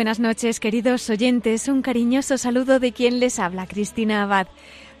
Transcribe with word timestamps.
Buenas 0.00 0.18
noches, 0.18 0.60
queridos 0.60 1.10
oyentes. 1.10 1.68
Un 1.68 1.82
cariñoso 1.82 2.38
saludo 2.38 2.80
de 2.80 2.92
quien 2.92 3.20
les 3.20 3.38
habla, 3.38 3.66
Cristina 3.66 4.22
Abad. 4.22 4.46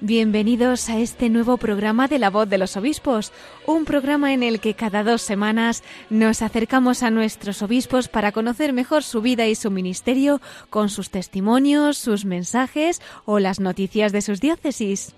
Bienvenidos 0.02 0.90
a 0.90 0.98
este 0.98 1.30
nuevo 1.30 1.56
programa 1.56 2.06
de 2.06 2.18
La 2.18 2.28
Voz 2.28 2.50
de 2.50 2.58
los 2.58 2.76
Obispos, 2.76 3.32
un 3.66 3.86
programa 3.86 4.34
en 4.34 4.42
el 4.42 4.60
que 4.60 4.74
cada 4.74 5.02
dos 5.02 5.22
semanas 5.22 5.84
nos 6.10 6.42
acercamos 6.42 7.02
a 7.02 7.08
nuestros 7.08 7.62
obispos 7.62 8.08
para 8.08 8.30
conocer 8.30 8.74
mejor 8.74 9.02
su 9.02 9.22
vida 9.22 9.46
y 9.46 9.54
su 9.54 9.70
ministerio 9.70 10.42
con 10.68 10.90
sus 10.90 11.08
testimonios, 11.08 11.96
sus 11.96 12.26
mensajes 12.26 13.00
o 13.24 13.38
las 13.38 13.58
noticias 13.58 14.12
de 14.12 14.20
sus 14.20 14.42
diócesis. 14.42 15.14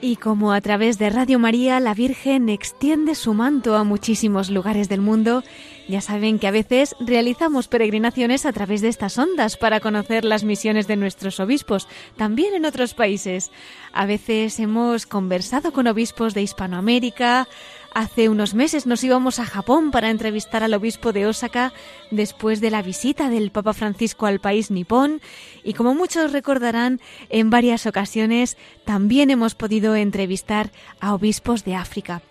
Y 0.00 0.14
como 0.16 0.52
a 0.52 0.60
través 0.60 0.96
de 0.98 1.10
Radio 1.10 1.40
María 1.40 1.80
la 1.80 1.92
Virgen 1.92 2.48
extiende 2.48 3.16
su 3.16 3.34
manto 3.34 3.74
a 3.74 3.82
muchísimos 3.82 4.48
lugares 4.48 4.88
del 4.88 5.00
mundo, 5.00 5.42
ya 5.88 6.00
saben 6.00 6.38
que 6.38 6.46
a 6.46 6.52
veces 6.52 6.94
realizamos 7.00 7.66
peregrinaciones 7.66 8.46
a 8.46 8.52
través 8.52 8.80
de 8.80 8.88
estas 8.88 9.18
ondas 9.18 9.56
para 9.56 9.80
conocer 9.80 10.24
las 10.24 10.44
misiones 10.44 10.86
de 10.86 10.94
nuestros 10.94 11.40
obispos, 11.40 11.88
también 12.16 12.54
en 12.54 12.64
otros 12.64 12.94
países. 12.94 13.50
A 13.92 14.06
veces 14.06 14.60
hemos 14.60 15.04
conversado 15.06 15.72
con 15.72 15.88
obispos 15.88 16.32
de 16.32 16.42
Hispanoamérica, 16.42 17.48
Hace 17.94 18.28
unos 18.28 18.54
meses 18.54 18.86
nos 18.86 19.02
íbamos 19.02 19.38
a 19.38 19.46
Japón 19.46 19.90
para 19.90 20.10
entrevistar 20.10 20.62
al 20.62 20.74
obispo 20.74 21.12
de 21.12 21.26
Osaka 21.26 21.72
después 22.10 22.60
de 22.60 22.70
la 22.70 22.82
visita 22.82 23.30
del 23.30 23.50
Papa 23.50 23.72
Francisco 23.72 24.26
al 24.26 24.40
país 24.40 24.70
nipón 24.70 25.20
y 25.64 25.72
como 25.72 25.94
muchos 25.94 26.32
recordarán, 26.32 27.00
en 27.28 27.50
varias 27.50 27.86
ocasiones 27.86 28.56
también 28.84 29.30
hemos 29.30 29.54
podido 29.54 29.96
entrevistar 29.96 30.70
a 31.00 31.14
obispos 31.14 31.64
de 31.64 31.74
África. 31.74 32.22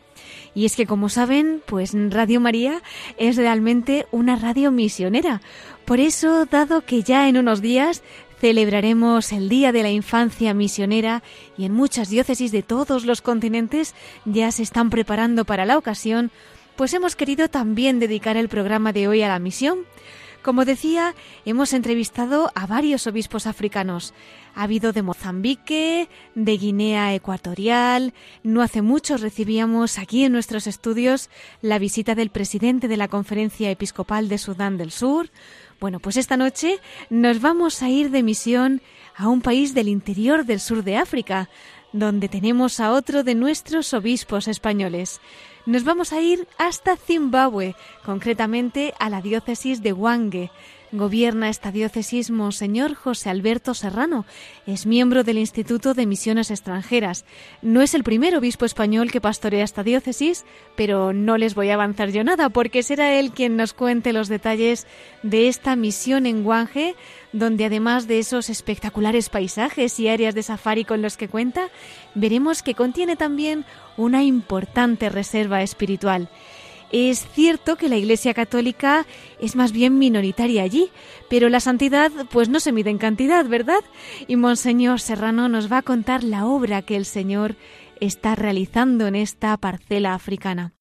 Y 0.54 0.66
es 0.66 0.76
que, 0.76 0.88
como 0.88 1.10
saben, 1.10 1.62
pues 1.66 1.92
Radio 1.94 2.40
María 2.40 2.82
es 3.18 3.36
realmente 3.36 4.08
una 4.12 4.36
radio 4.36 4.72
misionera. 4.72 5.42
Por 5.86 6.00
eso, 6.00 6.46
dado 6.46 6.82
que 6.82 7.04
ya 7.04 7.30
en 7.30 7.38
unos 7.38 7.62
días 7.62 8.02
celebraremos 8.40 9.32
el 9.32 9.50
Día 9.50 9.72
de 9.72 9.84
la 9.84 9.90
Infancia 9.90 10.54
Misionera 10.54 11.24
y 11.58 11.66
en 11.66 11.74
muchas 11.74 12.10
diócesis 12.10 12.52
de 12.52 12.64
todos 12.64 13.06
los 13.06 13.22
continentes 13.22 13.96
ya 14.26 14.52
se 14.52 14.64
están 14.64 14.90
preparando 14.90 15.46
para 15.46 15.66
la 15.66 15.78
ocasión, 15.78 16.32
pues 16.76 16.94
hemos 16.94 17.16
querido 17.16 17.50
también 17.50 18.00
dedicar 18.00 18.38
el 18.38 18.50
programa 18.50 18.94
de 18.94 19.08
hoy 19.08 19.24
a 19.24 19.28
la 19.28 19.40
misión. 19.40 19.80
Como 20.44 20.64
decía, 20.64 21.14
hemos 21.44 21.74
entrevistado 21.74 22.52
a 22.56 22.68
varios 22.68 23.06
obispos 23.06 23.48
africanos. 23.48 24.14
Ha 24.56 24.64
habido 24.64 24.94
de 24.94 25.02
Mozambique, 25.02 26.08
de 26.36 26.58
Guinea 26.58 27.14
Ecuatorial. 27.14 28.14
No 28.44 28.62
hace 28.62 28.82
mucho 28.82 29.18
recibíamos 29.18 29.98
aquí 29.98 30.24
en 30.24 30.32
nuestros 30.32 30.66
estudios 30.66 31.30
la 31.62 31.80
visita 31.80 32.16
del 32.16 32.30
presidente 32.30 32.88
de 32.88 32.96
la 32.96 33.10
Conferencia 33.10 33.70
Episcopal 33.72 34.30
de 34.30 34.38
Sudán 34.38 34.78
del 34.78 34.92
Sur. 34.92 35.30
Bueno, 35.80 36.00
pues 36.00 36.18
esta 36.18 36.38
noche 36.38 36.80
nos 37.12 37.40
vamos 37.40 37.84
a 37.84 37.90
ir 37.90 38.10
de 38.10 38.24
misión 38.24 38.82
a 39.16 39.28
un 39.28 39.42
país 39.42 39.76
del 39.76 39.88
interior 39.88 40.44
del 40.44 40.60
sur 40.60 40.84
de 40.84 40.98
África, 40.98 41.50
donde 41.94 42.30
tenemos 42.30 42.80
a 42.80 42.92
otro 42.92 43.24
de 43.24 43.36
nuestros 43.36 43.94
obispos 43.94 44.48
españoles. 44.48 45.22
Nos 45.68 45.84
vamos 45.84 46.14
a 46.14 46.22
ir 46.22 46.48
hasta 46.58 46.98
Zimbabue, 46.98 47.76
concretamente 48.04 48.96
a 49.00 49.10
la 49.12 49.22
diócesis 49.22 49.84
de 49.84 49.94
Wange, 49.94 50.50
Gobierna 50.98 51.50
esta 51.50 51.72
diócesis 51.72 52.32
Monseñor 52.32 52.96
José 52.96 53.30
Alberto 53.30 53.74
Serrano. 53.74 54.26
Es 54.66 54.86
miembro 54.86 55.24
del 55.24 55.38
Instituto 55.38 55.94
de 55.94 56.06
Misiones 56.06 56.52
Extranjeras. 56.52 57.26
No 57.62 57.82
es 57.82 57.94
el 57.94 58.04
primer 58.04 58.36
obispo 58.36 58.66
español 58.66 59.12
que 59.12 59.22
pastorea 59.22 59.64
esta 59.64 59.84
diócesis, 59.84 60.46
pero 60.76 61.14
no 61.14 61.38
les 61.38 61.56
voy 61.56 61.70
a 61.70 61.76
avanzar 61.76 62.10
yo 62.10 62.24
nada, 62.24 62.50
porque 62.50 62.84
será 62.84 63.14
él 63.14 63.32
quien 63.32 63.56
nos 63.56 63.74
cuente 63.74 64.14
los 64.14 64.28
detalles 64.28 64.88
de 65.24 65.48
esta 65.48 65.76
misión 65.76 66.26
en 66.26 66.44
Guanje, 66.44 66.96
donde 67.32 67.66
además 67.66 68.08
de 68.08 68.20
esos 68.20 68.50
espectaculares 68.50 69.30
paisajes 69.30 70.00
y 70.00 70.08
áreas 70.08 70.36
de 70.36 70.44
safari 70.44 70.86
con 70.86 71.02
los 71.02 71.18
que 71.18 71.28
cuenta, 71.28 71.70
veremos 72.16 72.64
que 72.64 72.74
contiene 72.74 73.16
también 73.16 73.66
una 73.98 74.24
importante 74.24 75.10
reserva 75.10 75.62
espiritual. 75.62 76.30
Es 76.92 77.28
cierto 77.34 77.76
que 77.76 77.90
la 77.90 77.98
Iglesia 77.98 78.34
Católica 78.34 79.06
es 79.42 79.56
más 79.56 79.72
bien 79.74 80.00
minoritaria 80.00 80.64
allí, 80.64 80.90
pero 81.30 81.50
la 81.50 81.60
santidad 81.60 82.12
pues 82.32 82.48
no 82.48 82.60
se 82.60 82.72
mide 82.72 82.90
en 82.90 82.98
cantidad, 82.98 83.46
¿verdad? 83.46 83.82
Y 84.28 84.38
Monseñor 84.38 85.02
Serrano 85.02 85.50
nos 85.50 85.72
va 85.72 85.80
a 85.80 85.82
contar 85.82 86.24
la 86.24 86.46
obra 86.46 86.82
que 86.82 86.96
el 86.96 87.06
Señor 87.06 87.56
está 88.00 88.36
realizando 88.36 89.08
en 89.08 89.16
esta 89.16 89.58
parcela 89.58 90.14
africana. 90.14 90.77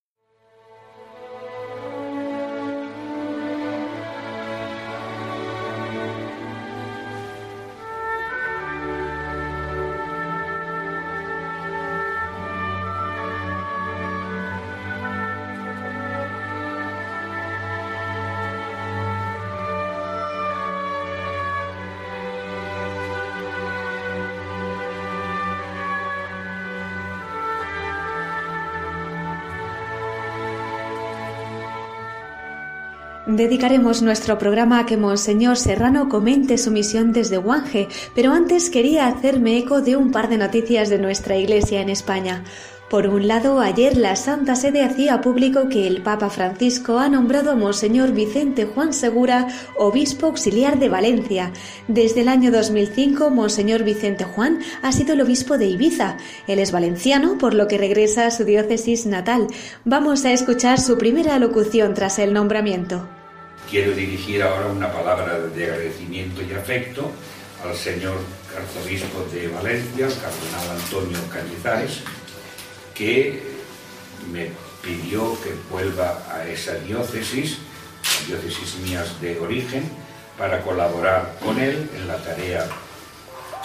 Dedicaremos 33.37 34.01
nuestro 34.01 34.39
programa 34.39 34.79
a 34.79 34.87
que 34.87 34.97
Monseñor 34.97 35.59
Serrano 35.59 36.09
comente 36.09 36.57
su 36.57 36.71
misión 36.71 37.13
desde 37.13 37.37
Guanje, 37.37 37.87
pero 38.15 38.33
antes 38.33 38.71
quería 38.71 39.09
hacerme 39.09 39.59
eco 39.59 39.83
de 39.83 39.95
un 39.95 40.11
par 40.11 40.31
de 40.31 40.39
noticias 40.39 40.89
de 40.89 40.99
nuestra 40.99 41.37
Iglesia 41.37 41.83
en 41.83 41.91
España. 41.91 42.45
Por 42.89 43.09
un 43.09 43.28
lado, 43.28 43.60
ayer 43.60 43.95
la 43.95 44.16
Santa 44.16 44.57
Sede 44.57 44.83
hacía 44.83 45.21
público 45.21 45.69
que 45.69 45.87
el 45.87 46.01
Papa 46.01 46.31
Francisco 46.31 46.99
ha 46.99 47.10
nombrado 47.10 47.51
a 47.51 47.57
Monseñor 47.57 48.13
Vicente 48.13 48.65
Juan 48.65 48.95
Segura 48.95 49.49
obispo 49.77 50.28
auxiliar 50.28 50.78
de 50.78 50.89
Valencia. 50.89 51.53
Desde 51.89 52.22
el 52.22 52.28
año 52.28 52.51
2005, 52.51 53.28
Monseñor 53.28 53.83
Vicente 53.83 54.25
Juan 54.25 54.60
ha 54.81 54.93
sido 54.93 55.13
el 55.13 55.21
obispo 55.21 55.59
de 55.59 55.66
Ibiza. 55.66 56.16
Él 56.47 56.59
es 56.59 56.72
valenciano, 56.72 57.37
por 57.37 57.53
lo 57.53 57.69
que 57.69 57.77
regresa 57.77 58.25
a 58.25 58.31
su 58.31 58.45
diócesis 58.45 59.05
natal. 59.05 59.47
Vamos 59.84 60.25
a 60.25 60.33
escuchar 60.33 60.81
su 60.81 60.97
primera 60.97 61.39
locución 61.39 61.93
tras 61.93 62.19
el 62.19 62.33
nombramiento. 62.33 63.07
Quiero 63.71 63.93
dirigir 63.93 64.43
ahora 64.43 64.67
una 64.67 64.93
palabra 64.93 65.41
de 65.41 65.65
agradecimiento 65.65 66.41
y 66.43 66.53
afecto 66.53 67.11
al 67.65 67.77
señor 67.77 68.17
arzobispo 68.57 69.27
de 69.33 69.49
Valencia, 69.49 70.07
el 70.07 70.15
cardenal 70.15 70.79
Antonio 70.81 71.19
Cañizares, 71.33 72.03
que 72.95 73.43
me 74.31 74.51
pidió 74.83 75.41
que 75.43 75.53
vuelva 75.71 76.23
a 76.31 76.47
esa 76.47 76.75
diócesis, 76.75 77.59
diócesis 78.29 78.77
mías 78.85 79.21
de 79.21 79.39
origen, 79.41 79.91
para 80.39 80.63
colaborar 80.63 81.37
con 81.43 81.59
él 81.59 81.91
en 81.97 82.07
la 82.07 82.19
tarea 82.19 82.69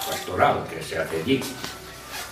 pastoral 0.08 0.66
que 0.68 0.82
se 0.82 0.98
hace 0.98 1.22
allí. 1.22 1.42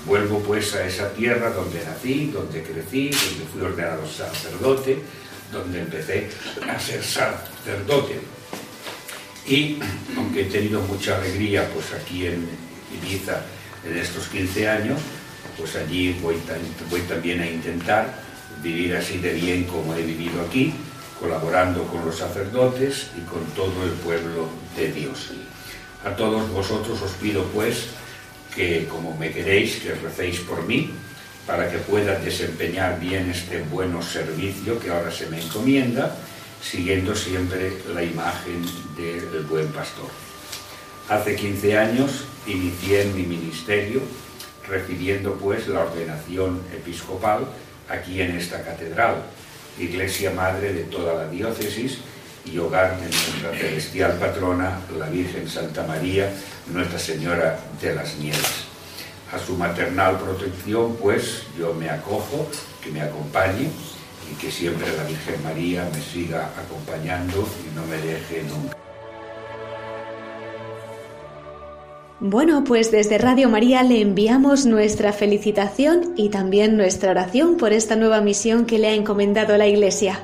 Vuelvo 0.06 0.40
pues 0.40 0.74
a 0.76 0.86
esa 0.86 1.12
tierra 1.14 1.52
donde 1.52 1.84
nací, 1.84 2.32
donde 2.32 2.64
crecí, 2.64 3.10
donde 3.10 3.46
fui 3.52 3.62
ordenado 3.62 4.08
sacerdote, 4.08 5.00
donde 5.52 5.82
empecé 5.82 6.30
a 6.68 6.80
ser 6.80 7.04
sacerdote. 7.04 8.20
Y 9.48 9.80
aunque 10.16 10.42
he 10.42 10.46
tenido 10.46 10.82
mucha 10.82 11.18
alegría 11.18 11.68
pues 11.74 11.94
aquí 11.94 12.28
en 12.28 12.48
Ibiza 12.94 13.42
en 13.86 13.98
estos 13.98 14.28
15 14.28 14.70
años, 14.70 15.00
pues 15.58 15.76
allí 15.76 16.14
voy, 16.22 16.36
voy 16.90 17.02
también 17.02 17.42
a 17.42 17.50
intentar 17.50 18.14
vivir 18.62 18.96
así 18.96 19.18
de 19.18 19.34
bien 19.34 19.64
como 19.64 19.94
he 19.96 20.04
vivido 20.04 20.42
aquí, 20.42 20.74
colaborando 21.20 21.84
con 21.86 22.06
los 22.06 22.18
sacerdotes 22.18 23.08
y 23.18 23.22
con 23.22 23.44
todo 23.56 23.84
el 23.84 23.92
pueblo 23.92 24.50
de 24.76 24.92
Dios. 24.92 25.32
A 26.06 26.16
todos 26.16 26.50
vosotros 26.50 27.02
os 27.02 27.12
pido 27.14 27.44
pues 27.46 27.88
que 28.56 28.88
como 28.88 29.16
me 29.18 29.32
queréis, 29.32 29.78
que 29.78 29.94
recéis 29.96 30.40
por 30.42 30.66
mí, 30.66 30.92
para 31.50 31.68
que 31.68 31.80
pueda 31.80 32.20
desempeñar 32.20 33.00
bien 33.00 33.32
este 33.32 33.64
bueno 33.72 34.04
servicio 34.04 34.80
que 34.80 34.92
ahora 34.92 35.12
se 35.12 35.26
me 35.32 35.42
encomienda, 35.42 36.16
siguiendo 36.62 37.16
siempre 37.16 37.74
la 37.92 38.04
imagen 38.04 38.64
del 38.96 39.46
buen 39.50 39.68
pastor. 39.70 40.06
Hace 41.10 41.36
15 41.36 41.76
años 41.76 42.26
inicié 42.46 43.06
mi 43.06 43.24
ministerio, 43.24 44.00
recibiendo 44.68 45.34
pues 45.38 45.68
la 45.68 45.80
ordenación 45.80 46.62
episcopal 46.72 47.48
aquí 47.90 48.22
en 48.22 48.38
esta 48.38 48.64
catedral, 48.64 49.16
iglesia 49.80 50.30
madre 50.30 50.72
de 50.72 50.84
toda 50.84 51.16
la 51.16 51.30
diócesis 51.32 51.98
y 52.46 52.60
hogar 52.60 52.96
de 53.00 53.06
nuestra 53.06 53.58
celestial 53.58 54.20
patrona, 54.20 54.82
la 55.00 55.10
Virgen 55.10 55.50
Santa 55.50 55.82
María, 55.88 56.32
Nuestra 56.72 57.00
Señora 57.00 57.60
de 57.82 57.96
las 57.96 58.18
Nieves. 58.18 58.69
A 59.32 59.38
su 59.38 59.56
maternal 59.56 60.18
protección, 60.18 60.96
pues, 60.96 61.44
yo 61.58 61.74
me 61.74 61.90
acojo, 61.90 62.48
que 62.84 62.92
me 62.92 63.02
acompañe 63.02 63.70
y 64.32 64.36
que 64.42 64.50
siempre 64.50 64.88
la 64.96 65.04
Virgen 65.04 65.44
María 65.44 65.88
me 65.94 66.02
siga 66.02 66.50
acompañando 66.58 67.48
y 67.64 67.76
no 67.76 67.86
me 67.86 67.98
deje 67.98 68.44
nunca. 68.44 68.76
Bueno, 72.22 72.66
pues 72.66 72.92
desde 72.92 73.18
Radio 73.18 73.50
María 73.50 73.82
le 73.84 74.02
enviamos 74.02 74.66
nuestra 74.66 75.14
felicitación 75.14 76.16
y 76.18 76.30
también 76.30 76.76
nuestra 76.76 77.12
oración 77.12 77.56
por 77.56 77.72
esta 77.72 77.96
nueva 77.96 78.20
misión 78.20 78.66
que 78.66 78.78
le 78.78 78.90
ha 78.90 78.94
encomendado 78.94 79.56
la 79.58 79.68
Iglesia. 79.68 80.20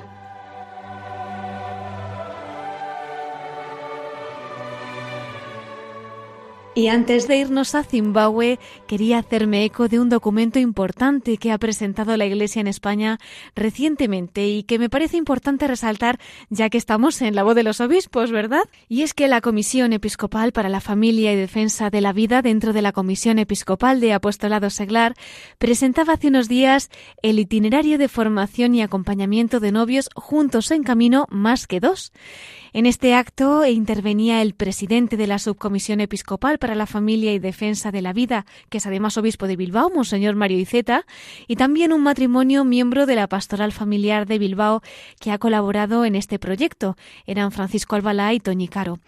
Y 6.77 6.89
antes 6.89 7.29
de 7.29 7.37
irnos 7.37 7.73
a 7.73 7.83
Zimbabue, 7.83 8.59
quería 8.85 9.19
hacerme 9.19 9.63
eco 9.63 9.87
de 9.87 9.97
un 9.97 10.09
documento 10.09 10.59
importante 10.59 11.37
que 11.37 11.53
ha 11.53 11.57
presentado 11.57 12.17
la 12.17 12.25
Iglesia 12.25 12.59
en 12.59 12.67
España 12.67 13.17
recientemente 13.55 14.45
y 14.49 14.63
que 14.63 14.77
me 14.77 14.89
parece 14.89 15.15
importante 15.15 15.67
resaltar 15.67 16.19
ya 16.49 16.69
que 16.69 16.77
estamos 16.77 17.21
en 17.21 17.33
la 17.33 17.43
voz 17.43 17.55
de 17.55 17.63
los 17.63 17.79
obispos, 17.79 18.29
¿verdad? 18.31 18.63
Y 18.89 19.03
es 19.03 19.13
que 19.13 19.29
la 19.29 19.39
Comisión 19.39 19.93
Episcopal 19.93 20.51
para 20.51 20.67
la 20.67 20.81
Familia 20.81 21.31
y 21.31 21.37
Defensa 21.37 21.89
de 21.89 22.01
la 22.01 22.11
Vida 22.11 22.41
dentro 22.41 22.73
de 22.73 22.81
la 22.81 22.91
Comisión 22.91 23.39
Episcopal 23.39 24.01
de 24.01 24.11
Apostolado 24.11 24.69
Seglar 24.69 25.13
presentaba 25.57 26.15
hace 26.15 26.27
unos 26.27 26.49
días 26.49 26.89
el 27.21 27.39
itinerario 27.39 27.97
de 27.97 28.09
formación 28.09 28.75
y 28.75 28.81
acompañamiento 28.81 29.61
de 29.61 29.71
novios 29.71 30.09
juntos 30.13 30.71
en 30.71 30.83
camino 30.83 31.25
más 31.29 31.67
que 31.67 31.79
dos. 31.79 32.11
En 32.75 32.85
este 32.85 33.13
acto 33.13 33.65
intervenía 33.65 34.41
el 34.41 34.53
presidente 34.53 35.15
de 35.15 35.27
la 35.27 35.39
Subcomisión 35.39 36.01
Episcopal 36.01 36.57
para 36.57 36.75
la 36.75 36.85
Familia 36.85 37.31
y 37.31 37.39
Defensa 37.39 37.89
de 37.89 38.01
la 38.01 38.11
Vida, 38.11 38.45
que 38.67 38.79
es 38.79 38.85
además 38.85 39.17
obispo 39.17 39.47
de 39.47 39.55
Bilbao, 39.55 39.89
Monseñor 39.89 40.35
Mario 40.35 40.59
Iceta, 40.59 41.05
y 41.47 41.55
también 41.55 41.93
un 41.93 42.03
matrimonio 42.03 42.65
miembro 42.65 43.05
de 43.05 43.15
la 43.15 43.27
Pastoral 43.27 43.71
Familiar 43.71 44.25
de 44.27 44.39
Bilbao 44.39 44.81
que 45.21 45.31
ha 45.31 45.37
colaborado 45.37 46.03
en 46.03 46.15
este 46.15 46.37
proyecto. 46.37 46.97
Eran 47.25 47.53
Francisco 47.53 47.95
Albalá 47.95 48.33
y 48.33 48.41
Toñi 48.41 48.67
Caro. 48.67 48.99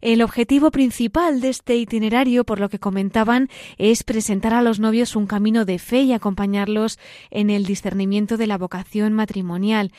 El 0.00 0.20
objetivo 0.20 0.72
principal 0.72 1.40
de 1.40 1.50
este 1.50 1.76
itinerario, 1.76 2.42
por 2.42 2.58
lo 2.58 2.68
que 2.68 2.80
comentaban, 2.80 3.48
es 3.78 4.02
presentar 4.02 4.54
a 4.54 4.60
los 4.60 4.80
novios 4.80 5.14
un 5.14 5.28
camino 5.28 5.64
de 5.64 5.78
fe 5.78 6.00
y 6.00 6.12
acompañarlos 6.12 6.98
en 7.30 7.48
el 7.48 7.64
discernimiento 7.64 8.36
de 8.36 8.48
la 8.48 8.58
vocación 8.58 9.12
matrimonial. 9.12 9.92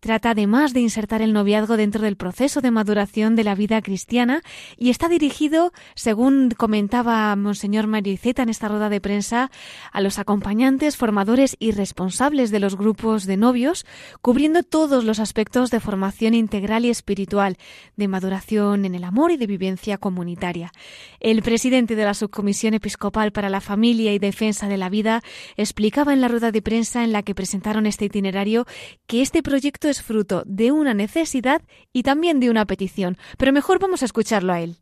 Trata 0.00 0.30
además 0.30 0.72
de 0.72 0.80
insertar 0.80 1.20
el 1.20 1.34
noviazgo 1.34 1.76
dentro 1.76 2.00
del 2.00 2.16
proceso 2.16 2.62
de 2.62 2.70
maduración 2.70 3.36
de 3.36 3.44
la 3.44 3.54
vida 3.54 3.82
cristiana 3.82 4.42
y 4.78 4.88
está 4.88 5.08
dirigido, 5.08 5.72
según 5.94 6.50
comentaba 6.56 7.36
Monseñor 7.36 7.86
Mariceta 7.86 8.42
en 8.42 8.48
esta 8.48 8.68
rueda 8.68 8.88
de 8.88 9.02
prensa, 9.02 9.50
a 9.92 10.00
los 10.00 10.18
acompañantes, 10.18 10.96
formadores 10.96 11.54
y 11.58 11.72
responsables 11.72 12.50
de 12.50 12.60
los 12.60 12.76
grupos 12.76 13.26
de 13.26 13.36
novios, 13.36 13.84
cubriendo 14.22 14.62
todos 14.62 15.04
los 15.04 15.18
aspectos 15.18 15.70
de 15.70 15.80
formación 15.80 16.32
integral 16.32 16.86
y 16.86 16.88
espiritual, 16.88 17.58
de 17.96 18.08
maduración 18.08 18.86
en 18.86 18.94
el 18.94 19.04
amor 19.04 19.32
y 19.32 19.36
de 19.36 19.46
vivencia 19.46 19.98
comunitaria. 19.98 20.72
El 21.20 21.42
presidente 21.42 21.94
de 21.94 22.06
la 22.06 22.14
Subcomisión 22.14 22.72
Episcopal 22.72 23.32
para 23.32 23.50
la 23.50 23.60
Familia 23.60 24.14
y 24.14 24.18
Defensa 24.18 24.66
de 24.66 24.78
la 24.78 24.88
Vida 24.88 25.22
explicaba 25.58 26.14
en 26.14 26.22
la 26.22 26.28
rueda 26.28 26.52
de 26.52 26.62
prensa 26.62 27.04
en 27.04 27.12
la 27.12 27.22
que 27.22 27.34
presentaron 27.34 27.84
este 27.84 28.06
itinerario 28.06 28.66
que 29.06 29.20
este 29.20 29.42
proyecto 29.42 29.89
es 29.90 30.02
fruto 30.02 30.42
de 30.46 30.72
una 30.72 30.94
necesidad 30.94 31.62
y 31.92 32.02
también 32.02 32.40
de 32.40 32.50
una 32.50 32.64
petición. 32.66 33.18
Pero 33.36 33.52
mejor 33.52 33.78
vamos 33.78 34.02
a 34.02 34.06
escucharlo 34.06 34.52
a 34.52 34.60
él. 34.60 34.76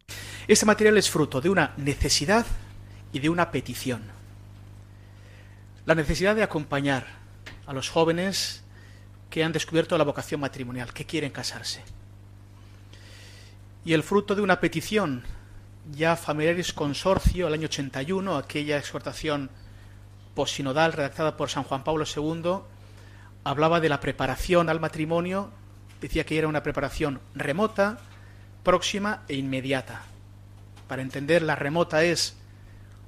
Este 0.46 0.66
material 0.66 0.96
es 0.98 1.10
fruto 1.10 1.40
de 1.40 1.50
una 1.50 1.74
necesidad 1.76 2.46
y 3.12 3.18
de 3.18 3.28
una 3.28 3.50
petición. 3.50 4.02
La 5.86 5.94
necesidad 5.94 6.36
de 6.36 6.42
acompañar 6.42 7.06
a 7.66 7.72
los 7.72 7.88
jóvenes 7.88 8.62
que 9.30 9.44
han 9.44 9.52
descubierto 9.52 9.98
la 9.98 10.04
vocación 10.04 10.40
matrimonial, 10.40 10.92
que 10.92 11.04
quieren 11.04 11.30
casarse. 11.30 11.82
Y 13.84 13.92
el 13.92 14.02
fruto 14.02 14.34
de 14.34 14.42
una 14.42 14.60
petición, 14.60 15.24
ya 15.92 16.16
Familiares 16.16 16.72
Consorcio, 16.72 17.48
el 17.48 17.54
año 17.54 17.66
81, 17.66 18.36
aquella 18.36 18.78
exhortación 18.78 19.50
posinodal 20.34 20.92
redactada 20.92 21.36
por 21.36 21.50
San 21.50 21.64
Juan 21.64 21.84
Pablo 21.84 22.04
II, 22.04 22.60
hablaba 23.48 23.80
de 23.80 23.88
la 23.88 23.98
preparación 23.98 24.68
al 24.68 24.78
matrimonio, 24.78 25.50
decía 26.02 26.26
que 26.26 26.36
era 26.36 26.48
una 26.48 26.62
preparación 26.62 27.18
remota, 27.34 27.98
próxima 28.62 29.22
e 29.26 29.36
inmediata. 29.36 30.02
Para 30.86 31.00
entender, 31.00 31.40
la 31.40 31.56
remota 31.56 32.04
es 32.04 32.36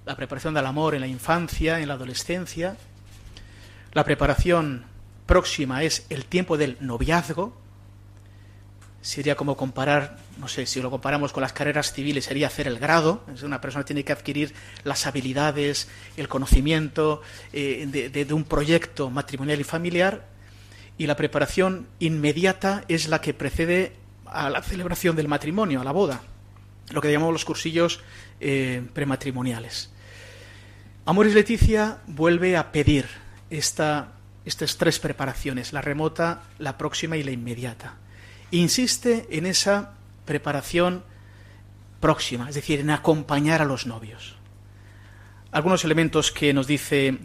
la 0.07 0.17
preparación 0.17 0.55
del 0.55 0.65
amor 0.65 0.95
en 0.95 1.03
la 1.03 1.07
infancia, 1.07 1.81
en 1.81 1.89
la 1.89 1.95
adolescencia. 1.95 2.79
La 3.93 4.05
preparación 4.05 4.87
próxima 5.27 5.83
es 5.83 6.07
el 6.09 6.25
tiempo 6.25 6.57
del 6.57 6.79
noviazgo. 6.81 7.55
Sería 9.03 9.35
como 9.35 9.59
comparar, 9.59 10.17
no 10.39 10.49
sé, 10.49 10.65
si 10.65 10.81
lo 10.81 10.91
comparamos 10.91 11.33
con 11.33 11.43
las 11.43 11.53
carreras 11.53 11.93
civiles, 11.93 12.25
sería 12.25 12.47
hacer 12.47 12.67
el 12.67 12.79
grado. 12.79 13.25
Una 13.43 13.61
persona 13.61 13.85
tiene 13.85 14.05
que 14.05 14.13
adquirir 14.13 14.55
las 14.85 15.07
habilidades, 15.07 15.89
el 16.17 16.29
conocimiento 16.29 17.21
eh, 17.53 17.87
de 18.11 18.35
un 18.35 18.45
proyecto 18.45 19.11
matrimonial 19.11 19.61
y 19.61 19.65
familiar 19.65 20.30
y 21.01 21.07
la 21.07 21.17
preparación 21.17 21.89
inmediata 21.99 22.85
es 22.87 23.09
la 23.09 23.23
que 23.23 23.33
precede 23.33 23.95
a 24.27 24.51
la 24.51 24.61
celebración 24.61 25.17
del 25.17 25.29
matrimonio, 25.29 25.81
a 25.81 25.85
la 25.85 25.93
boda, 25.93 26.21
lo 26.91 27.01
que 27.01 27.11
llamamos 27.11 27.33
los 27.33 27.47
cursillos 27.47 28.03
eh, 28.39 28.83
prematrimoniales. 28.93 29.91
Amores 31.07 31.33
Leticia 31.33 32.01
vuelve 32.07 32.59
a 32.59 32.71
pedir 32.71 33.07
esta, 33.49 34.13
estas 34.45 34.77
tres 34.77 34.99
preparaciones, 34.99 35.73
la 35.73 35.81
remota, 35.81 36.43
la 36.59 36.77
próxima 36.77 37.17
y 37.17 37.23
la 37.23 37.31
inmediata. 37.31 37.95
Insiste 38.51 39.27
en 39.31 39.47
esa 39.47 39.95
preparación 40.27 41.03
próxima, 41.99 42.47
es 42.51 42.57
decir, 42.57 42.79
en 42.79 42.91
acompañar 42.91 43.63
a 43.63 43.65
los 43.65 43.87
novios. 43.87 44.37
Algunos 45.51 45.83
elementos 45.83 46.31
que 46.31 46.53
nos 46.53 46.67
dice 46.67 47.21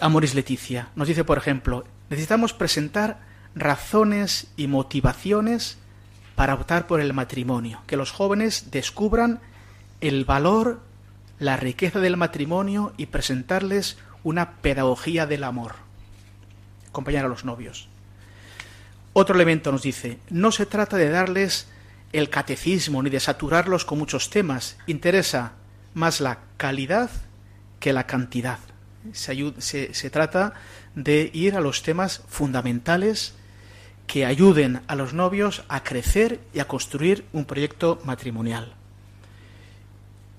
Amoris 0.00 0.36
Leticia. 0.36 0.90
Nos 0.94 1.08
dice, 1.08 1.24
por 1.24 1.36
ejemplo, 1.36 1.84
necesitamos 2.10 2.52
presentar 2.52 3.20
razones 3.54 4.48
y 4.56 4.66
motivaciones 4.66 5.78
para 6.34 6.54
optar 6.54 6.86
por 6.86 7.00
el 7.00 7.12
matrimonio, 7.12 7.82
que 7.86 7.96
los 7.96 8.12
jóvenes 8.12 8.70
descubran 8.70 9.40
el 10.00 10.24
valor, 10.24 10.80
la 11.38 11.56
riqueza 11.56 12.00
del 12.00 12.16
matrimonio 12.16 12.92
y 12.96 13.06
presentarles 13.06 13.98
una 14.22 14.56
pedagogía 14.56 15.26
del 15.26 15.44
amor. 15.44 15.76
Acompañar 16.88 17.24
a 17.24 17.28
los 17.28 17.44
novios. 17.44 17.88
Otro 19.12 19.34
elemento 19.34 19.72
nos 19.72 19.82
dice, 19.82 20.18
no 20.28 20.52
se 20.52 20.66
trata 20.66 20.98
de 20.98 21.08
darles 21.08 21.68
el 22.12 22.28
catecismo 22.28 23.02
ni 23.02 23.10
de 23.10 23.20
saturarlos 23.20 23.84
con 23.84 23.98
muchos 23.98 24.28
temas, 24.30 24.76
interesa 24.86 25.52
más 25.94 26.20
la 26.20 26.40
calidad 26.58 27.10
que 27.80 27.92
la 27.92 28.06
cantidad. 28.06 28.58
Se, 29.12 29.34
se, 29.60 30.10
trata 30.10 30.54
de 30.96 31.30
ir 31.32 31.54
a 31.54 31.60
los 31.60 31.82
temas 31.82 32.22
fundamentales 32.26 33.34
que 34.08 34.26
ayuden 34.26 34.80
a 34.88 34.96
los 34.96 35.12
novios 35.12 35.62
a 35.68 35.84
crecer 35.84 36.40
y 36.52 36.58
a 36.58 36.66
construir 36.66 37.24
un 37.32 37.44
proyecto 37.44 38.00
matrimonial. 38.04 38.74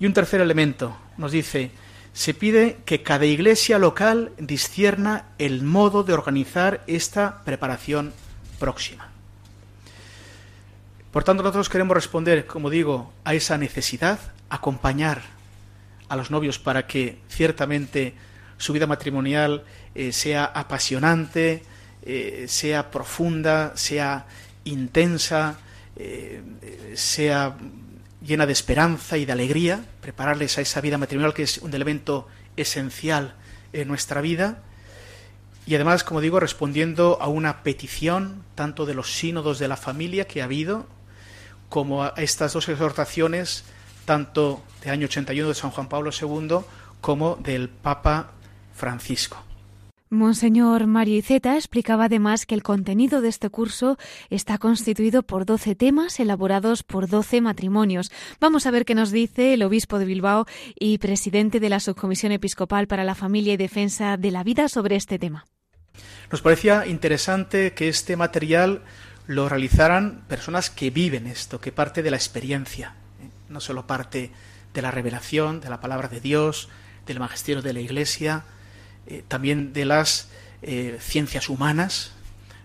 Y 0.00 0.06
un 0.06 0.12
tercer 0.12 0.40
elemento 0.40 0.96
nos 1.16 1.32
dice, 1.32 1.70
se 2.12 2.34
pide 2.34 2.78
que 2.84 3.02
cada 3.02 3.26
iglesia 3.26 3.78
local 3.78 4.32
discierna 4.38 5.26
el 5.38 5.62
modo 5.62 6.02
de 6.02 6.12
organizar 6.12 6.82
esta 6.86 7.42
preparación 7.44 8.12
próxima. 8.58 9.08
Por 11.12 11.24
tanto, 11.24 11.42
nosotros 11.42 11.68
queremos 11.68 11.94
responder, 11.94 12.46
como 12.46 12.70
digo, 12.70 13.12
a 13.24 13.34
esa 13.34 13.58
necesidad, 13.58 14.18
acompañar 14.50 15.22
a 16.08 16.16
los 16.16 16.30
novios 16.30 16.58
para 16.58 16.86
que 16.86 17.18
ciertamente 17.28 18.14
su 18.56 18.72
vida 18.72 18.86
matrimonial 18.86 19.64
eh, 19.94 20.12
sea 20.12 20.44
apasionante, 20.44 21.62
eh, 22.02 22.46
sea 22.48 22.90
profunda, 22.90 23.76
sea 23.76 24.26
intensa, 24.64 25.58
eh, 25.96 26.42
sea 26.94 27.56
llena 28.20 28.46
de 28.46 28.52
esperanza 28.52 29.16
y 29.16 29.24
de 29.24 29.32
alegría, 29.32 29.84
prepararles 30.00 30.58
a 30.58 30.60
esa 30.60 30.80
vida 30.80 30.98
matrimonial 30.98 31.34
que 31.34 31.44
es 31.44 31.58
un 31.58 31.72
elemento 31.72 32.26
esencial 32.56 33.34
en 33.72 33.88
nuestra 33.88 34.20
vida 34.20 34.62
y 35.68 35.74
además, 35.74 36.02
como 36.02 36.22
digo, 36.22 36.40
respondiendo 36.40 37.18
a 37.20 37.28
una 37.28 37.62
petición 37.62 38.42
tanto 38.54 38.86
de 38.86 38.94
los 38.94 39.12
sínodos 39.12 39.58
de 39.58 39.68
la 39.68 39.76
familia 39.76 40.26
que 40.26 40.40
ha 40.40 40.46
habido, 40.46 40.86
como 41.68 42.04
a 42.04 42.14
estas 42.16 42.54
dos 42.54 42.70
exhortaciones, 42.70 43.64
tanto 44.06 44.64
del 44.80 44.92
año 44.92 45.04
81 45.04 45.46
de 45.46 45.54
San 45.54 45.70
Juan 45.70 45.90
Pablo 45.90 46.10
II 46.10 46.60
como 47.02 47.36
del 47.36 47.68
Papa 47.68 48.30
Francisco. 48.74 49.44
Monseñor 50.10 50.86
Mario 50.86 51.18
Iceta 51.18 51.56
explicaba 51.56 52.06
además 52.06 52.46
que 52.46 52.54
el 52.54 52.62
contenido 52.62 53.20
de 53.20 53.28
este 53.28 53.50
curso 53.50 53.98
está 54.30 54.56
constituido 54.56 55.22
por 55.22 55.44
12 55.44 55.74
temas 55.74 56.18
elaborados 56.18 56.82
por 56.82 57.08
12 57.08 57.42
matrimonios. 57.42 58.10
Vamos 58.40 58.66
a 58.66 58.70
ver 58.70 58.86
qué 58.86 58.94
nos 58.94 59.10
dice 59.10 59.52
el 59.52 59.62
obispo 59.62 59.98
de 59.98 60.06
Bilbao 60.06 60.46
y 60.78 60.96
presidente 60.98 61.60
de 61.60 61.68
la 61.68 61.80
Subcomisión 61.80 62.32
Episcopal 62.32 62.86
para 62.86 63.04
la 63.04 63.14
Familia 63.14 63.52
y 63.52 63.58
Defensa 63.58 64.16
de 64.16 64.30
la 64.30 64.44
Vida 64.44 64.68
sobre 64.68 64.96
este 64.96 65.18
tema. 65.18 65.44
Nos 66.30 66.40
parecía 66.40 66.86
interesante 66.86 67.74
que 67.74 67.88
este 67.88 68.16
material 68.16 68.82
lo 69.26 69.48
realizaran 69.48 70.24
personas 70.26 70.70
que 70.70 70.90
viven 70.90 71.26
esto, 71.26 71.60
que 71.60 71.70
parte 71.70 72.02
de 72.02 72.10
la 72.10 72.16
experiencia, 72.16 72.94
¿eh? 73.20 73.28
no 73.50 73.60
solo 73.60 73.86
parte 73.86 74.32
de 74.72 74.82
la 74.82 74.90
revelación, 74.90 75.60
de 75.60 75.68
la 75.68 75.80
palabra 75.80 76.08
de 76.08 76.20
Dios, 76.20 76.70
del 77.06 77.20
magisterio 77.20 77.60
de 77.60 77.74
la 77.74 77.80
Iglesia, 77.80 78.44
eh, 79.08 79.24
también 79.26 79.72
de 79.72 79.84
las 79.84 80.28
eh, 80.62 80.98
ciencias 81.00 81.48
humanas, 81.48 82.12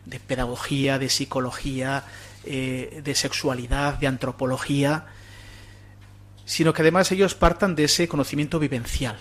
de 0.05 0.19
pedagogía, 0.19 1.00
de 1.00 1.09
psicología, 1.09 2.03
de 2.43 3.13
sexualidad, 3.15 3.93
de 4.00 4.07
antropología, 4.07 5.05
sino 6.45 6.73
que 6.73 6.81
además 6.81 7.09
ellos 7.13 7.35
partan 7.35 7.73
de 7.73 7.85
ese 7.85 8.09
conocimiento 8.09 8.59
vivencial. 8.59 9.17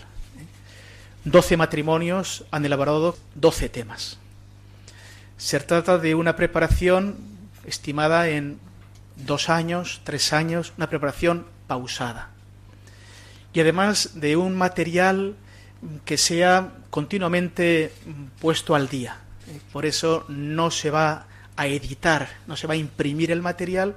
Doce 1.24 1.56
matrimonios 1.56 2.44
han 2.50 2.64
elaborado 2.64 3.16
doce 3.36 3.68
temas. 3.68 4.18
Se 5.38 5.60
trata 5.60 5.98
de 5.98 6.16
una 6.16 6.34
preparación 6.34 7.16
estimada 7.64 8.28
en 8.28 8.58
dos 9.16 9.48
años, 9.48 10.00
tres 10.04 10.32
años, 10.32 10.72
una 10.76 10.88
preparación 10.88 11.46
pausada. 11.66 12.30
Y 13.52 13.60
además 13.60 14.12
de 14.14 14.36
un 14.36 14.56
material 14.56 15.36
que 16.04 16.16
sea 16.16 16.72
continuamente 16.90 17.92
puesto 18.40 18.74
al 18.74 18.88
día. 18.88 19.18
Por 19.72 19.86
eso 19.86 20.24
no 20.28 20.70
se 20.70 20.90
va 20.90 21.26
a 21.56 21.66
editar, 21.66 22.28
no 22.46 22.56
se 22.56 22.66
va 22.66 22.74
a 22.74 22.76
imprimir 22.76 23.30
el 23.30 23.42
material, 23.42 23.96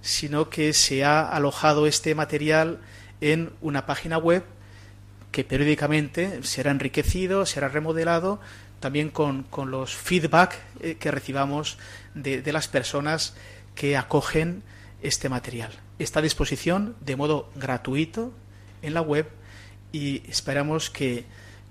sino 0.00 0.48
que 0.48 0.72
se 0.72 1.04
ha 1.04 1.28
alojado 1.28 1.86
este 1.86 2.14
material 2.14 2.78
en 3.20 3.50
una 3.60 3.86
página 3.86 4.18
web 4.18 4.44
que 5.32 5.44
periódicamente 5.44 6.42
será 6.42 6.70
enriquecido, 6.70 7.44
será 7.44 7.68
remodelado, 7.68 8.40
también 8.80 9.10
con, 9.10 9.46
los 9.66 9.94
feedback 9.94 10.56
eh, 10.80 10.96
que 10.98 11.10
recibamos 11.10 11.78
de, 12.14 12.40
de 12.42 12.52
las 12.52 12.68
personas 12.68 13.34
que 13.74 13.96
acogen 13.96 14.62
este 15.02 15.28
material. 15.28 15.72
Está 15.98 16.20
a 16.20 16.22
disposición 16.22 16.96
de 17.00 17.16
modo 17.16 17.50
gratuito 17.56 18.32
en 18.82 18.94
la 18.94 19.02
web 19.02 19.28
y 19.92 20.22
esperamos 20.28 20.90
que 20.90 21.24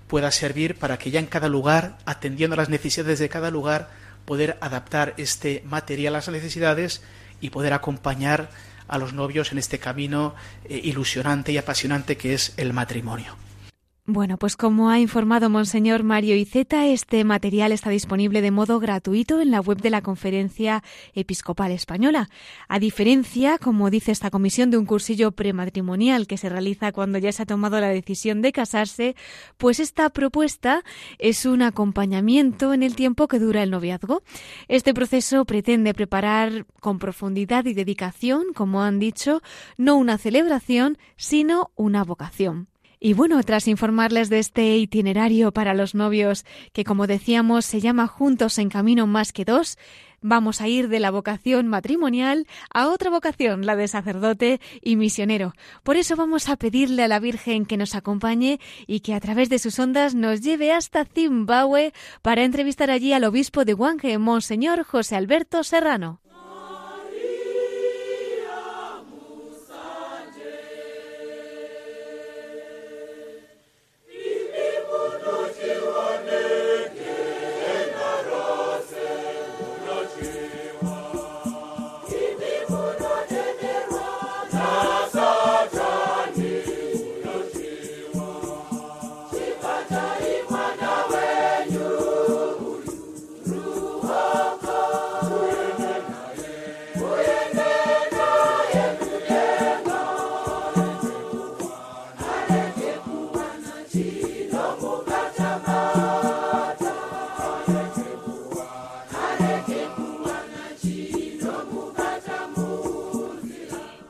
pueda 0.06 0.30
servir 0.30 0.76
para 0.76 0.98
que 0.98 1.10
ya 1.10 1.20
en 1.20 1.26
cada 1.26 1.48
lugar, 1.48 1.98
atendiendo 2.06 2.54
a 2.54 2.56
las 2.58 2.68
necesidades 2.68 3.18
de 3.18 3.28
cada 3.28 3.50
lugar, 3.50 3.90
poder 4.24 4.58
adaptar 4.60 5.14
este 5.16 5.62
material 5.66 6.14
a 6.14 6.18
las 6.18 6.28
necesidades 6.28 7.02
y 7.40 7.50
poder 7.50 7.72
acompañar 7.72 8.50
a 8.88 8.98
los 8.98 9.12
novios 9.12 9.52
en 9.52 9.58
este 9.58 9.78
camino 9.78 10.34
eh, 10.64 10.80
ilusionante 10.82 11.52
y 11.52 11.58
apasionante 11.58 12.16
que 12.16 12.34
es 12.34 12.54
el 12.56 12.72
matrimonio. 12.72 13.36
Bueno, 14.10 14.38
pues 14.38 14.56
como 14.56 14.88
ha 14.88 14.98
informado 15.00 15.50
Monseñor 15.50 16.02
Mario 16.02 16.34
Iceta, 16.34 16.86
este 16.86 17.24
material 17.24 17.72
está 17.72 17.90
disponible 17.90 18.40
de 18.40 18.50
modo 18.50 18.80
gratuito 18.80 19.42
en 19.42 19.50
la 19.50 19.60
web 19.60 19.82
de 19.82 19.90
la 19.90 20.00
Conferencia 20.00 20.82
Episcopal 21.12 21.72
Española. 21.72 22.30
A 22.68 22.78
diferencia, 22.78 23.58
como 23.58 23.90
dice 23.90 24.10
esta 24.10 24.30
comisión, 24.30 24.70
de 24.70 24.78
un 24.78 24.86
cursillo 24.86 25.32
prematrimonial 25.32 26.26
que 26.26 26.38
se 26.38 26.48
realiza 26.48 26.90
cuando 26.90 27.18
ya 27.18 27.32
se 27.32 27.42
ha 27.42 27.44
tomado 27.44 27.78
la 27.80 27.88
decisión 27.88 28.40
de 28.40 28.52
casarse, 28.52 29.14
pues 29.58 29.78
esta 29.78 30.08
propuesta 30.08 30.84
es 31.18 31.44
un 31.44 31.60
acompañamiento 31.60 32.72
en 32.72 32.82
el 32.82 32.96
tiempo 32.96 33.28
que 33.28 33.38
dura 33.38 33.62
el 33.62 33.70
noviazgo. 33.70 34.22
Este 34.68 34.94
proceso 34.94 35.44
pretende 35.44 35.92
preparar 35.92 36.64
con 36.80 36.98
profundidad 36.98 37.66
y 37.66 37.74
dedicación, 37.74 38.54
como 38.54 38.82
han 38.82 39.00
dicho, 39.00 39.42
no 39.76 39.96
una 39.96 40.16
celebración, 40.16 40.96
sino 41.18 41.72
una 41.76 42.04
vocación. 42.04 42.68
Y 43.00 43.12
bueno, 43.12 43.40
tras 43.44 43.68
informarles 43.68 44.28
de 44.28 44.40
este 44.40 44.76
itinerario 44.76 45.52
para 45.52 45.74
los 45.74 45.94
novios, 45.94 46.44
que 46.72 46.84
como 46.84 47.06
decíamos 47.06 47.64
se 47.64 47.80
llama 47.80 48.08
Juntos 48.08 48.58
en 48.58 48.68
Camino 48.68 49.06
más 49.06 49.32
que 49.32 49.44
dos, 49.44 49.78
vamos 50.20 50.60
a 50.60 50.66
ir 50.66 50.88
de 50.88 50.98
la 50.98 51.12
vocación 51.12 51.68
matrimonial 51.68 52.46
a 52.74 52.88
otra 52.88 53.10
vocación, 53.10 53.66
la 53.66 53.76
de 53.76 53.86
sacerdote 53.86 54.60
y 54.82 54.96
misionero. 54.96 55.54
Por 55.84 55.96
eso 55.96 56.16
vamos 56.16 56.48
a 56.48 56.56
pedirle 56.56 57.04
a 57.04 57.08
la 57.08 57.20
Virgen 57.20 57.66
que 57.66 57.76
nos 57.76 57.94
acompañe 57.94 58.58
y 58.86 59.00
que 59.00 59.14
a 59.14 59.20
través 59.20 59.48
de 59.48 59.60
sus 59.60 59.78
ondas 59.78 60.16
nos 60.16 60.40
lleve 60.40 60.72
hasta 60.72 61.04
Zimbabue 61.04 61.92
para 62.22 62.42
entrevistar 62.42 62.90
allí 62.90 63.12
al 63.12 63.24
obispo 63.24 63.64
de 63.64 63.74
Huange, 63.74 64.18
Monseñor 64.18 64.82
José 64.82 65.14
Alberto 65.14 65.62
Serrano. 65.62 66.20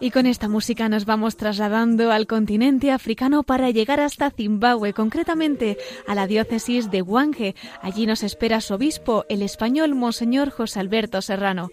Y 0.08 0.10
con 0.10 0.24
esta 0.24 0.48
música 0.48 0.88
nos 0.88 1.04
vamos 1.04 1.36
trasladando 1.36 2.12
al 2.12 2.26
continente 2.26 2.92
africano 2.92 3.42
para 3.42 3.68
llegar 3.68 4.00
hasta 4.00 4.30
Zimbabue, 4.30 4.94
concretamente 4.94 5.76
a 6.06 6.14
la 6.14 6.26
diócesis 6.26 6.90
de 6.90 7.02
Huange. 7.02 7.54
Allí 7.82 8.06
nos 8.06 8.22
espera 8.22 8.62
su 8.62 8.72
obispo, 8.72 9.26
el 9.28 9.42
español 9.42 9.94
Monseñor 9.94 10.48
José 10.48 10.80
Alberto 10.80 11.20
Serrano. 11.20 11.68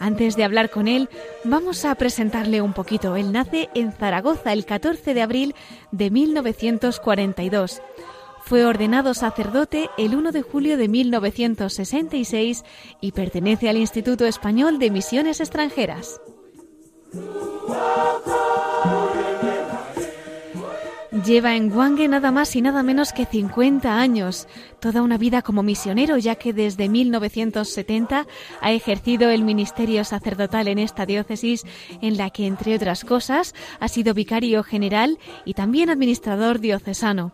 Antes 0.00 0.34
de 0.34 0.42
hablar 0.42 0.70
con 0.70 0.88
él, 0.88 1.08
vamos 1.44 1.84
a 1.84 1.94
presentarle 1.94 2.60
un 2.60 2.72
poquito. 2.72 3.14
Él 3.14 3.30
nace 3.30 3.68
en 3.76 3.92
Zaragoza 3.92 4.52
el 4.52 4.64
14 4.64 5.14
de 5.14 5.22
abril 5.22 5.54
de 5.92 6.10
1942. 6.10 7.82
Fue 8.42 8.66
ordenado 8.66 9.14
sacerdote 9.14 9.90
el 9.96 10.16
1 10.16 10.32
de 10.32 10.42
julio 10.42 10.76
de 10.76 10.88
1966 10.88 12.64
y 13.00 13.12
pertenece 13.12 13.68
al 13.68 13.76
Instituto 13.76 14.26
Español 14.26 14.80
de 14.80 14.90
Misiones 14.90 15.38
Extranjeras. 15.38 16.20
Lleva 21.26 21.56
en 21.56 21.76
Wange 21.76 22.06
nada 22.06 22.30
más 22.30 22.54
y 22.54 22.62
nada 22.62 22.84
menos 22.84 23.12
que 23.12 23.26
50 23.26 23.98
años, 23.98 24.46
toda 24.78 25.02
una 25.02 25.18
vida 25.18 25.42
como 25.42 25.64
misionero, 25.64 26.18
ya 26.18 26.36
que 26.36 26.52
desde 26.52 26.88
1970 26.88 28.28
ha 28.60 28.72
ejercido 28.72 29.30
el 29.30 29.42
ministerio 29.42 30.04
sacerdotal 30.04 30.68
en 30.68 30.78
esta 30.78 31.04
diócesis, 31.04 31.64
en 32.00 32.16
la 32.16 32.30
que, 32.30 32.46
entre 32.46 32.76
otras 32.76 33.04
cosas, 33.04 33.56
ha 33.80 33.88
sido 33.88 34.14
vicario 34.14 34.62
general 34.62 35.18
y 35.44 35.54
también 35.54 35.90
administrador 35.90 36.60
diocesano. 36.60 37.32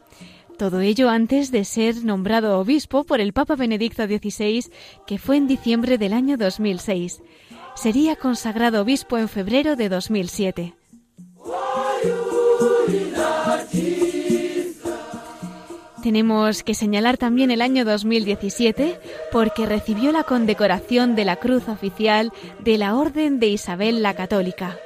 Todo 0.56 0.80
ello 0.80 1.10
antes 1.10 1.50
de 1.50 1.64
ser 1.66 2.02
nombrado 2.02 2.60
obispo 2.60 3.04
por 3.04 3.20
el 3.20 3.34
Papa 3.34 3.56
Benedicto 3.56 4.06
XVI, 4.06 4.70
que 5.06 5.18
fue 5.18 5.36
en 5.36 5.48
diciembre 5.48 5.98
del 5.98 6.14
año 6.14 6.38
2006 6.38 7.20
sería 7.74 8.16
consagrado 8.16 8.82
obispo 8.82 9.18
en 9.18 9.28
febrero 9.28 9.76
de 9.76 9.88
2007. 9.88 10.74
Tenemos 16.02 16.64
que 16.64 16.74
señalar 16.74 17.16
también 17.16 17.52
el 17.52 17.62
año 17.62 17.84
2017 17.84 18.98
porque 19.30 19.66
recibió 19.66 20.10
la 20.10 20.24
condecoración 20.24 21.14
de 21.14 21.24
la 21.24 21.36
Cruz 21.36 21.68
Oficial 21.68 22.32
de 22.58 22.76
la 22.76 22.96
Orden 22.96 23.38
de 23.38 23.46
Isabel 23.48 24.02
la 24.02 24.14
Católica. 24.14 24.76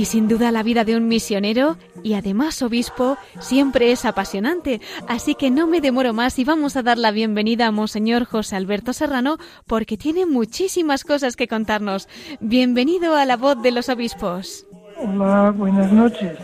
Y 0.00 0.06
sin 0.06 0.28
duda 0.28 0.50
la 0.50 0.62
vida 0.62 0.84
de 0.84 0.96
un 0.96 1.08
misionero 1.08 1.76
y 2.02 2.14
además 2.14 2.62
obispo 2.62 3.18
siempre 3.38 3.92
es 3.92 4.06
apasionante, 4.06 4.80
así 5.06 5.34
que 5.34 5.50
no 5.50 5.66
me 5.66 5.82
demoro 5.82 6.14
más 6.14 6.38
y 6.38 6.44
vamos 6.44 6.74
a 6.76 6.82
dar 6.82 6.96
la 6.96 7.10
bienvenida 7.10 7.66
a 7.66 7.70
Monseñor 7.70 8.24
José 8.24 8.56
Alberto 8.56 8.94
Serrano 8.94 9.36
porque 9.66 9.98
tiene 9.98 10.24
muchísimas 10.24 11.04
cosas 11.04 11.36
que 11.36 11.48
contarnos. 11.48 12.08
Bienvenido 12.40 13.14
a 13.14 13.26
la 13.26 13.36
voz 13.36 13.60
de 13.60 13.72
los 13.72 13.90
obispos. 13.90 14.64
Hola, 14.96 15.50
buenas 15.50 15.92
noches. 15.92 16.38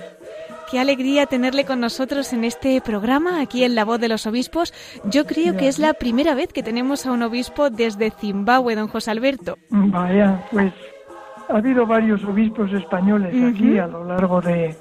Qué 0.71 0.79
alegría 0.79 1.25
tenerle 1.25 1.65
con 1.65 1.81
nosotros 1.81 2.35
en 2.35 2.45
este 2.45 2.83
programa, 2.83 3.41
aquí 3.41 3.65
en 3.65 3.75
La 3.75 3.87
Voz 3.87 4.01
de 4.01 4.09
los 4.09 4.27
Obispos. 4.27 4.75
Yo 5.05 5.25
creo 5.25 5.57
que 5.57 5.69
es 5.69 5.79
la 5.79 5.95
primera 5.95 6.35
vez 6.35 6.53
que 6.53 6.63
tenemos 6.63 7.07
a 7.07 7.13
un 7.13 7.23
obispo 7.23 7.71
desde 7.71 8.11
Zimbabue, 8.11 8.75
don 8.75 8.89
José 8.89 9.13
Alberto. 9.13 9.57
Vaya, 9.71 10.45
pues 10.51 10.75
ha 11.49 11.57
habido 11.57 11.87
varios 11.87 12.23
obispos 12.25 12.73
españoles 12.73 13.35
aquí 13.43 13.79
a 13.79 13.87
lo 13.87 14.05
largo 14.05 14.41
de, 14.41 14.77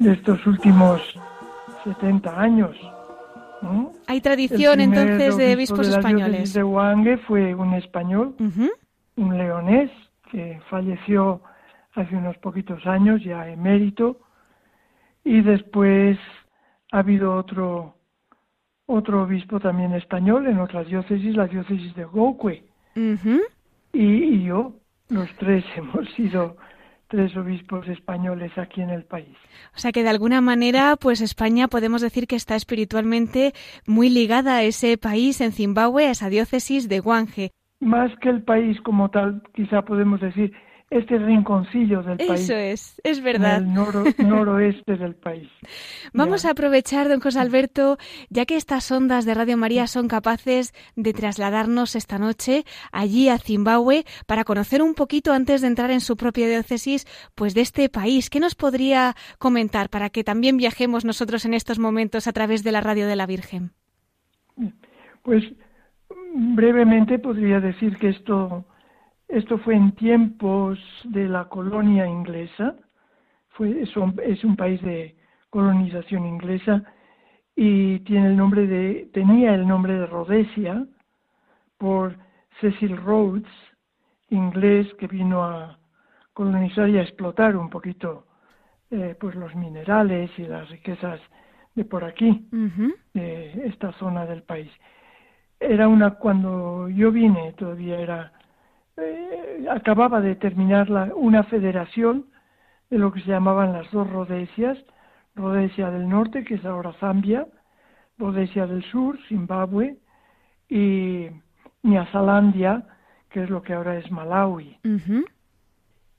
estos 0.00 0.46
últimos 0.46 1.00
70 1.84 2.40
años. 2.40 2.76
Hay 4.06 4.20
tradición 4.20 4.80
entonces 4.80 5.36
de 5.36 5.54
obispos 5.54 5.88
de 5.88 5.96
españoles. 5.96 6.52
de 6.52 6.62
Huangue 6.62 7.16
fue 7.18 7.54
un 7.54 7.74
español, 7.74 8.34
un 9.16 9.38
leonés, 9.38 9.90
que 10.30 10.60
falleció 10.68 11.42
hace 11.94 12.16
unos 12.16 12.36
poquitos 12.38 12.84
años, 12.86 13.22
ya 13.22 13.48
emérito, 13.48 14.18
y 15.22 15.40
después 15.42 16.18
ha 16.92 16.98
habido 16.98 17.36
otro 17.36 17.94
otro 18.86 19.22
obispo 19.22 19.60
también 19.60 19.94
español 19.94 20.46
en 20.46 20.58
otra 20.58 20.84
diócesis, 20.84 21.34
la 21.34 21.46
diócesis 21.46 21.94
de 21.94 22.04
Gokwe. 22.04 22.64
y, 23.92 24.42
yo, 24.42 24.74
los 25.08 25.28
tres 25.36 25.64
hemos 25.76 26.08
sido 26.14 26.56
tres 27.08 27.36
obispos 27.36 27.86
españoles 27.88 28.50
aquí 28.56 28.80
en 28.80 28.90
el 28.90 29.04
país. 29.04 29.36
O 29.74 29.78
sea 29.78 29.92
que 29.92 30.02
de 30.02 30.08
alguna 30.08 30.40
manera, 30.40 30.96
pues 31.00 31.20
España 31.20 31.68
podemos 31.68 32.02
decir 32.02 32.26
que 32.26 32.36
está 32.36 32.56
espiritualmente 32.56 33.52
muy 33.86 34.08
ligada 34.08 34.56
a 34.56 34.62
ese 34.62 34.98
país 34.98 35.40
en 35.40 35.52
Zimbabue, 35.52 36.06
a 36.06 36.10
esa 36.10 36.28
diócesis 36.28 36.88
de 36.88 37.00
Guange. 37.00 37.50
Más 37.80 38.10
que 38.20 38.30
el 38.30 38.42
país 38.42 38.80
como 38.80 39.10
tal, 39.10 39.42
quizá 39.54 39.82
podemos 39.82 40.20
decir 40.20 40.52
este 40.94 41.18
rinconcillo 41.18 42.02
del 42.02 42.18
país. 42.18 42.48
Eso 42.48 42.54
es, 42.54 43.00
es 43.02 43.20
verdad. 43.20 43.58
el 43.58 43.74
noroeste 44.28 44.96
del 44.96 45.16
país. 45.16 45.48
Vamos 46.12 46.44
a 46.44 46.50
aprovechar, 46.50 47.08
don 47.08 47.20
José 47.20 47.40
Alberto, 47.40 47.98
ya 48.30 48.46
que 48.46 48.56
estas 48.56 48.90
ondas 48.92 49.24
de 49.24 49.34
Radio 49.34 49.56
María 49.56 49.88
son 49.88 50.06
capaces 50.06 50.72
de 50.94 51.12
trasladarnos 51.12 51.96
esta 51.96 52.18
noche 52.18 52.64
allí 52.92 53.28
a 53.28 53.38
Zimbabue 53.38 54.04
para 54.26 54.44
conocer 54.44 54.82
un 54.82 54.94
poquito 54.94 55.32
antes 55.32 55.62
de 55.62 55.66
entrar 55.66 55.90
en 55.90 56.00
su 56.00 56.16
propia 56.16 56.48
diócesis, 56.48 57.06
pues 57.34 57.54
de 57.54 57.62
este 57.62 57.88
país. 57.88 58.30
¿Qué 58.30 58.38
nos 58.38 58.54
podría 58.54 59.14
comentar 59.38 59.90
para 59.90 60.10
que 60.10 60.22
también 60.22 60.56
viajemos 60.56 61.04
nosotros 61.04 61.44
en 61.44 61.54
estos 61.54 61.80
momentos 61.80 62.28
a 62.28 62.32
través 62.32 62.62
de 62.62 62.70
la 62.70 62.80
Radio 62.80 63.08
de 63.08 63.16
la 63.16 63.26
Virgen? 63.26 63.72
Pues 65.22 65.42
brevemente 66.34 67.18
podría 67.18 67.58
decir 67.58 67.96
que 67.96 68.10
esto 68.10 68.64
esto 69.28 69.58
fue 69.58 69.74
en 69.74 69.92
tiempos 69.92 70.78
de 71.04 71.28
la 71.28 71.48
colonia 71.48 72.06
inglesa, 72.06 72.76
fue, 73.50 73.82
es, 73.82 73.96
un, 73.96 74.56
país 74.56 74.82
de 74.82 75.16
colonización 75.50 76.26
inglesa 76.26 76.82
y 77.54 78.00
tiene 78.00 78.28
el 78.28 78.36
nombre 78.36 78.66
de, 78.66 79.08
tenía 79.12 79.54
el 79.54 79.66
nombre 79.66 79.94
de 79.94 80.06
Rhodesia 80.06 80.86
por 81.78 82.16
Cecil 82.60 82.96
Rhodes, 82.96 83.46
inglés 84.30 84.92
que 84.98 85.06
vino 85.06 85.44
a 85.44 85.78
colonizar 86.32 86.88
y 86.88 86.98
a 86.98 87.02
explotar 87.02 87.56
un 87.56 87.70
poquito 87.70 88.26
eh, 88.90 89.16
pues 89.18 89.34
los 89.36 89.54
minerales 89.54 90.30
y 90.38 90.42
las 90.42 90.68
riquezas 90.68 91.20
de 91.74 91.84
por 91.84 92.04
aquí, 92.04 92.46
de 93.14 93.66
esta 93.66 93.92
zona 93.94 94.26
del 94.26 94.42
país. 94.42 94.70
Era 95.58 95.88
una, 95.88 96.14
cuando 96.14 96.88
yo 96.88 97.10
vine, 97.10 97.52
todavía 97.54 97.98
era 97.98 98.32
eh, 98.96 99.66
acababa 99.70 100.20
de 100.20 100.36
terminar 100.36 100.90
una 101.16 101.42
federación 101.44 102.26
de 102.90 102.98
lo 102.98 103.12
que 103.12 103.20
se 103.20 103.30
llamaban 103.30 103.72
las 103.72 103.90
dos 103.90 104.08
Rodesias, 104.08 104.78
Rodesia 105.34 105.90
del 105.90 106.08
Norte, 106.08 106.44
que 106.44 106.54
es 106.54 106.64
ahora 106.64 106.92
Zambia, 107.00 107.46
Rodesia 108.18 108.66
del 108.66 108.84
Sur, 108.84 109.18
Zimbabue, 109.28 109.98
y 110.68 111.28
Nyasalandia, 111.82 112.86
que 113.30 113.42
es 113.42 113.50
lo 113.50 113.62
que 113.62 113.74
ahora 113.74 113.98
es 113.98 114.10
Malawi. 114.10 114.78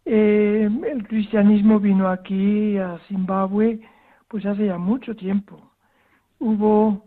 Eh, 0.05 0.69
el 0.91 1.07
cristianismo 1.07 1.79
vino 1.79 2.09
aquí 2.09 2.77
a 2.77 2.99
Zimbabue 3.07 3.79
pues 4.27 4.45
hace 4.45 4.67
ya 4.67 4.77
mucho 4.77 5.15
tiempo. 5.15 5.71
Hubo, 6.39 7.05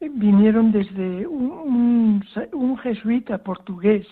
vinieron 0.00 0.72
desde 0.72 1.26
un 1.26 2.22
jesuita 2.82 3.38
portugués 3.38 4.06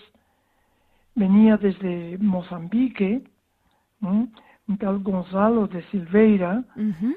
venía 1.15 1.57
desde 1.57 2.17
Mozambique, 2.19 3.23
un 4.01 4.31
tal 4.79 4.99
Gonzalo 4.99 5.67
de 5.67 5.83
Silveira, 5.89 6.63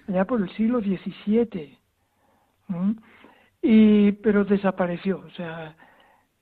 allá 0.08 0.24
por 0.24 0.40
el 0.40 0.50
siglo 0.56 0.80
XVII, 0.80 1.78
y, 3.62 4.12
pero 4.12 4.44
desapareció, 4.44 5.22
o 5.26 5.30
sea, 5.30 5.74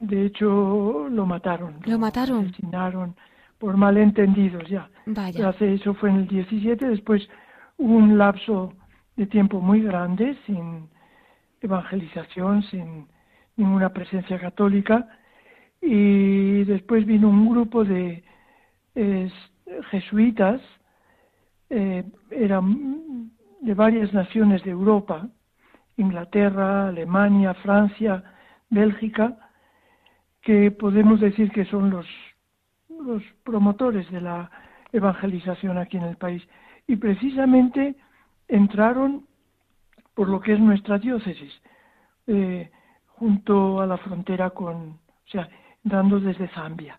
de 0.00 0.26
hecho 0.26 1.08
lo 1.08 1.26
mataron. 1.26 1.76
Lo 1.86 1.98
mataron. 1.98 2.46
asesinaron 2.46 3.14
por 3.58 3.76
malentendidos 3.76 4.68
ya. 4.68 4.90
Vaya. 5.06 5.50
Hace 5.50 5.74
eso 5.74 5.94
fue 5.94 6.10
en 6.10 6.16
el 6.16 6.28
XVII, 6.28 6.74
después 6.74 7.28
hubo 7.78 7.94
un 7.94 8.18
lapso 8.18 8.72
de 9.16 9.26
tiempo 9.26 9.60
muy 9.60 9.82
grande 9.82 10.36
sin 10.46 10.88
evangelización, 11.60 12.62
sin 12.64 13.06
ninguna 13.56 13.90
presencia 13.90 14.40
católica, 14.40 15.06
y 15.82 16.64
después 16.64 17.04
vino 17.04 17.28
un 17.28 17.50
grupo 17.50 17.84
de 17.84 18.24
jesuitas, 19.90 20.60
eh, 21.70 22.04
eran 22.30 23.30
de 23.60 23.74
varias 23.74 24.12
naciones 24.12 24.62
de 24.64 24.70
Europa, 24.70 25.28
Inglaterra, 25.96 26.88
Alemania, 26.88 27.54
Francia, 27.54 28.22
Bélgica, 28.68 29.50
que 30.42 30.70
podemos 30.70 31.20
decir 31.20 31.50
que 31.50 31.64
son 31.66 31.90
los, 31.90 32.06
los 32.88 33.22
promotores 33.44 34.10
de 34.10 34.20
la 34.20 34.50
evangelización 34.92 35.78
aquí 35.78 35.96
en 35.96 36.04
el 36.04 36.16
país. 36.16 36.42
Y 36.86 36.96
precisamente 36.96 37.94
entraron 38.48 39.26
por 40.14 40.28
lo 40.28 40.40
que 40.40 40.52
es 40.52 40.60
nuestra 40.60 40.98
diócesis, 40.98 41.52
eh, 42.26 42.70
junto 43.06 43.80
a 43.80 43.86
la 43.86 43.96
frontera 43.98 44.50
con, 44.50 44.76
o 44.76 45.28
sea, 45.30 45.48
dando 45.84 46.20
desde 46.20 46.48
Zambia. 46.48 46.98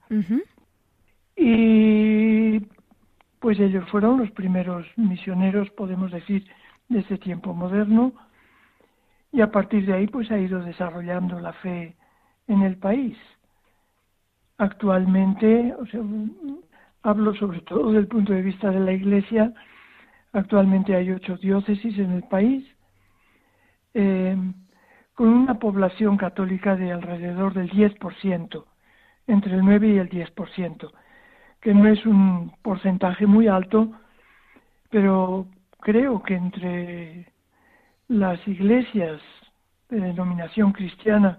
Y 1.36 2.60
pues 3.40 3.60
ellos 3.60 3.90
fueron 3.90 4.20
los 4.20 4.32
primeros 4.32 4.86
misioneros, 4.96 5.70
podemos 5.72 6.12
decir, 6.12 6.46
de 6.90 7.00
este 7.00 7.18
tiempo 7.18 7.54
moderno, 7.54 8.14
y 9.32 9.42
a 9.42 9.52
partir 9.52 9.86
de 9.86 9.94
ahí 9.94 10.08
pues 10.08 10.30
ha 10.32 10.38
ido 10.38 10.62
desarrollando 10.62 11.40
la 11.40 11.54
fe 11.54 11.96
en 12.48 12.62
el 12.62 12.78
país. 12.78 13.18
Actualmente, 14.58 15.74
o 15.80 15.86
sea, 15.88 16.02
hablo 17.02 17.34
sobre 17.36 17.62
todo 17.62 17.88
desde 17.88 18.00
el 18.00 18.08
punto 18.08 18.32
de 18.32 18.44
vista 18.44 18.70
de 18.70 18.80
la 18.80 18.94
Iglesia, 18.94 19.54
actualmente 20.34 20.96
hay 20.96 21.12
ocho 21.12 21.38
diócesis 21.38 21.98
en 21.98 22.12
el 22.12 22.24
país, 22.24 22.66
eh, 23.94 24.38
con 25.16 25.28
una 25.28 25.56
población 25.60 26.18
católica 26.18 26.76
de 26.76 26.92
alrededor 26.92 27.54
del 27.54 27.70
10% 27.72 28.66
entre 29.28 29.56
el 29.56 29.64
9 29.64 29.88
y 29.88 29.98
el 29.98 30.10
10%, 30.10 30.92
que 31.62 31.74
no 31.74 31.88
es 31.88 32.06
un 32.06 32.52
porcentaje 32.62 33.26
muy 33.26 33.48
alto, 33.48 33.92
pero 34.90 35.48
creo 35.80 36.22
que 36.22 36.36
entre 36.36 37.32
las 38.08 38.46
iglesias 38.48 39.22
de 39.90 40.00
denominación 40.00 40.72
cristiana 40.74 41.38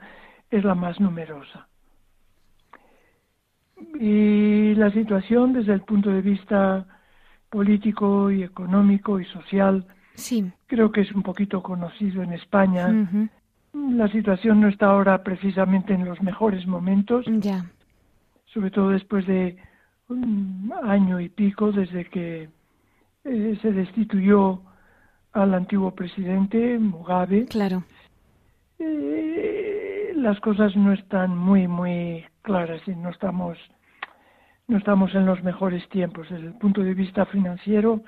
es 0.50 0.64
la 0.64 0.74
más 0.74 0.98
numerosa. 1.00 1.68
Y 4.00 4.74
la 4.74 4.90
situación 4.90 5.52
desde 5.52 5.74
el 5.74 5.82
punto 5.82 6.10
de 6.10 6.22
vista 6.22 6.86
político 7.50 8.30
y 8.30 8.42
económico 8.42 9.20
y 9.20 9.24
social, 9.26 9.86
sí. 10.14 10.50
creo 10.66 10.90
que 10.90 11.02
es 11.02 11.12
un 11.12 11.22
poquito 11.22 11.62
conocido 11.62 12.22
en 12.22 12.32
España. 12.32 12.88
La 13.72 14.08
situación 14.08 14.60
no 14.60 14.68
está 14.68 14.86
ahora 14.86 15.22
precisamente 15.22 15.92
en 15.92 16.04
los 16.04 16.20
mejores 16.22 16.66
momentos. 16.66 17.26
Ya 17.26 17.64
sobre 18.54 18.70
todo 18.70 18.90
después 18.90 19.26
de 19.26 19.58
un 20.08 20.72
año 20.84 21.20
y 21.20 21.28
pico 21.28 21.72
desde 21.72 22.04
que 22.06 22.48
eh, 23.24 23.58
se 23.60 23.72
destituyó 23.72 24.62
al 25.32 25.54
antiguo 25.54 25.90
presidente 25.90 26.78
Mugabe. 26.78 27.46
Claro. 27.46 27.82
Eh, 28.78 30.12
las 30.16 30.38
cosas 30.40 30.76
no 30.76 30.92
están 30.92 31.36
muy, 31.36 31.66
muy 31.66 32.24
claras 32.42 32.80
y 32.86 32.94
no 32.94 33.10
estamos, 33.10 33.58
no 34.68 34.78
estamos 34.78 35.12
en 35.14 35.26
los 35.26 35.42
mejores 35.42 35.86
tiempos. 35.88 36.30
Desde 36.30 36.46
el 36.46 36.54
punto 36.54 36.82
de 36.82 36.94
vista 36.94 37.26
financiero, 37.26 38.02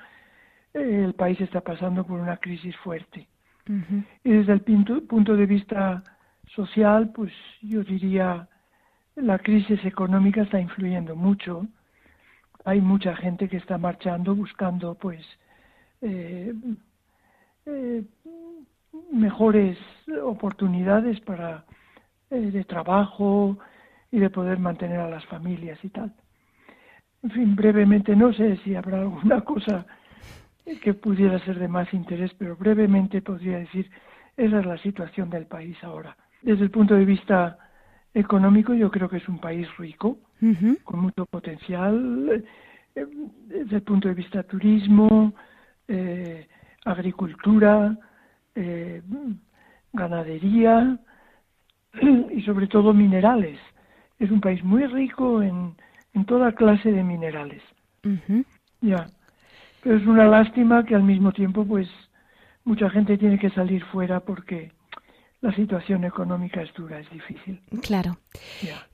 eh, 0.73 1.03
el 1.03 1.13
país 1.13 1.39
está 1.41 1.59
pasando 1.59 2.05
por 2.05 2.19
una 2.19 2.37
crisis 2.37 2.75
fuerte. 2.77 3.27
Y 4.23 4.31
desde 4.31 4.53
el 4.53 4.61
punto 4.61 5.35
de 5.35 5.45
vista 5.45 6.01
social, 6.55 7.11
pues 7.13 7.33
yo 7.61 7.83
diría 7.83 8.47
la 9.17 9.39
crisis 9.39 9.83
económica 9.83 10.43
está 10.43 10.59
influyendo 10.59 11.15
mucho. 11.15 11.65
Hay 12.65 12.81
mucha 12.81 13.15
gente 13.15 13.49
que 13.49 13.57
está 13.57 13.77
marchando 13.77 14.35
buscando 14.35 14.93
pues 14.95 15.25
eh, 16.01 16.53
eh, 17.65 18.03
mejores 19.11 19.77
oportunidades 20.23 21.19
para 21.21 21.65
eh, 22.29 22.51
de 22.51 22.63
trabajo 22.63 23.57
y 24.11 24.19
de 24.19 24.29
poder 24.29 24.59
mantener 24.59 24.99
a 24.99 25.09
las 25.09 25.25
familias 25.25 25.79
y 25.83 25.89
tal. 25.89 26.13
En 27.23 27.31
fin, 27.31 27.55
brevemente, 27.55 28.15
no 28.15 28.31
sé 28.33 28.57
si 28.57 28.75
habrá 28.75 29.01
alguna 29.01 29.41
cosa 29.45 29.85
que 30.81 30.93
pudiera 30.93 31.39
ser 31.39 31.57
de 31.57 31.67
más 31.67 31.91
interés, 31.93 32.33
pero 32.37 32.55
brevemente 32.55 33.21
podría 33.21 33.57
decir, 33.57 33.89
esa 34.35 34.59
es 34.59 34.65
la 34.65 34.77
situación 34.77 35.29
del 35.29 35.45
país 35.47 35.77
ahora. 35.83 36.15
Desde 36.41 36.63
el 36.63 36.69
punto 36.69 36.93
de 36.93 37.05
vista 37.05 37.57
económico, 38.13 38.73
yo 38.73 38.89
creo 38.89 39.09
que 39.09 39.17
es 39.17 39.27
un 39.27 39.39
país 39.39 39.67
rico, 39.77 40.17
con 40.83 40.99
mucho 40.99 41.25
potencial, 41.25 42.43
eh, 42.95 43.07
desde 43.47 43.77
el 43.77 43.81
punto 43.83 44.07
de 44.07 44.13
vista 44.13 44.43
turismo, 44.43 45.33
eh, 45.87 46.47
agricultura, 46.85 47.97
eh, 48.55 49.01
ganadería 49.93 50.99
y 52.31 52.41
sobre 52.41 52.67
todo 52.67 52.93
minerales. 52.93 53.59
Es 54.19 54.31
un 54.31 54.41
país 54.41 54.63
muy 54.63 54.85
rico 54.85 55.41
en, 55.41 55.75
en 56.13 56.25
toda 56.25 56.53
clase 56.53 56.91
de 56.91 57.03
minerales. 57.03 57.61
Ya. 58.81 59.07
Pero 59.83 59.97
es 59.97 60.05
una 60.07 60.25
lástima 60.25 60.85
que 60.85 60.95
al 60.95 61.03
mismo 61.03 61.31
tiempo, 61.31 61.65
pues, 61.65 61.87
mucha 62.63 62.89
gente 62.89 63.17
tiene 63.17 63.37
que 63.37 63.49
salir 63.51 63.83
fuera 63.85 64.19
porque 64.21 64.71
la 65.39 65.55
situación 65.55 66.03
económica 66.03 66.63
es 66.63 66.73
dura, 66.73 66.99
es 66.99 67.09
difícil. 67.11 67.61
Claro. 67.83 68.17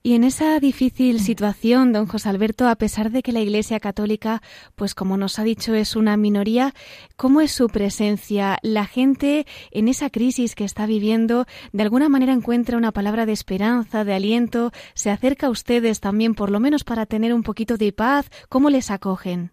Y 0.01 0.13
en 0.13 0.25
esa 0.25 0.59
difícil 0.59 1.19
situación, 1.21 1.93
don 1.93 2.05
José 2.05 2.27
Alberto, 2.29 2.67
a 2.67 2.75
pesar 2.75 3.11
de 3.11 3.21
que 3.21 3.31
la 3.31 3.39
Iglesia 3.39 3.79
Católica, 3.79 4.41
pues 4.75 4.93
como 4.93 5.15
nos 5.15 5.39
ha 5.39 5.43
dicho, 5.43 5.73
es 5.73 5.95
una 5.95 6.17
minoría, 6.17 6.73
¿cómo 7.15 7.39
es 7.39 7.51
su 7.51 7.67
presencia? 7.67 8.57
¿La 8.61 8.85
gente 8.85 9.45
en 9.71 9.87
esa 9.87 10.09
crisis 10.09 10.53
que 10.53 10.65
está 10.65 10.85
viviendo 10.85 11.45
de 11.71 11.83
alguna 11.83 12.09
manera 12.09 12.33
encuentra 12.33 12.77
una 12.77 12.91
palabra 12.91 13.25
de 13.25 13.31
esperanza, 13.31 14.03
de 14.03 14.13
aliento? 14.13 14.71
¿Se 14.95 15.11
acerca 15.11 15.47
a 15.47 15.49
ustedes 15.49 16.01
también, 16.01 16.35
por 16.35 16.51
lo 16.51 16.59
menos 16.59 16.83
para 16.83 17.05
tener 17.05 17.33
un 17.33 17.43
poquito 17.43 17.77
de 17.77 17.93
paz? 17.93 18.29
¿Cómo 18.49 18.69
les 18.69 18.91
acogen? 18.91 19.51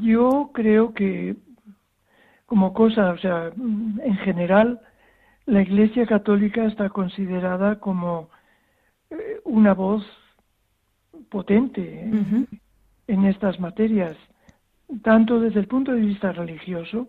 Yo 0.00 0.50
creo 0.52 0.92
que 0.94 1.36
como 2.52 2.74
cosa, 2.74 3.12
o 3.12 3.16
sea, 3.16 3.50
en 3.56 4.16
general, 4.26 4.78
la 5.46 5.62
Iglesia 5.62 6.04
Católica 6.04 6.66
está 6.66 6.90
considerada 6.90 7.80
como 7.80 8.28
eh, 9.08 9.40
una 9.44 9.72
voz 9.72 10.04
potente 11.30 11.80
¿eh? 11.80 12.44
en 13.06 13.24
estas 13.24 13.58
materias, 13.58 14.18
tanto 15.02 15.40
desde 15.40 15.60
el 15.60 15.66
punto 15.66 15.92
de 15.92 16.02
vista 16.02 16.30
religioso 16.32 17.08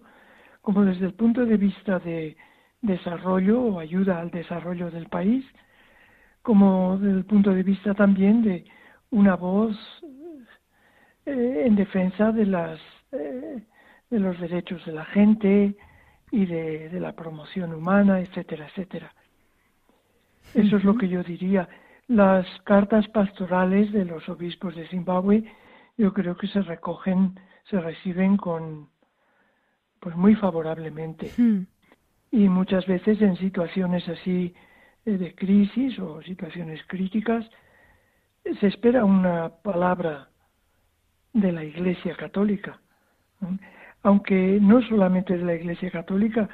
como 0.61 0.85
desde 0.85 1.07
el 1.07 1.13
punto 1.13 1.45
de 1.45 1.57
vista 1.57 1.99
de 1.99 2.37
desarrollo 2.81 3.63
o 3.63 3.79
ayuda 3.81 4.21
al 4.21 4.31
desarrollo 4.31 4.91
del 4.91 5.07
país, 5.07 5.43
como 6.41 6.97
desde 6.99 7.17
el 7.17 7.25
punto 7.25 7.53
de 7.53 7.63
vista 7.63 7.93
también 7.93 8.43
de 8.43 8.63
una 9.11 9.35
voz 9.35 9.75
eh, 11.25 11.63
en 11.65 11.75
defensa 11.75 12.31
de 12.31 12.45
las 12.45 12.79
de 14.13 14.19
los 14.19 14.39
derechos 14.39 14.85
de 14.85 14.91
la 14.91 15.05
gente 15.05 15.75
y 16.29 16.45
de, 16.45 16.99
la 16.99 17.13
promoción 17.13 17.73
humana, 17.73 18.19
etcétera, 18.19 18.67
etcétera. 18.67 19.11
Eso 20.53 20.77
es 20.77 20.83
lo 20.83 20.95
que 20.95 21.07
yo 21.07 21.23
diría. 21.23 21.67
Las 22.07 22.45
cartas 22.63 23.07
pastorales 23.07 23.91
de 23.91 24.05
los 24.05 24.29
obispos 24.29 24.75
de 24.75 24.87
Zimbabue 24.89 25.51
yo 25.97 26.13
creo 26.13 26.37
que 26.37 26.45
se 26.45 26.61
recogen, 26.61 27.39
se 27.63 27.79
reciben 27.79 28.37
con, 28.37 28.89
pues 29.99 30.15
muy 30.15 30.35
favorablemente. 30.35 31.31
Y 32.29 32.49
muchas 32.49 32.85
veces 32.85 33.19
en 33.19 33.35
situaciones 33.37 34.07
así 34.07 34.53
eh, 35.07 35.17
de 35.17 35.33
crisis 35.33 35.97
o 35.97 36.21
situaciones 36.21 36.81
críticas, 36.85 37.49
se 38.59 38.67
espera 38.67 39.05
una 39.05 39.49
palabra 39.49 40.29
de 41.33 41.51
la 41.51 41.63
Iglesia 41.63 42.15
Católica 42.15 42.79
aunque 44.03 44.59
no 44.61 44.81
solamente 44.83 45.37
de 45.37 45.45
la 45.45 45.55
Iglesia 45.55 45.89
Católica, 45.89 46.49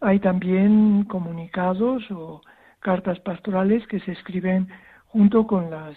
hay 0.00 0.18
también 0.20 1.04
comunicados 1.04 2.10
o 2.10 2.40
cartas 2.80 3.20
pastorales 3.20 3.86
que 3.86 4.00
se 4.00 4.12
escriben 4.12 4.68
junto 5.06 5.46
con 5.46 5.70
las 5.70 5.96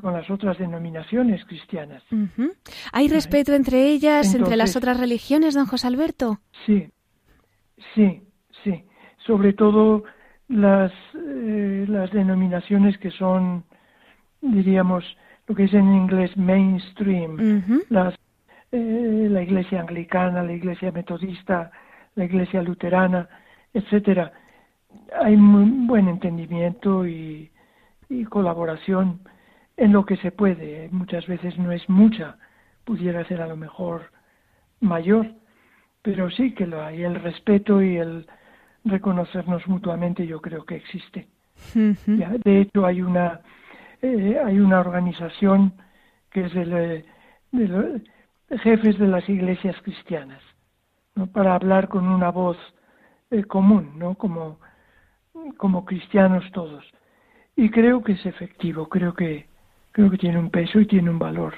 con 0.00 0.12
las 0.12 0.28
otras 0.28 0.58
denominaciones 0.58 1.44
cristianas. 1.44 2.02
¿Hay 2.92 3.08
respeto 3.08 3.54
entre 3.54 3.88
ellas, 3.88 4.34
entre 4.34 4.56
las 4.56 4.74
otras 4.74 4.98
religiones, 4.98 5.54
don 5.54 5.66
José 5.66 5.86
Alberto? 5.86 6.40
Sí, 6.66 6.90
sí, 7.94 8.20
sí. 8.64 8.84
Sobre 9.24 9.52
todo 9.52 10.02
las, 10.48 10.92
eh, 11.14 11.86
las 11.88 12.10
denominaciones 12.10 12.98
que 12.98 13.12
son, 13.12 13.64
diríamos, 14.40 15.04
lo 15.46 15.54
que 15.54 15.64
es 15.64 15.72
en 15.72 15.94
inglés 15.94 16.36
mainstream, 16.36 17.72
las 17.88 18.14
eh, 18.72 19.28
la 19.30 19.42
iglesia 19.42 19.80
anglicana, 19.80 20.42
la 20.42 20.52
iglesia 20.52 20.90
metodista, 20.90 21.70
la 22.14 22.24
iglesia 22.24 22.62
luterana, 22.62 23.28
etcétera. 23.72 24.32
Hay 25.20 25.36
muy 25.36 25.86
buen 25.86 26.08
entendimiento 26.08 27.06
y, 27.06 27.50
colaboración 28.30 29.20
en 29.76 29.92
lo 29.92 30.04
que 30.04 30.16
se 30.18 30.30
puede. 30.30 30.88
Muchas 30.90 31.26
veces 31.26 31.58
no 31.58 31.72
es 31.72 31.88
mucha, 31.88 32.36
pudiera 32.84 33.24
ser 33.24 33.42
a 33.42 33.46
lo 33.46 33.56
mejor 33.56 34.12
mayor, 34.80 35.26
pero 36.02 36.30
sí 36.30 36.54
que 36.54 36.66
lo 36.66 36.82
hay. 36.84 37.02
El 37.02 37.16
respeto 37.16 37.82
y 37.82 37.96
el 37.96 38.26
reconocernos 38.84 39.66
mutuamente 39.66 40.26
yo 40.26 40.40
creo 40.40 40.64
que 40.64 40.76
existe. 40.76 41.28
de 41.74 42.60
hecho, 42.60 42.86
hay 42.86 43.02
una, 43.02 43.40
eh, 44.02 44.38
hay 44.44 44.58
una 44.60 44.80
organización 44.80 45.72
que 46.30 46.46
es 46.46 46.54
el, 46.54 46.70
de, 47.52 48.02
jefes 48.50 48.98
de 48.98 49.08
las 49.08 49.28
iglesias 49.28 49.76
cristianas, 49.82 50.42
¿no? 51.14 51.26
para 51.26 51.54
hablar 51.54 51.88
con 51.88 52.06
una 52.06 52.30
voz 52.30 52.56
eh, 53.30 53.44
común, 53.44 53.92
¿no? 53.96 54.14
como, 54.14 54.58
como 55.56 55.84
cristianos 55.84 56.44
todos. 56.52 56.84
Y 57.56 57.70
creo 57.70 58.02
que 58.02 58.12
es 58.12 58.26
efectivo, 58.26 58.88
creo 58.88 59.14
que, 59.14 59.46
creo 59.92 60.10
que 60.10 60.18
tiene 60.18 60.38
un 60.38 60.50
peso 60.50 60.78
y 60.78 60.86
tiene 60.86 61.10
un 61.10 61.18
valor 61.18 61.54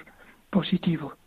positivo. 0.50 1.17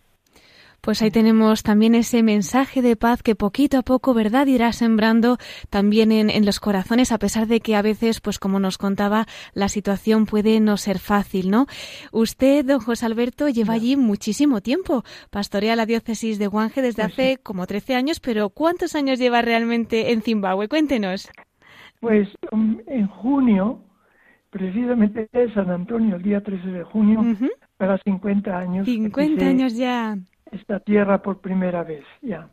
Pues 0.82 1.04
ahí 1.04 1.12
tenemos 1.12 1.62
también 1.62 1.94
ese 1.94 2.24
mensaje 2.24 2.82
de 2.82 2.96
paz 2.96 3.22
que 3.22 3.36
poquito 3.36 3.78
a 3.78 3.84
poco, 3.84 4.16
¿verdad?, 4.16 4.48
irá 4.48 4.74
sembrando 4.74 5.38
también 5.70 6.12
en, 6.12 6.44
los 6.44 6.60
corazones, 6.60 7.12
a 7.12 7.20
pesar 7.20 7.46
de 7.46 7.60
que 7.60 7.76
a 7.76 7.84
veces, 7.84 8.20
pues 8.20 8.40
como 8.40 8.60
nos 8.60 8.80
contaba, 8.80 9.28
la 9.54 9.70
situación 9.70 10.26
puede 10.26 10.60
no 10.60 10.78
ser 10.78 10.98
fácil, 10.98 11.52
¿no? 11.52 11.68
Usted, 12.12 12.66
don 12.66 12.80
José 12.80 13.06
Alberto, 13.06 13.48
lleva 13.48 13.76
allí 13.76 13.96
muchísimo 13.96 14.62
tiempo. 14.62 15.04
Pastorea 15.30 15.76
la 15.76 15.86
diócesis 15.86 16.40
de 16.40 16.48
Guanje 16.48 16.82
desde 16.82 17.04
pues 17.04 17.14
hace 17.14 17.38
como 17.38 17.68
13 17.68 17.94
años, 17.94 18.20
pero 18.20 18.50
¿cuántos 18.50 18.96
años 18.96 19.20
lleva 19.20 19.44
realmente 19.44 20.12
en 20.14 20.24
Zimbabue? 20.24 20.68
Cuéntenos. 20.68 21.30
Pues 22.00 22.28
um, 22.52 22.80
en 22.88 23.06
junio, 23.06 23.84
precisamente 24.50 25.30
en 25.32 25.54
San 25.54 25.70
Antonio, 25.70 26.16
el 26.16 26.24
día 26.24 26.42
13 26.42 26.68
de 26.70 26.84
junio, 26.86 27.22
para 27.78 28.00
50 28.00 28.58
años. 28.58 28.88
50 28.88 29.46
años 29.46 29.76
ya 29.76 30.18
esta 30.52 30.80
tierra 30.80 31.22
por 31.22 31.42
primera 31.42 31.84
vez, 31.84 32.04
ya, 32.22 32.50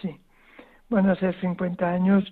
sí. 0.00 0.16
Van 0.88 1.08
a 1.08 1.16
ser 1.16 1.38
50 1.40 1.88
años 1.88 2.24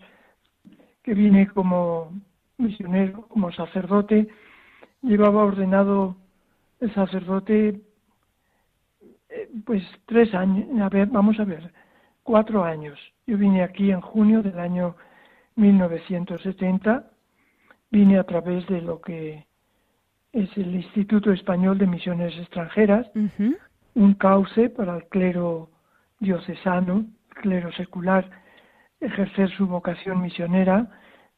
que 1.02 1.14
vine 1.14 1.48
como 1.48 2.12
misionero, 2.58 3.22
como 3.28 3.50
sacerdote. 3.52 4.28
Llevaba 5.02 5.44
ordenado 5.44 6.16
el 6.80 6.92
sacerdote, 6.92 7.80
eh, 9.28 9.50
pues 9.64 9.82
tres 10.06 10.34
años, 10.34 10.66
a 10.80 10.88
ver, 10.88 11.08
vamos 11.08 11.38
a 11.40 11.44
ver, 11.44 11.72
cuatro 12.22 12.64
años. 12.64 12.98
Yo 13.26 13.38
vine 13.38 13.62
aquí 13.62 13.90
en 13.90 14.00
junio 14.00 14.42
del 14.42 14.58
año 14.58 14.96
1970, 15.56 17.10
vine 17.90 18.18
a 18.18 18.24
través 18.24 18.66
de 18.66 18.82
lo 18.82 19.00
que 19.00 19.46
es 20.32 20.56
el 20.56 20.74
Instituto 20.74 21.32
Español 21.32 21.78
de 21.78 21.86
Misiones 21.86 22.36
Extranjeras, 22.38 23.10
un 23.98 24.14
cauce 24.14 24.70
para 24.70 24.96
el 24.96 25.08
clero 25.08 25.70
diocesano, 26.20 27.04
el 27.30 27.42
clero 27.42 27.72
secular, 27.72 28.30
ejercer 29.00 29.50
su 29.50 29.66
vocación 29.66 30.22
misionera 30.22 30.88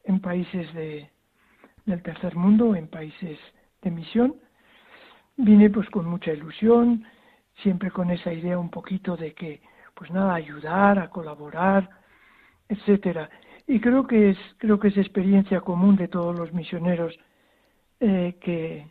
en 0.03 0.19
países 0.19 0.71
de, 0.75 1.09
del 1.87 2.03
tercer 2.03 2.35
mundo, 2.35 2.75
en 2.75 2.87
países 2.87 3.39
de 3.81 3.89
misión. 3.89 4.35
vine 5.37 5.71
pues 5.71 5.89
con 5.89 6.05
mucha 6.05 6.33
ilusión, 6.33 7.03
siempre 7.63 7.89
con 7.89 8.11
esa 8.11 8.31
idea 8.31 8.59
un 8.59 8.69
poquito 8.69 9.17
de 9.17 9.33
que, 9.33 9.61
pues 9.95 10.11
nada, 10.11 10.35
ayudar, 10.35 10.99
a 10.99 11.09
colaborar, 11.09 11.89
etcétera. 12.69 13.27
Y 13.65 13.79
creo 13.79 14.05
que 14.05 14.29
es, 14.29 14.37
creo 14.59 14.79
que 14.79 14.89
es 14.89 14.97
experiencia 14.97 15.61
común 15.61 15.95
de 15.95 16.09
todos 16.09 16.37
los 16.37 16.53
misioneros 16.53 17.17
eh, 17.99 18.37
que 18.39 18.87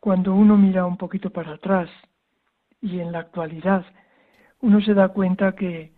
cuando 0.00 0.34
uno 0.34 0.56
mira 0.56 0.84
un 0.84 0.96
poquito 0.96 1.30
para 1.30 1.52
atrás 1.52 1.88
y 2.80 3.00
en 3.00 3.12
la 3.12 3.20
actualidad, 3.20 3.84
uno 4.60 4.80
se 4.80 4.94
da 4.94 5.08
cuenta 5.08 5.52
que 5.54 5.92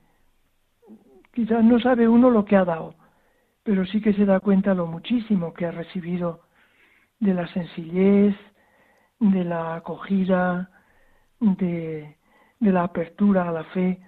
quizás 1.32 1.64
no 1.64 1.78
sabe 1.80 2.08
uno 2.08 2.30
lo 2.30 2.44
que 2.44 2.56
ha 2.56 2.64
dado, 2.64 2.94
pero 3.62 3.86
sí 3.86 4.00
que 4.00 4.12
se 4.12 4.24
da 4.24 4.40
cuenta 4.40 4.74
lo 4.74 4.86
muchísimo 4.86 5.52
que 5.52 5.66
ha 5.66 5.70
recibido 5.70 6.40
de 7.18 7.34
la 7.34 7.46
sencillez, 7.48 8.34
de 9.18 9.44
la 9.44 9.76
acogida, 9.76 10.70
de, 11.38 12.16
la 12.60 12.84
apertura 12.84 13.48
a 13.48 13.52
la 13.52 13.64
fe 13.64 14.00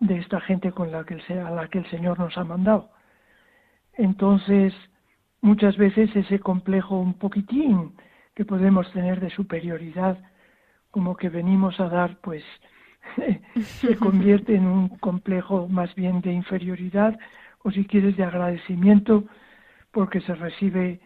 de 0.00 0.18
esta 0.18 0.40
gente 0.40 0.72
con 0.72 0.90
la 0.90 1.04
que 1.04 1.14
el, 1.14 1.38
a 1.38 1.50
la 1.50 1.68
que 1.68 1.78
el 1.78 1.90
Señor 1.90 2.18
nos 2.18 2.36
ha 2.36 2.44
mandado. 2.44 2.90
Entonces, 3.94 4.74
muchas 5.40 5.76
veces 5.76 6.14
ese 6.14 6.38
complejo 6.38 6.98
un 6.98 7.14
poquitín 7.14 7.94
que 8.34 8.44
podemos 8.44 8.90
tener 8.92 9.20
de 9.20 9.30
superioridad, 9.30 10.18
como 10.90 11.16
que 11.16 11.28
venimos 11.28 11.78
a 11.80 11.88
dar, 11.88 12.16
pues 12.20 12.44
se 13.56 13.96
convierte 13.96 14.54
en 14.54 14.66
un 14.66 14.88
complejo 14.88 15.68
más 15.68 15.94
bien 15.94 16.20
de 16.20 16.32
inferioridad 16.32 17.18
o 17.62 17.70
si 17.70 17.84
quieres 17.84 18.16
de 18.16 18.24
agradecimiento 18.24 19.24
porque 19.90 20.20
se 20.20 20.34
recibe 20.34 21.00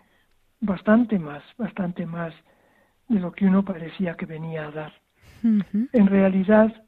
bastante 0.60 1.18
más, 1.18 1.42
bastante 1.56 2.06
más 2.06 2.34
de 3.08 3.20
lo 3.20 3.32
que 3.32 3.46
uno 3.46 3.64
parecía 3.64 4.14
que 4.14 4.26
venía 4.26 4.66
a 4.66 4.70
dar. 4.70 4.92
En 5.42 6.06
realidad 6.06 6.84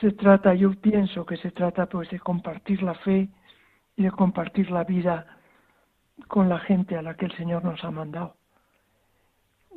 se 0.00 0.10
trata, 0.12 0.54
yo 0.54 0.72
pienso 0.74 1.24
que 1.24 1.36
se 1.36 1.50
trata 1.50 1.86
pues 1.86 2.10
de 2.10 2.18
compartir 2.18 2.82
la 2.82 2.94
fe 2.94 3.28
y 3.96 4.02
de 4.02 4.10
compartir 4.10 4.70
la 4.70 4.84
vida 4.84 5.38
con 6.28 6.48
la 6.48 6.58
gente 6.58 6.96
a 6.96 7.02
la 7.02 7.14
que 7.14 7.26
el 7.26 7.36
Señor 7.36 7.64
nos 7.64 7.82
ha 7.84 7.90
mandado. 7.90 8.36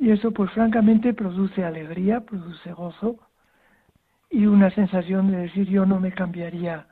Y 0.00 0.10
eso 0.10 0.30
pues 0.30 0.50
francamente 0.52 1.14
produce 1.14 1.64
alegría, 1.64 2.20
produce 2.20 2.72
gozo 2.72 3.18
y 4.30 4.46
una 4.46 4.70
sensación 4.70 5.30
de 5.30 5.38
decir 5.38 5.68
yo 5.68 5.86
no 5.86 6.00
me 6.00 6.12
cambiaría 6.12 6.86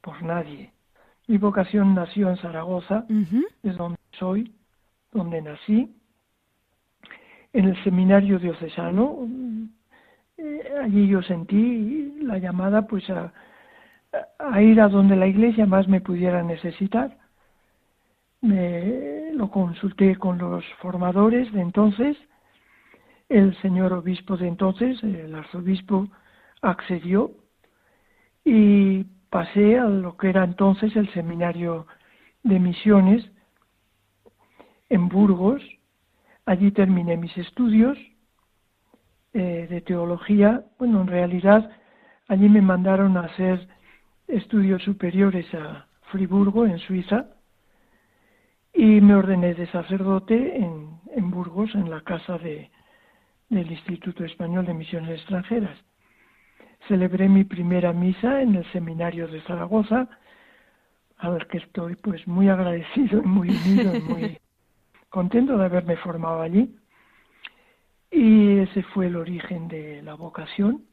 por 0.00 0.22
nadie. 0.22 0.72
Mi 1.26 1.36
vocación 1.36 1.94
nació 1.94 2.30
en 2.30 2.38
Zaragoza, 2.38 3.04
es 3.62 3.76
donde 3.76 3.98
soy, 4.12 4.54
donde 5.12 5.42
nací, 5.42 5.94
en 7.52 7.68
el 7.68 7.84
seminario 7.84 8.38
diocesano. 8.38 9.28
Eh, 10.38 10.72
allí 10.82 11.08
yo 11.08 11.22
sentí 11.22 12.18
la 12.22 12.38
llamada 12.38 12.86
pues 12.86 13.08
a, 13.10 13.32
a, 14.38 14.62
ir 14.62 14.80
a 14.80 14.88
donde 14.88 15.16
la 15.16 15.26
iglesia 15.26 15.66
más 15.66 15.86
me 15.88 16.00
pudiera 16.00 16.42
necesitar. 16.42 17.16
Me 18.40 19.32
lo 19.34 19.50
consulté 19.50 20.16
con 20.16 20.38
los 20.38 20.64
formadores 20.80 21.52
de 21.52 21.60
entonces, 21.60 22.16
el 23.28 23.56
señor 23.60 23.92
obispo 23.92 24.36
de 24.36 24.48
entonces, 24.48 25.02
el 25.02 25.34
arzobispo, 25.34 26.08
accedió 26.62 27.32
y 28.44 29.04
pasé 29.30 29.78
a 29.78 29.84
lo 29.84 30.16
que 30.16 30.30
era 30.30 30.44
entonces 30.44 30.94
el 30.96 31.12
seminario 31.12 31.86
de 32.42 32.58
misiones 32.58 33.30
en 34.88 35.08
Burgos. 35.08 35.62
Allí 36.46 36.70
terminé 36.72 37.16
mis 37.16 37.36
estudios 37.36 37.98
eh, 39.34 39.66
de 39.68 39.80
teología. 39.82 40.64
Bueno, 40.78 41.02
en 41.02 41.08
realidad 41.08 41.70
allí 42.28 42.48
me 42.48 42.62
mandaron 42.62 43.16
a 43.16 43.22
hacer 43.22 43.68
estudios 44.26 44.82
superiores 44.82 45.46
a 45.54 45.86
Friburgo, 46.10 46.64
en 46.64 46.78
Suiza, 46.78 47.26
y 48.72 49.00
me 49.02 49.14
ordené 49.14 49.54
de 49.54 49.66
sacerdote 49.66 50.56
en, 50.56 51.00
en 51.14 51.30
Burgos, 51.30 51.74
en 51.74 51.90
la 51.90 52.00
casa 52.02 52.38
de, 52.38 52.70
del 53.48 53.70
Instituto 53.70 54.24
Español 54.24 54.66
de 54.66 54.74
Misiones 54.74 55.20
Extranjeras. 55.20 55.78
Celebré 56.86 57.28
mi 57.28 57.44
primera 57.44 57.92
misa 57.92 58.42
en 58.42 58.56
el 58.56 58.72
seminario 58.72 59.28
de 59.28 59.40
Zaragoza, 59.42 60.08
al 61.18 61.46
que 61.48 61.58
estoy 61.58 61.96
pues 61.96 62.26
muy 62.26 62.48
agradecido 62.48 63.20
y 63.22 63.26
muy 63.26 63.50
unido 63.50 63.94
y 63.96 64.00
muy 64.00 64.38
contento 65.08 65.56
de 65.56 65.64
haberme 65.64 65.96
formado 65.96 66.42
allí. 66.42 66.74
Y 68.10 68.58
ese 68.58 68.82
fue 68.82 69.06
el 69.06 69.16
origen 69.16 69.68
de 69.68 70.02
la 70.02 70.14
vocación. 70.14 70.84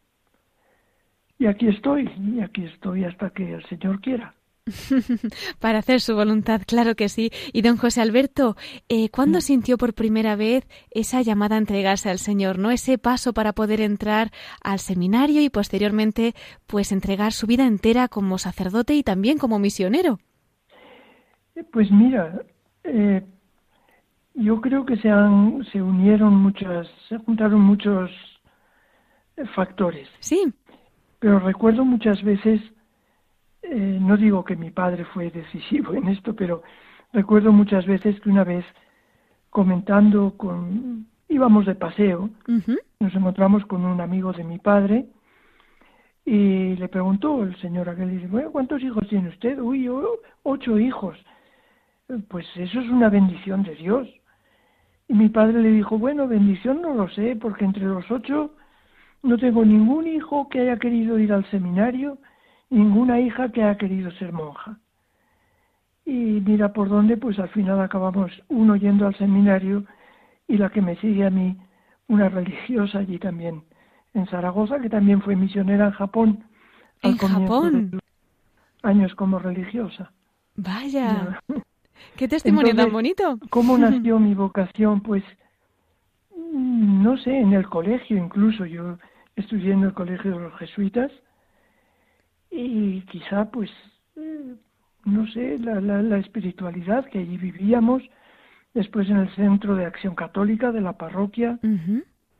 Y 1.37 1.47
aquí 1.47 1.67
estoy, 1.67 2.09
y 2.17 2.41
aquí 2.41 2.65
estoy 2.65 3.03
hasta 3.05 3.29
que 3.31 3.53
el 3.53 3.65
Señor 3.65 4.01
quiera. 4.01 4.34
Para 5.59 5.79
hacer 5.79 6.01
su 6.01 6.15
voluntad, 6.15 6.61
claro 6.65 6.95
que 6.95 7.09
sí. 7.09 7.31
Y 7.53 7.61
don 7.61 7.77
José 7.77 8.01
Alberto, 8.01 8.55
eh, 8.89 9.09
¿cuándo 9.09 9.37
mm. 9.37 9.41
sintió 9.41 9.77
por 9.77 9.93
primera 9.93 10.35
vez 10.35 10.67
esa 10.91 11.21
llamada 11.21 11.55
a 11.55 11.59
entregarse 11.59 12.09
al 12.09 12.17
Señor, 12.17 12.57
no 12.57 12.71
ese 12.71 12.97
paso 12.97 13.33
para 13.33 13.53
poder 13.53 13.81
entrar 13.81 14.31
al 14.63 14.79
seminario 14.79 15.41
y 15.41 15.49
posteriormente, 15.49 16.33
pues 16.65 16.91
entregar 16.91 17.31
su 17.31 17.45
vida 17.47 17.67
entera 17.67 18.07
como 18.07 18.37
sacerdote 18.37 18.95
y 18.95 19.03
también 19.03 19.37
como 19.37 19.59
misionero? 19.59 20.19
Pues 21.71 21.91
mira, 21.91 22.41
eh, 22.83 23.23
yo 24.33 24.59
creo 24.61 24.85
que 24.85 24.97
se 24.97 25.09
han, 25.09 25.63
se 25.71 25.81
unieron 25.81 26.35
muchas, 26.35 26.87
se 27.07 27.17
juntaron 27.19 27.61
muchos 27.61 28.09
eh, 29.37 29.45
factores. 29.55 30.09
Sí. 30.19 30.51
Pero 31.19 31.39
recuerdo 31.39 31.85
muchas 31.85 32.21
veces 32.23 32.61
eh, 33.71 33.97
no 34.01 34.17
digo 34.17 34.43
que 34.43 34.55
mi 34.55 34.71
padre 34.71 35.05
fue 35.05 35.31
decisivo 35.31 35.93
en 35.93 36.07
esto, 36.07 36.35
pero 36.35 36.63
recuerdo 37.13 37.51
muchas 37.51 37.85
veces 37.85 38.19
que 38.21 38.29
una 38.29 38.43
vez 38.43 38.65
comentando 39.49 40.35
con, 40.37 41.07
íbamos 41.29 41.65
de 41.65 41.75
paseo, 41.75 42.29
nos 42.99 43.15
encontramos 43.15 43.65
con 43.65 43.85
un 43.85 44.01
amigo 44.01 44.33
de 44.33 44.43
mi 44.43 44.59
padre 44.59 45.05
y 46.25 46.75
le 46.75 46.87
preguntó 46.89 47.43
el 47.43 47.55
señor 47.61 47.87
aquel, 47.87 48.09
dice, 48.09 48.27
bueno, 48.27 48.51
¿cuántos 48.51 48.81
hijos 48.81 49.07
tiene 49.07 49.29
usted? 49.29 49.59
Uy, 49.59 49.83
yo, 49.83 50.19
ocho 50.43 50.79
hijos. 50.79 51.17
Pues 52.27 52.45
eso 52.55 52.79
es 52.79 52.89
una 52.89 53.09
bendición 53.09 53.63
de 53.63 53.75
Dios. 53.75 54.07
Y 55.07 55.13
mi 55.13 55.29
padre 55.29 55.61
le 55.61 55.71
dijo, 55.71 55.97
bueno, 55.99 56.27
bendición 56.27 56.81
no 56.81 56.93
lo 56.93 57.09
sé, 57.09 57.35
porque 57.35 57.63
entre 57.63 57.83
los 57.83 58.09
ocho 58.09 58.55
no 59.21 59.37
tengo 59.37 59.63
ningún 59.63 60.07
hijo 60.07 60.49
que 60.49 60.61
haya 60.61 60.77
querido 60.77 61.17
ir 61.19 61.31
al 61.31 61.49
seminario 61.49 62.17
ninguna 62.75 63.19
hija 63.19 63.51
que 63.51 63.63
ha 63.63 63.77
querido 63.77 64.11
ser 64.11 64.33
monja. 64.33 64.77
Y 66.05 66.41
mira 66.45 66.73
por 66.73 66.89
dónde, 66.89 67.17
pues 67.17 67.39
al 67.39 67.49
final 67.49 67.79
acabamos 67.81 68.31
uno 68.49 68.75
yendo 68.75 69.07
al 69.07 69.17
seminario 69.17 69.85
y 70.47 70.57
la 70.57 70.69
que 70.69 70.81
me 70.81 70.97
sigue 70.97 71.25
a 71.25 71.29
mí, 71.29 71.57
una 72.07 72.29
religiosa 72.29 72.99
allí 72.99 73.17
también, 73.17 73.63
en 74.13 74.27
Zaragoza, 74.27 74.79
que 74.79 74.89
también 74.89 75.21
fue 75.21 75.35
misionera 75.35 75.87
en 75.87 75.91
Japón. 75.93 76.43
¿En 77.01 77.17
Japón? 77.17 77.99
años 78.83 79.15
como 79.15 79.39
religiosa. 79.39 80.11
Vaya. 80.55 81.41
Qué 82.17 82.27
testimonio 82.27 82.75
tan 82.75 82.91
bonito. 82.91 83.39
¿Cómo 83.49 83.77
nació 83.79 84.19
mi 84.19 84.35
vocación? 84.35 85.01
Pues 85.01 85.23
no 86.53 87.17
sé, 87.17 87.39
en 87.39 87.53
el 87.53 87.67
colegio 87.67 88.17
incluso. 88.17 88.65
Yo 88.65 88.97
estudié 89.35 89.73
en 89.73 89.83
el 89.83 89.93
colegio 89.93 90.31
de 90.31 90.39
los 90.39 90.55
jesuitas 90.59 91.11
y 92.51 93.01
quizá 93.01 93.49
pues 93.51 93.69
eh, 94.15 94.55
no 95.05 95.27
sé 95.27 95.57
la, 95.59 95.79
la, 95.81 96.17
espiritualidad 96.17 97.05
que 97.05 97.19
allí 97.19 97.37
vivíamos 97.37 98.03
después 98.73 99.09
en 99.09 99.17
el 99.17 99.29
centro 99.35 99.75
de 99.75 99.85
acción 99.85 100.15
católica 100.15 100.71
de 100.71 100.81
la 100.81 100.93
parroquia 100.93 101.59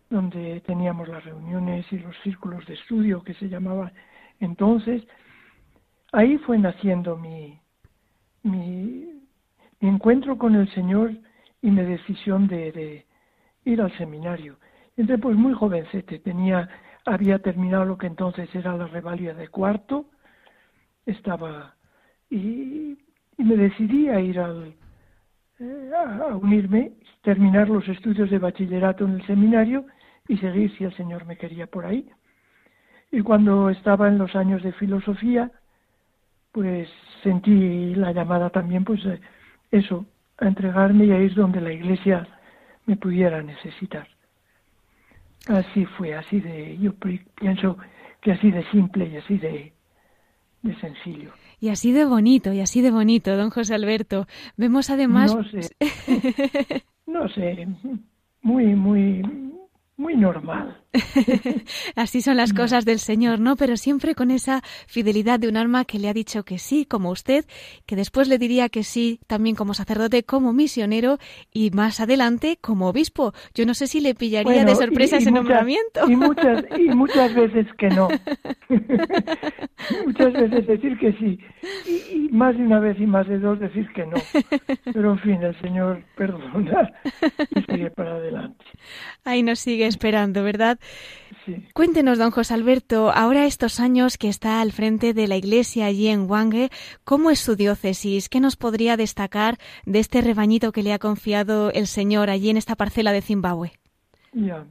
donde 0.10 0.62
teníamos 0.62 1.08
las 1.08 1.24
reuniones 1.24 1.86
y 1.92 2.00
los 2.00 2.16
círculos 2.24 2.66
de 2.66 2.76
estudio 2.76 3.24
que 3.24 3.34
se 3.36 3.50
llamaba 3.50 3.92
entonces 4.40 5.04
ahí 6.12 6.38
fue 6.40 6.58
naciendo 6.58 7.18
mi, 7.18 7.60
mi, 8.44 9.22
mi 9.80 9.90
encuentro 9.90 10.38
con 10.38 10.56
el 10.56 10.72
Señor 10.74 11.12
y 11.62 11.72
mi 11.72 11.82
decisión 11.84 12.48
de, 12.48 12.72
de 12.72 13.06
ir 13.66 13.82
al 13.82 13.96
seminario. 13.98 14.58
Entonces 14.98 15.22
pues 15.22 15.36
muy 15.36 15.54
jovencete 15.54 16.20
tenía 16.20 16.70
había 17.06 17.40
terminado 17.40 17.86
lo 17.86 17.98
que 17.98 18.08
entonces 18.08 18.54
era 18.54 18.76
la 18.76 18.88
revalía 18.88 19.34
de 19.34 19.48
cuarto, 19.48 20.06
estaba 21.06 21.76
y, 22.30 22.98
me 23.38 23.56
decidí 23.58 24.10
a 24.10 24.20
ir 24.20 24.40
al, 24.40 24.74
eh, 25.60 25.92
a 25.94 26.36
unirme, 26.36 26.94
terminar 27.22 27.70
los 27.70 27.88
estudios 27.88 28.30
de 28.30 28.40
bachillerato 28.40 29.06
en 29.06 29.16
el 29.16 29.28
seminario 29.28 29.86
y 30.28 30.38
seguir 30.38 30.76
si 30.78 30.86
el 30.86 30.96
Señor 30.96 31.26
me 31.26 31.38
quería 31.38 31.68
por 31.68 31.86
ahí. 31.86 32.10
Y 33.12 33.22
cuando 33.22 33.70
estaba 33.70 34.08
en 34.08 34.18
los 34.18 34.36
años 34.36 34.64
de 34.64 34.72
filosofía, 34.74 35.52
pues 36.52 36.90
sentí 37.24 37.94
la 37.96 38.14
llamada 38.14 38.50
también, 38.50 38.84
pues 38.84 39.02
eso, 39.72 40.06
a 40.38 40.48
entregarme 40.48 41.06
y 41.06 41.12
a 41.12 41.20
ir 41.20 41.36
donde 41.36 41.62
la 41.62 41.74
Iglesia 41.74 42.28
me 42.86 42.96
pudiera 42.96 43.42
necesitar. 43.42 44.08
Así 45.48 45.86
fue, 45.98 46.14
así 46.16 46.40
de, 46.40 46.78
yo 46.80 46.94
pienso 47.36 47.78
que 48.22 48.32
así 48.32 48.52
de 48.52 48.64
simple 48.72 49.08
y 49.08 49.18
así 49.18 49.38
de, 49.38 49.74
de 50.64 50.76
sencillo. 50.80 51.32
Y 51.60 51.70
así 51.70 51.92
de 51.92 52.06
bonito, 52.06 52.52
y 52.52 52.62
así 52.62 52.82
de 52.82 52.92
bonito, 52.92 53.36
don 53.38 53.50
José 53.50 53.76
Alberto. 53.76 54.28
Vemos 54.58 54.90
además... 54.90 55.36
No 55.36 55.44
sé, 55.44 55.70
no 57.06 57.30
sé 57.30 57.68
muy, 58.46 58.76
muy, 58.76 59.24
muy 59.98 60.16
normal. 60.16 60.78
Así 61.96 62.22
son 62.22 62.38
las 62.38 62.54
cosas 62.54 62.86
del 62.86 63.00
Señor, 63.00 63.40
¿no? 63.40 63.56
Pero 63.56 63.78
siempre 63.78 64.16
con 64.16 64.32
esa 64.32 64.62
fidelidad 64.88 65.40
de 65.40 65.48
un 65.48 65.58
alma 65.58 65.86
que 65.86 66.00
le 66.00 66.10
ha 66.10 66.14
dicho 66.14 66.44
que 66.44 66.58
sí, 66.58 66.86
como 66.86 67.10
usted, 67.10 67.46
que 67.86 67.96
después 67.96 68.28
le 68.28 68.38
diría 68.38 68.70
que 68.70 68.84
sí 68.84 69.20
también 69.28 69.56
como 69.56 69.74
sacerdote, 69.74 70.24
como 70.24 70.54
misionero 70.54 71.18
y 71.52 71.72
más 71.72 72.00
adelante 72.00 72.58
como 72.62 72.88
obispo. 72.88 73.34
Yo 73.54 73.66
no 73.66 73.74
sé 73.74 73.88
si 73.88 74.00
le 74.00 74.16
pillaría 74.16 74.66
de 74.66 74.76
sorpresa 74.76 75.18
ese 75.18 75.32
nombramiento. 75.32 76.10
Y 76.10 76.16
muchas, 76.16 76.64
y 76.78 76.90
muchas 76.90 77.34
veces 77.34 77.68
que 77.78 77.90
no. 77.90 78.08
muchas 80.06 80.34
veces 80.34 80.68
decir 80.68 80.98
que 80.98 81.14
sí. 81.14 81.40
Y, 81.88 82.30
más 82.32 82.58
de 82.58 82.64
una 82.64 82.80
vez 82.80 83.00
y 83.00 83.06
más 83.06 83.28
de 83.28 83.40
dos 83.40 83.60
decir 83.60 83.88
que 83.94 84.06
no. 84.06 84.18
Pero 84.94 85.12
en 85.12 85.20
fin, 85.20 85.44
el 85.44 85.60
Señor 85.62 86.04
perdona 86.16 86.92
y 87.56 87.62
sigue 87.62 87.90
para 87.92 88.16
adelante. 88.16 88.66
Ahí 89.24 89.44
nos 89.44 89.60
sigue 89.60 89.88
esperando, 89.88 90.44
¿verdad? 90.44 90.80
Cuéntenos, 91.74 92.18
don 92.18 92.32
José 92.32 92.54
Alberto, 92.54 93.12
ahora 93.12 93.46
estos 93.46 93.80
años 93.80 94.18
que 94.18 94.30
está 94.30 94.62
al 94.62 94.72
frente 94.72 95.14
de 95.14 95.28
la 95.28 95.36
iglesia 95.36 95.86
allí 95.86 96.08
en 96.08 96.30
Wange, 96.30 96.70
¿cómo 97.04 97.30
es 97.30 97.40
su 97.40 97.56
diócesis? 97.56 98.30
¿Qué 98.30 98.40
nos 98.40 98.56
podría 98.56 98.98
destacar 98.98 99.58
de 99.86 100.00
este 100.00 100.22
rebañito 100.22 100.72
que 100.72 100.84
le 100.84 100.94
ha 100.94 101.00
confiado 101.00 101.72
el 101.72 101.88
Señor 101.88 102.30
allí 102.30 102.50
en 102.50 102.58
esta 102.58 102.76
parcela 102.76 103.12
de 103.12 103.22
Zimbabue? 103.22 103.72
Ya, 104.34 104.66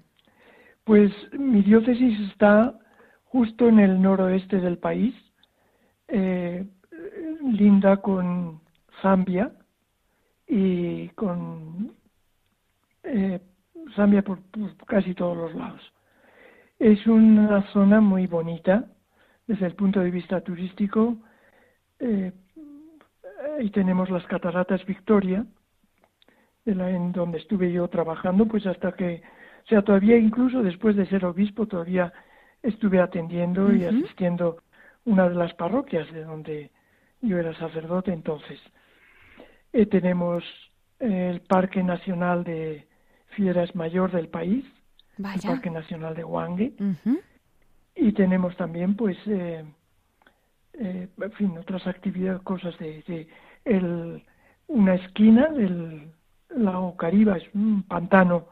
pues 0.84 1.12
mi 1.32 1.62
diócesis 1.62 2.18
está 2.30 2.78
justo 3.24 3.68
en 3.68 3.78
el 3.78 4.00
noroeste 4.00 4.60
del 4.60 4.78
país, 4.78 5.14
eh, 6.08 6.66
linda 7.42 7.98
con 7.98 8.60
Zambia 9.00 9.52
y 10.46 11.08
con 11.10 11.92
eh, 13.04 13.40
Zambia 13.96 14.22
por 14.22 14.40
casi 14.86 15.14
todos 15.14 15.36
los 15.36 15.54
lados. 15.54 15.93
Es 16.78 17.06
una 17.06 17.62
zona 17.72 18.00
muy 18.00 18.26
bonita 18.26 18.84
desde 19.46 19.66
el 19.66 19.74
punto 19.74 20.00
de 20.00 20.10
vista 20.10 20.40
turístico. 20.40 21.16
Eh, 21.98 22.32
ahí 23.58 23.70
tenemos 23.70 24.10
las 24.10 24.24
cataratas 24.26 24.84
Victoria, 24.84 25.46
en 26.66 27.12
donde 27.12 27.38
estuve 27.38 27.72
yo 27.72 27.88
trabajando, 27.88 28.46
pues 28.46 28.66
hasta 28.66 28.92
que, 28.92 29.22
o 29.64 29.68
sea, 29.68 29.82
todavía 29.82 30.16
incluso 30.16 30.62
después 30.62 30.96
de 30.96 31.06
ser 31.06 31.24
obispo, 31.24 31.66
todavía 31.66 32.12
estuve 32.62 33.00
atendiendo 33.00 33.72
y 33.72 33.84
asistiendo 33.84 34.62
una 35.04 35.28
de 35.28 35.34
las 35.34 35.52
parroquias 35.54 36.10
de 36.12 36.24
donde 36.24 36.70
yo 37.20 37.38
era 37.38 37.54
sacerdote 37.58 38.12
entonces. 38.12 38.58
Eh, 39.72 39.86
tenemos 39.86 40.44
el 40.98 41.40
Parque 41.40 41.82
Nacional 41.82 42.44
de 42.44 42.86
Fieras 43.30 43.74
Mayor 43.74 44.10
del 44.12 44.28
país, 44.28 44.64
el 45.18 45.40
Parque 45.42 45.70
Nacional 45.70 46.14
de 46.14 46.24
Wange. 46.24 46.72
Y 47.96 48.12
tenemos 48.12 48.56
también, 48.56 48.96
pues, 48.96 49.16
eh, 49.26 49.64
eh, 50.74 51.08
en 51.20 51.32
fin, 51.32 51.56
otras 51.58 51.86
actividades, 51.86 52.42
cosas 52.42 52.76
de, 52.78 53.28
el, 53.64 54.22
una 54.66 54.94
esquina 54.94 55.48
del 55.48 56.10
lago 56.50 56.96
Cariba, 56.96 57.36
es 57.36 57.44
un 57.54 57.84
pantano 57.84 58.48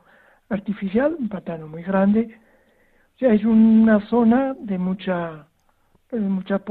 artificial, 0.49 1.17
un 1.19 1.29
pantano 1.29 1.67
muy 1.67 1.83
grande. 1.83 2.39
O 3.17 3.19
sea, 3.19 3.35
es 3.35 3.45
una 3.45 4.01
zona 4.09 4.55
de 4.59 4.79
mucha, 4.79 5.47
mucha, 6.13 6.63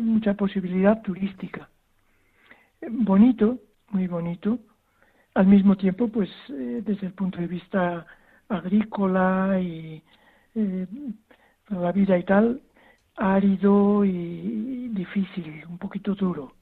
mucha 0.00 0.34
posibilidad 0.34 1.00
turística. 1.02 1.68
Bonito, 2.88 3.58
muy 3.90 4.06
bonito. 4.06 4.58
Al 5.34 5.46
mismo 5.46 5.76
tiempo, 5.76 6.08
pues, 6.08 6.30
eh, 6.50 6.82
desde 6.84 7.06
el 7.06 7.12
punto 7.12 7.38
de 7.38 7.46
vista 7.46 8.06
agrícola 8.50 9.58
y 9.60 10.02
eh, 10.54 10.86
la 11.68 11.92
vida 11.92 12.18
y 12.18 12.24
tal, 12.24 12.60
árido 13.16 14.04
y 14.04 14.88
difícil, 14.88 15.64
un 15.68 15.78
poquito 15.78 16.14
duro, 16.14 16.52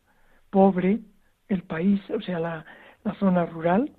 pobre 0.50 1.00
el 1.48 1.62
país, 1.62 2.00
o 2.10 2.20
sea, 2.20 2.38
la, 2.38 2.64
la 3.04 3.14
zona 3.14 3.46
rural 3.46 3.90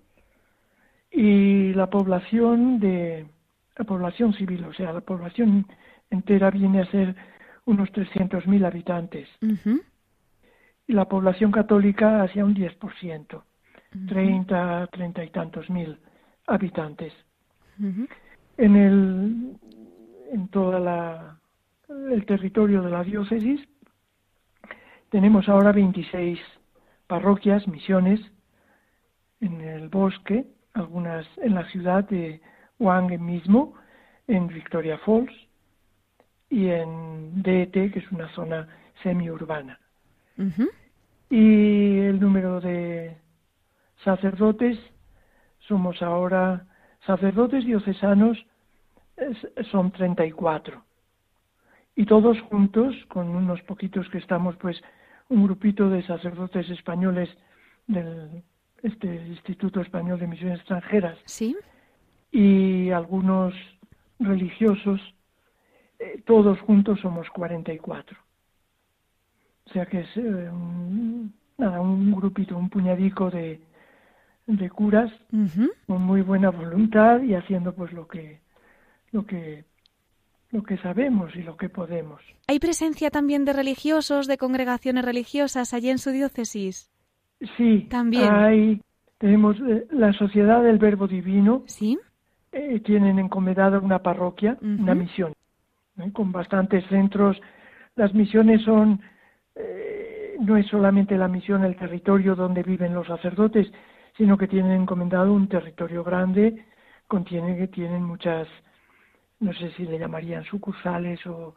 y 1.12 1.74
la 1.74 1.90
población 1.90 2.80
de 2.80 3.26
la 3.78 3.86
población 3.86 4.34
civil, 4.34 4.66
o 4.66 4.74
sea, 4.74 4.94
la 4.94 5.02
población 5.02 5.66
entera 6.10 6.52
viene 6.52 6.82
a 6.82 6.92
ser 6.92 7.16
unos 7.66 7.90
300.000 7.92 8.66
habitantes. 8.66 9.28
Y 10.88 10.94
la 10.94 11.06
población 11.06 11.52
católica 11.52 12.24
hacia 12.24 12.44
un 12.44 12.56
10%, 12.56 13.42
30, 14.08 14.88
30 14.88 15.24
y 15.24 15.30
tantos 15.30 15.70
mil 15.70 15.98
habitantes. 16.48 17.14
En 17.80 18.76
el 18.76 19.58
en 20.32 20.48
toda 20.50 20.80
la 20.80 21.40
el 22.12 22.26
territorio 22.26 22.82
de 22.82 22.90
la 22.90 23.04
diócesis. 23.04 23.62
Tenemos 25.10 25.50
ahora 25.50 25.72
26 25.72 26.40
parroquias, 27.08 27.68
misiones 27.68 28.20
en 29.42 29.62
el 29.62 29.90
bosque, 29.90 30.46
algunas 30.74 31.26
en 31.38 31.56
la 31.56 31.68
ciudad 31.70 32.04
de 32.08 32.42
Wange 32.78 33.18
mismo, 33.18 33.74
en 34.28 34.48
Victoria 34.48 34.98
Falls 35.00 35.34
y 36.50 36.68
en 36.68 37.42
DET, 37.42 37.72
que 37.72 38.00
es 38.00 38.12
una 38.12 38.30
zona 38.34 38.68
semiurbana. 39.02 39.80
Y 41.30 42.00
el 42.00 42.20
número 42.20 42.62
de 42.62 43.18
sacerdotes 44.04 44.80
somos 45.68 46.02
ahora 46.02 46.66
sacerdotes 47.06 47.66
diocesanos 47.66 48.38
son 49.72 49.92
34. 49.92 50.84
Y 51.96 52.06
todos 52.06 52.40
juntos, 52.42 52.96
con 53.10 53.30
unos 53.30 53.62
poquitos 53.64 54.08
que 54.10 54.20
estamos, 54.20 54.56
pues, 54.58 54.82
un 55.28 55.44
grupito 55.44 55.90
de 55.90 56.02
sacerdotes 56.04 56.70
españoles 56.70 57.30
del 57.88 58.44
este 58.82 59.14
Instituto 59.28 59.82
Español 59.82 60.20
de 60.20 60.28
Misiones 60.28 60.60
Extranjeras. 60.60 61.18
Sí. 61.26 61.58
Y 62.32 62.92
algunos 62.92 63.54
religiosos, 64.20 65.02
eh, 66.00 66.22
todos 66.26 66.60
juntos 66.62 67.00
somos 67.02 67.30
44. 67.32 68.18
O 69.66 69.74
sea 69.74 69.86
que 69.86 70.00
es 70.00 70.18
eh, 70.18 70.22
un, 70.22 71.34
nada, 71.58 71.82
un 71.82 72.12
grupito, 72.12 72.58
un 72.58 72.70
puñadico 72.70 73.30
de, 73.30 73.60
de 74.58 74.70
curas 74.70 75.12
con 75.86 76.02
muy 76.02 76.22
buena 76.22 76.50
voluntad 76.50 77.22
y 77.22 77.36
haciendo 77.36 77.74
pues 77.74 77.94
lo 77.94 78.08
que 78.08 78.40
lo 79.12 79.26
que 79.26 79.64
lo 80.52 80.64
que 80.64 80.78
sabemos 80.78 81.36
y 81.36 81.44
lo 81.44 81.56
que 81.56 81.70
podemos. 81.70 82.20
¿Hay 82.48 82.58
presencia 82.58 83.12
también 83.12 83.46
de 83.46 83.54
religiosos, 83.54 84.26
de 84.26 84.38
congregaciones 84.38 85.06
religiosas 85.06 85.76
allí 85.76 85.92
en 85.92 86.00
su 86.00 86.10
diócesis? 86.10 86.92
Sí, 87.56 87.88
también. 87.90 88.34
Hay, 88.34 88.82
tenemos 89.20 89.58
eh, 89.60 89.86
la 89.92 90.12
Sociedad 90.14 90.64
del 90.64 90.80
Verbo 90.80 91.08
Divino. 91.08 91.64
Sí. 91.68 92.00
Eh, 92.52 92.80
tienen 92.80 93.20
encomendada 93.20 93.78
una 93.78 94.00
parroquia, 94.00 94.58
una 94.62 94.96
misión, 94.96 95.34
¿eh? 96.00 96.12
con 96.12 96.32
bastantes 96.32 96.84
centros. 96.88 97.40
Las 97.96 98.16
misiones 98.16 98.64
son, 98.64 99.00
no 100.40 100.58
es 100.58 100.66
solamente 100.66 101.16
la 101.16 101.28
misión, 101.28 101.64
el 101.64 101.76
territorio 101.76 102.36
donde 102.36 102.64
viven 102.64 102.96
los 102.96 103.06
sacerdotes, 103.06 103.68
sino 104.20 104.38
que 104.38 104.50
tienen 104.50 104.74
encomendado 104.74 105.32
un 105.32 105.48
territorio 105.48 106.04
grande, 106.04 106.66
contiene 107.08 107.58
que 107.58 107.70
tienen 107.70 108.04
muchas, 108.04 108.50
no 109.40 109.54
sé 109.54 109.72
si 109.72 109.86
le 109.86 109.98
llamarían 109.98 110.44
sucursales 110.44 111.26
o 111.26 111.56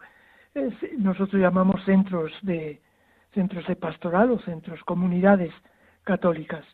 nosotros 0.98 1.42
llamamos 1.42 1.84
centros 1.84 2.30
de 2.42 2.80
centros 3.34 3.66
de 3.66 3.74
pastoral 3.74 4.30
o 4.30 4.38
centros 4.40 4.80
comunidades 4.84 5.52
católicas, 6.04 6.64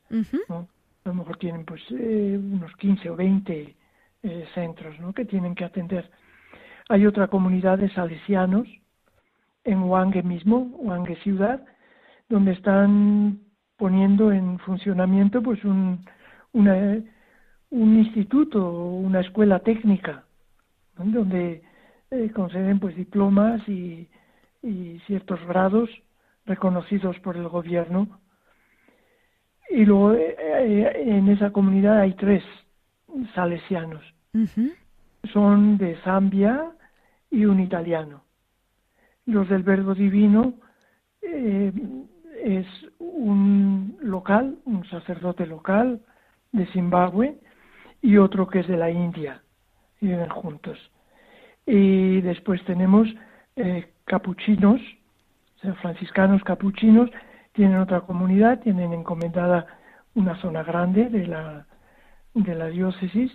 ¿no? 0.49 0.69
A 1.05 1.09
lo 1.09 1.15
mejor 1.15 1.39
tienen 1.39 1.65
pues 1.65 1.81
eh, 1.91 2.39
unos 2.39 2.77
15 2.77 3.09
o 3.09 3.17
20 3.17 3.77
eh, 4.25 4.47
centros, 4.55 5.01
¿no? 5.01 5.15
Que 5.15 5.25
tienen 5.25 5.55
que 5.55 5.65
atender. 5.65 6.11
Hay 6.91 7.07
otra 7.07 7.29
comunidad 7.29 7.79
de 7.79 7.89
salesianos 7.95 8.69
en 9.65 9.85
Wange 9.85 10.23
mismo, 10.23 10.71
Wange 10.81 11.17
ciudad, 11.23 11.65
donde 12.29 12.53
están 12.53 13.48
poniendo 13.79 14.33
en 14.33 14.59
funcionamiento 14.59 15.41
pues 15.41 15.65
un, 15.65 16.05
una, 16.53 16.99
un 17.71 17.99
instituto, 17.99 18.71
una 18.71 19.21
escuela 19.21 19.61
técnica, 19.61 20.25
donde 20.97 21.63
eh, 22.11 22.31
conceden 22.35 22.81
pues 22.81 22.97
diplomas 22.97 23.67
y, 23.69 24.09
y, 24.63 24.99
ciertos 25.07 25.41
grados 25.47 25.89
reconocidos 26.45 27.19
por 27.21 27.37
el 27.37 27.49
gobierno. 27.49 28.21
Y 29.71 29.85
luego 29.85 30.15
eh, 30.15 30.35
eh, 30.39 31.03
en 31.07 31.29
esa 31.29 31.51
comunidad 31.51 32.01
hay 32.01 32.15
tres 32.15 32.43
salesianos. 33.35 34.03
son 35.33 35.79
de 35.79 35.97
Zambia 36.03 36.73
y 37.31 37.45
un 37.45 37.61
italiano. 37.61 38.25
Los 39.27 39.49
del 39.49 39.63
Verbo 39.63 39.95
Divino 39.95 40.55
eh, 41.23 41.73
es 42.45 42.67
un 42.99 43.97
local, 44.01 44.57
un 44.65 44.85
sacerdote 44.89 45.47
local 45.47 46.01
de 46.53 46.67
Zimbabue 46.67 47.39
y 48.01 48.17
otro 48.17 48.47
que 48.47 48.61
es 48.61 48.69
de 48.69 48.77
la 48.77 48.91
India. 48.91 49.43
Viven 50.01 50.29
juntos. 50.29 50.79
Y 51.67 52.21
después 52.23 52.65
tenemos 52.65 53.09
eh, 53.57 53.93
capuchinos, 54.05 54.81
franciscanos 55.83 56.43
capuchinos, 56.45 57.11
tienen 57.53 57.79
otra 57.79 58.03
comunidad, 58.03 58.61
tienen 58.61 58.93
encomendada 58.93 59.67
una 60.15 60.41
zona 60.41 60.63
grande 60.63 61.09
de 61.09 61.27
la, 61.27 61.67
de 62.35 62.55
la 62.55 62.69
diócesis 62.69 63.33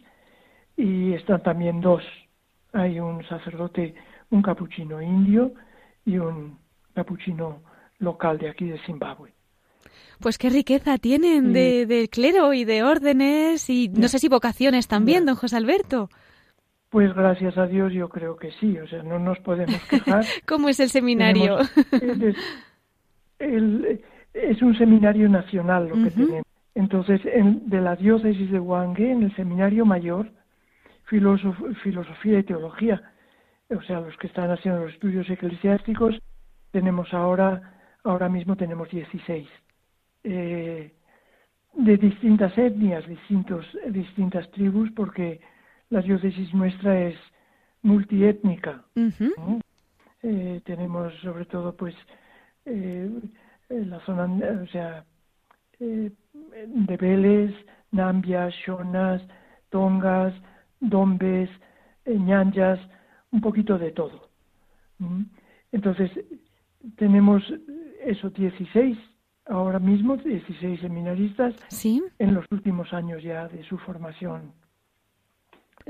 y 0.78 1.14
están 1.14 1.44
también 1.44 1.82
dos. 1.82 2.04
Hay 2.72 3.00
un 3.00 3.24
sacerdote, 3.26 3.94
un 4.32 4.42
capuchino 4.42 5.02
indio 5.02 5.54
y 6.06 6.18
un 6.18 6.58
capuchino 6.96 7.62
local 8.04 8.38
de 8.38 8.50
aquí 8.50 8.66
de 8.66 8.80
Zimbabue. 8.86 9.34
Pues 10.20 10.38
qué 10.38 10.50
riqueza 10.50 10.98
tienen 10.98 11.54
de, 11.54 12.08
clero 12.12 12.54
y 12.54 12.66
de 12.66 12.84
órdenes 12.84 13.70
y 13.70 13.90
no 13.90 14.08
sé 14.08 14.20
si 14.20 14.30
vocaciones 14.30 14.88
también, 14.88 15.26
don 15.26 15.36
José 15.36 15.58
Alberto. 15.58 16.10
Pues 16.90 17.14
gracias 17.14 17.58
a 17.58 17.66
Dios 17.66 17.92
yo 17.92 18.08
creo 18.08 18.36
que 18.38 18.52
sí, 18.60 18.78
o 18.78 18.88
sea, 18.88 19.02
no 19.04 19.18
nos 19.20 19.40
podemos 19.40 19.82
quejar. 19.90 20.24
¿Cómo 20.48 20.70
es 20.70 20.80
el 20.80 20.90
seminario? 20.90 21.58
es 23.40 24.62
un 24.62 24.78
seminario 24.78 25.28
nacional 25.28 25.90
lo 25.90 25.96
que 26.04 26.12
tenemos. 26.12 26.44
Entonces, 26.76 27.22
en, 27.26 27.70
de 27.70 27.82
la 27.82 27.96
diócesis 27.96 28.50
de 28.52 28.60
Huangue, 28.60 29.12
en 29.12 29.24
el 29.24 29.36
seminario 29.36 29.86
mayor, 29.86 30.32
filosofía 31.06 32.40
y 32.40 32.44
teología, 32.44 33.02
o 33.70 33.82
sea, 33.84 34.00
los 34.00 34.16
que 34.18 34.28
están 34.28 34.50
haciendo 34.52 34.82
los 34.82 34.94
estudios 34.94 35.30
eclesiásticos, 35.30 36.20
tenemos 36.72 37.14
ahora, 37.14 37.73
ahora 38.04 38.30
mismo 38.30 38.56
tenemos 38.56 38.90
16. 38.90 39.48
Eh, 40.24 40.92
de 41.74 41.98
distintas 41.98 42.56
etnias, 42.58 43.06
distintos, 43.08 43.66
distintas 43.90 44.50
tribus, 44.52 44.92
porque 44.92 45.42
la 45.90 46.02
diócesis 46.02 46.54
nuestra 46.54 47.00
es 47.00 47.16
multiétnica. 47.82 48.84
Eh, 50.22 50.62
tenemos 50.64 51.14
sobre 51.22 51.46
todo, 51.46 51.76
pues, 51.76 51.96
eh, 52.66 53.10
la 53.70 54.00
zona, 54.06 54.26
o 54.62 54.68
sea, 54.68 55.04
de 55.80 56.98
Vélez, 56.98 57.54
Nambias, 57.92 58.54
Shonas, 58.54 59.22
Tongas, 59.70 60.34
Dombes, 60.80 61.50
Ñanjas, 62.06 62.80
un 63.32 63.42
poquito 63.42 63.78
de 63.78 63.92
todo. 63.92 64.30
Entonces, 65.72 66.12
tenemos 66.98 67.44
esos 68.04 68.34
16 68.34 68.98
ahora 69.46 69.80
mismo, 69.80 70.18
16 70.18 70.82
seminaristas 70.82 71.56
en 71.86 72.34
los 72.34 72.46
últimos 72.52 72.94
años 72.94 73.22
ya 73.24 73.48
de 73.48 73.64
su 73.66 73.78
formación 73.80 74.54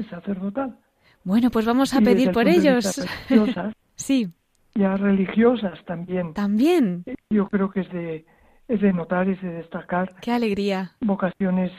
sacerdotal. 0.10 0.78
Bueno, 1.24 1.50
pues 1.52 1.66
vamos 1.66 1.94
a 1.94 2.02
pedir 2.02 2.32
por 2.32 2.48
ellos. 2.48 3.06
sí. 3.96 4.28
Ya 4.76 4.98
religiosas 4.98 5.84
también. 5.86 6.34
También. 6.34 7.04
Yo 7.30 7.48
creo 7.48 7.70
que 7.70 7.82
es 7.82 7.92
de, 7.92 8.26
es 8.68 8.82
de 8.82 8.92
notar, 8.92 9.30
es 9.30 9.42
de 9.42 9.50
destacar. 9.50 10.16
Qué 10.22 10.32
alegría. 10.32 10.92
Vocaciones. 11.00 11.72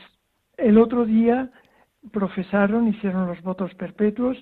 El 0.57 0.79
otro 0.79 1.05
día 1.05 1.51
profesaron, 2.13 2.89
hicieron 2.89 3.27
los 3.27 3.43
votos 3.43 3.75
perpetuos, 3.75 4.37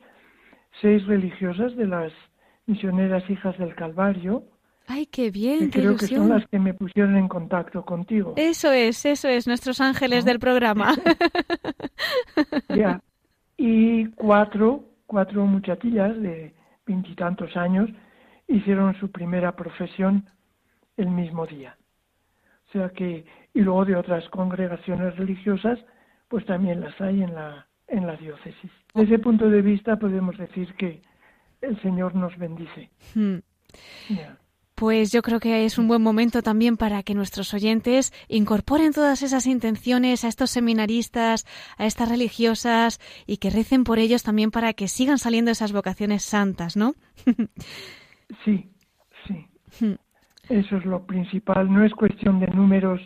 seis 0.80 1.04
religiosas 1.06 1.74
de 1.76 1.86
las 1.86 2.12
misioneras 2.66 3.28
hijas 3.30 3.56
del 3.58 3.74
Calvario. 3.74 4.44
Ay, 4.86 5.06
qué 5.06 5.30
bien, 5.30 5.70
qué 5.70 5.80
creo 5.80 5.96
que 5.96 6.06
son 6.06 6.28
las 6.28 6.46
que 6.48 6.58
me 6.58 6.74
pusieron 6.74 7.16
en 7.16 7.28
contacto 7.28 7.84
contigo. 7.84 8.34
Eso 8.36 8.72
es, 8.72 9.04
eso 9.06 9.28
es, 9.28 9.46
nuestros 9.46 9.80
ángeles 9.80 10.24
del 10.24 10.38
programa. 10.38 10.94
ya. 12.68 13.00
Y 13.56 14.06
cuatro, 14.10 14.84
cuatro 15.06 15.46
muchachillas 15.46 16.20
de 16.20 16.54
veintitantos 16.86 17.56
años 17.56 17.88
hicieron 18.48 18.94
su 18.98 19.10
primera 19.10 19.54
profesión 19.54 20.28
el 20.96 21.08
mismo 21.08 21.46
día. 21.46 21.76
O 22.68 22.72
sea 22.72 22.88
que, 22.90 23.24
y 23.54 23.60
luego 23.60 23.84
de 23.84 23.96
otras 23.96 24.28
congregaciones 24.30 25.16
religiosas, 25.16 25.78
pues 26.28 26.44
también 26.46 26.80
las 26.80 26.98
hay 27.00 27.22
en 27.22 27.34
la, 27.34 27.66
en 27.88 28.06
la 28.06 28.16
diócesis. 28.16 28.70
Desde 28.94 29.14
ese 29.14 29.22
punto 29.22 29.48
de 29.48 29.62
vista 29.62 29.96
podemos 29.96 30.36
decir 30.38 30.74
que 30.74 31.02
el 31.60 31.80
Señor 31.82 32.14
nos 32.14 32.36
bendice. 32.38 32.90
Hmm. 33.14 33.38
Pues 34.74 35.12
yo 35.12 35.22
creo 35.22 35.38
que 35.38 35.64
es 35.64 35.78
un 35.78 35.86
buen 35.86 36.02
momento 36.02 36.42
también 36.42 36.76
para 36.76 37.02
que 37.02 37.14
nuestros 37.14 37.52
oyentes 37.54 38.12
incorporen 38.28 38.92
todas 38.92 39.22
esas 39.22 39.46
intenciones 39.46 40.24
a 40.24 40.28
estos 40.28 40.50
seminaristas, 40.50 41.46
a 41.76 41.86
estas 41.86 42.08
religiosas 42.08 42.98
y 43.26 43.36
que 43.36 43.50
recen 43.50 43.84
por 43.84 43.98
ellos 43.98 44.22
también 44.22 44.50
para 44.50 44.72
que 44.72 44.88
sigan 44.88 45.18
saliendo 45.18 45.50
esas 45.50 45.72
vocaciones 45.72 46.24
santas, 46.24 46.76
¿no? 46.76 46.94
sí, 48.44 48.70
sí. 49.26 49.46
Hmm. 49.80 49.94
Eso 50.48 50.76
es 50.76 50.84
lo 50.84 51.06
principal. 51.06 51.72
No 51.72 51.84
es 51.84 51.92
cuestión 51.94 52.40
de 52.40 52.48
números, 52.48 53.00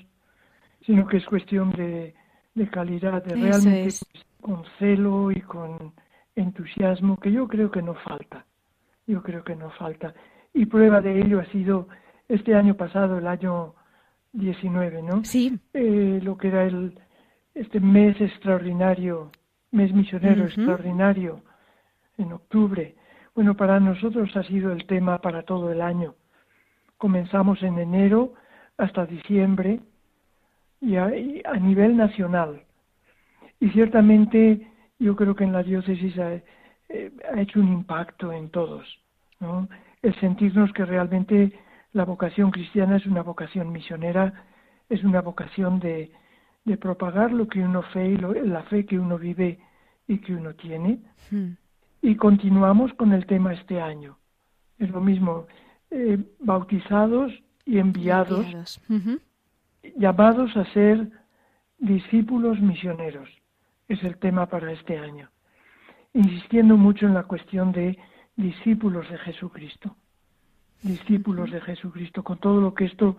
sino 0.85 1.07
que 1.07 1.19
es 1.19 1.27
cuestión 1.27 1.73
de, 1.73 2.15
de 2.55 2.71
calidad, 2.71 3.23
de 3.25 3.35
realmente 3.35 3.83
pues, 3.83 4.05
con 4.41 4.65
celo 4.79 5.31
y 5.31 5.41
con 5.43 5.93
entusiasmo, 6.35 7.19
que 7.19 7.33
yo 7.33 7.47
creo 7.47 7.71
que 7.71 7.83
no 7.83 7.95
falta. 7.95 8.47
Yo 9.07 9.23
creo 9.23 9.45
que 9.45 9.55
no 9.55 9.71
falta. 9.71 10.15
Y 10.57 10.65
prueba 10.65 11.03
de 11.03 11.21
ello 11.21 11.39
ha 11.39 11.45
sido 11.53 11.87
este 12.31 12.55
año 12.55 12.77
pasado, 12.79 13.19
el 13.19 13.27
año 13.27 13.75
19, 14.33 15.03
¿no? 15.03 15.23
Sí. 15.23 15.59
Eh, 15.75 16.19
lo 16.23 16.39
que 16.39 16.49
era 16.49 16.65
el, 16.65 16.99
este 17.55 17.79
mes 17.79 18.19
extraordinario, 18.19 19.31
mes 19.71 19.93
misionero 19.93 20.45
extraordinario, 20.47 21.43
en 22.17 22.33
octubre. 22.33 22.95
Bueno, 23.35 23.55
para 23.55 23.79
nosotros 23.81 24.35
ha 24.35 24.45
sido 24.45 24.73
el 24.73 24.87
tema 24.87 25.21
para 25.21 25.43
todo 25.43 25.71
el 25.71 25.83
año. 25.83 26.15
Comenzamos 26.97 27.63
en 27.63 27.79
enero 27.79 28.33
hasta 28.79 29.05
diciembre 29.05 29.81
y 30.81 30.97
a, 30.97 31.11
nivel 31.61 31.99
nacional. 31.99 32.63
Y 33.61 33.69
ciertamente 33.73 34.73
yo 34.99 35.17
creo 35.17 35.37
que 35.37 35.45
en 35.45 35.53
la 35.53 35.63
diócesis 35.63 36.19
ha, 36.19 36.33
eh, 36.89 37.13
hecho 37.37 37.61
un 37.61 37.75
impacto 37.75 38.33
en 38.33 38.49
todos, 38.49 38.87
¿no? 39.39 39.69
El 40.07 40.15
sentirnos 40.21 40.73
que 40.73 40.85
realmente 40.85 41.53
la 41.93 42.05
vocación 42.05 42.53
cristiana 42.53 42.97
es 42.97 43.07
una 43.07 43.25
vocación 43.25 43.73
misionera, 43.73 44.45
es 44.89 45.03
una 45.03 45.21
vocación 45.21 45.81
de, 45.81 46.13
de 46.65 46.77
propagar 46.77 47.33
lo 47.33 47.49
que 47.49 47.59
uno 47.59 47.83
fe 47.83 48.11
y 48.11 48.17
la 48.17 48.63
fe 48.71 48.87
que 48.87 49.01
uno 49.01 49.19
vive 49.19 49.59
y 50.07 50.19
que 50.19 50.33
uno 50.33 50.55
tiene. 50.55 51.01
Hmm. 51.29 51.55
Y 52.03 52.15
continuamos 52.15 52.93
con 52.95 53.15
el 53.15 53.27
tema 53.27 53.53
este 53.53 53.81
año. 53.81 54.17
Es 54.79 54.91
lo 54.91 55.01
mismo, 55.01 55.49
eh, 55.91 56.19
bautizados 56.39 57.33
y 57.65 57.81
enviados 57.81 58.47
llamados 59.97 60.57
a 60.57 60.73
ser 60.73 61.11
discípulos 61.79 62.61
misioneros. 62.61 63.29
Es 63.89 64.05
el 64.05 64.19
tema 64.19 64.47
para 64.47 64.71
este 64.71 64.99
año. 64.99 65.29
Insistiendo 66.15 66.77
mucho 66.77 67.07
en 67.07 67.15
la 67.15 67.25
cuestión 67.25 67.73
de 67.73 67.99
discípulos 68.37 69.09
de 69.11 69.19
Jesucristo. 69.19 69.97
Discípulos 70.83 71.51
de 71.51 71.61
Jesucristo, 71.61 72.23
con 72.23 72.39
todo 72.39 72.61
lo 72.61 72.75
que 72.75 72.85
esto 72.85 73.17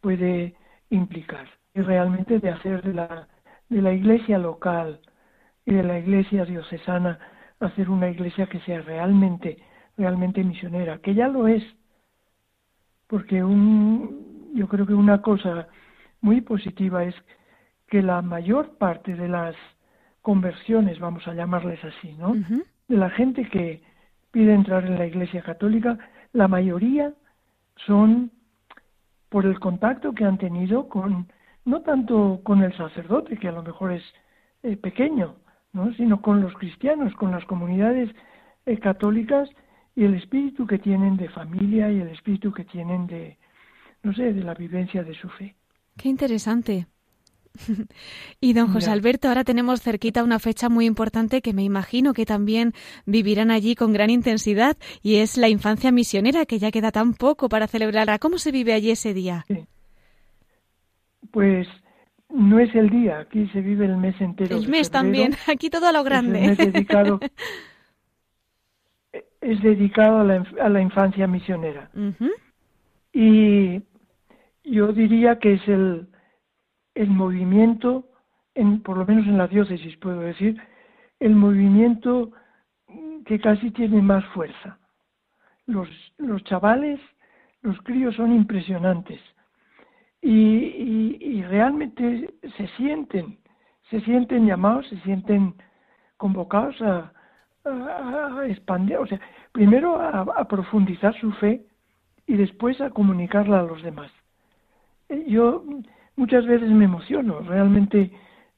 puede 0.00 0.54
implicar. 0.90 1.48
Y 1.74 1.80
realmente 1.80 2.38
de 2.38 2.50
hacer 2.50 2.82
de 2.82 2.94
la, 2.94 3.28
de 3.68 3.82
la 3.82 3.92
iglesia 3.92 4.38
local 4.38 5.00
y 5.66 5.74
de 5.74 5.82
la 5.82 5.98
iglesia 5.98 6.44
diocesana 6.44 7.18
hacer 7.60 7.88
una 7.88 8.08
iglesia 8.08 8.46
que 8.46 8.60
sea 8.60 8.80
realmente, 8.80 9.58
realmente 9.96 10.42
misionera, 10.42 10.98
que 10.98 11.14
ya 11.14 11.28
lo 11.28 11.48
es. 11.48 11.62
Porque 13.06 13.44
un, 13.44 14.52
yo 14.54 14.68
creo 14.68 14.86
que 14.86 14.94
una 14.94 15.20
cosa 15.22 15.68
muy 16.20 16.40
positiva 16.40 17.04
es 17.04 17.14
que 17.88 18.02
la 18.02 18.22
mayor 18.22 18.76
parte 18.78 19.14
de 19.14 19.28
las 19.28 19.54
conversiones, 20.22 20.98
vamos 20.98 21.26
a 21.28 21.34
llamarles 21.34 21.82
así, 21.84 22.12
¿no? 22.14 22.34
De 22.88 22.96
la 22.96 23.10
gente 23.10 23.48
que 23.48 23.82
pide 24.34 24.52
entrar 24.52 24.84
en 24.84 24.98
la 24.98 25.06
Iglesia 25.06 25.42
Católica, 25.42 25.96
la 26.32 26.48
mayoría 26.48 27.14
son 27.86 28.32
por 29.28 29.46
el 29.46 29.60
contacto 29.60 30.12
que 30.12 30.24
han 30.24 30.38
tenido 30.38 30.88
con, 30.88 31.28
no 31.64 31.82
tanto 31.82 32.40
con 32.42 32.60
el 32.64 32.76
sacerdote, 32.76 33.36
que 33.36 33.46
a 33.46 33.52
lo 33.52 33.62
mejor 33.62 33.92
es 33.92 34.02
eh, 34.64 34.76
pequeño, 34.76 35.36
¿no? 35.72 35.94
sino 35.94 36.20
con 36.20 36.40
los 36.40 36.52
cristianos, 36.54 37.14
con 37.14 37.30
las 37.30 37.44
comunidades 37.44 38.10
eh, 38.66 38.76
católicas 38.80 39.48
y 39.94 40.02
el 40.02 40.14
espíritu 40.14 40.66
que 40.66 40.80
tienen 40.80 41.16
de 41.16 41.28
familia 41.28 41.88
y 41.92 42.00
el 42.00 42.08
espíritu 42.08 42.52
que 42.52 42.64
tienen 42.64 43.06
de, 43.06 43.38
no 44.02 44.12
sé, 44.14 44.32
de 44.32 44.42
la 44.42 44.54
vivencia 44.54 45.04
de 45.04 45.14
su 45.14 45.28
fe. 45.28 45.54
Qué 45.96 46.08
interesante. 46.08 46.88
y 48.40 48.52
don 48.52 48.68
José 48.68 48.90
Alberto, 48.90 49.28
ahora 49.28 49.44
tenemos 49.44 49.80
cerquita 49.80 50.24
una 50.24 50.38
fecha 50.38 50.68
muy 50.68 50.86
importante 50.86 51.40
que 51.40 51.52
me 51.52 51.62
imagino 51.62 52.12
que 52.12 52.26
también 52.26 52.72
vivirán 53.06 53.50
allí 53.50 53.74
con 53.74 53.92
gran 53.92 54.10
intensidad 54.10 54.76
y 55.02 55.16
es 55.16 55.36
la 55.36 55.48
infancia 55.48 55.92
misionera, 55.92 56.46
que 56.46 56.58
ya 56.58 56.70
queda 56.70 56.90
tan 56.90 57.14
poco 57.14 57.48
para 57.48 57.66
celebrarla. 57.66 58.18
¿Cómo 58.18 58.38
se 58.38 58.50
vive 58.50 58.72
allí 58.72 58.90
ese 58.90 59.14
día? 59.14 59.44
Pues 61.30 61.66
no 62.28 62.58
es 62.58 62.74
el 62.74 62.90
día, 62.90 63.20
aquí 63.20 63.48
se 63.48 63.60
vive 63.60 63.86
el 63.86 63.96
mes 63.96 64.20
entero. 64.20 64.56
El 64.56 64.68
mes 64.68 64.90
también, 64.90 65.34
aquí 65.46 65.70
todo 65.70 65.86
a 65.86 65.92
lo 65.92 66.02
grande. 66.02 66.44
Es, 66.46 66.58
dedicado, 66.58 67.20
es 69.40 69.62
dedicado 69.62 70.20
a 70.20 70.24
la, 70.24 70.44
a 70.60 70.68
la 70.68 70.80
infancia 70.80 71.26
misionera. 71.26 71.90
Y 73.12 73.80
yo 74.64 74.92
diría 74.92 75.38
que 75.38 75.54
es 75.54 75.68
el, 75.68 76.08
el 76.94 77.08
movimiento, 77.08 78.04
en, 78.54 78.82
por 78.82 78.96
lo 78.96 79.06
menos 79.06 79.26
en 79.26 79.38
la 79.38 79.48
diócesis 79.48 79.96
puedo 79.98 80.20
decir, 80.20 80.60
el 81.20 81.34
movimiento 81.34 82.32
que 83.24 83.40
casi 83.40 83.70
tiene 83.70 84.02
más 84.02 84.24
fuerza. 84.26 84.78
Los, 85.66 85.88
los 86.18 86.44
chavales, 86.44 87.00
los 87.62 87.78
críos 87.82 88.14
son 88.16 88.32
impresionantes 88.32 89.20
y, 90.24 91.18
y, 91.20 91.42
realmente 91.42 92.34
se 92.56 92.66
sienten, 92.76 93.38
se 93.90 94.00
sienten 94.00 94.46
llamados, 94.46 94.88
se 94.88 94.98
sienten 95.00 95.54
convocados 96.16 96.80
a, 96.80 97.12
a, 97.66 98.46
expandir, 98.46 98.96
o 98.96 99.06
sea, 99.06 99.20
primero 99.52 100.00
a, 100.00 100.48
profundizar 100.48 101.14
su 101.20 101.30
fe 101.32 101.66
y 102.26 102.36
después 102.36 102.80
a 102.80 102.88
comunicarla 102.88 103.60
a 103.60 103.64
los 103.64 103.82
demás. 103.82 104.10
Eh, 105.10 105.24
yo 105.28 105.62
muchas 106.16 106.46
veces 106.46 106.70
me 106.70 106.84
emociono, 106.84 107.40
realmente 107.40 108.10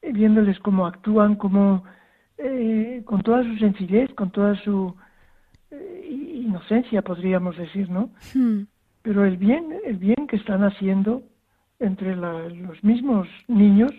eh, 0.02 0.12
viéndoles 0.12 0.58
cómo 0.60 0.86
actúan, 0.86 1.36
cómo 1.36 1.84
eh, 2.38 3.02
con 3.04 3.22
toda 3.22 3.42
su 3.42 3.56
sencillez, 3.56 4.12
con 4.14 4.30
toda 4.30 4.54
su 4.62 4.94
inocencia, 6.46 7.02
podríamos 7.02 7.56
decir, 7.56 7.90
¿no? 7.90 8.10
Hmm. 8.34 8.62
Pero 9.02 9.24
el 9.24 9.36
bien, 9.36 9.74
el 9.84 9.96
bien 9.96 10.26
que 10.26 10.36
están 10.36 10.64
haciendo 10.64 11.22
entre 11.78 12.16
los 12.16 12.82
mismos 12.82 13.28
niños, 13.48 13.92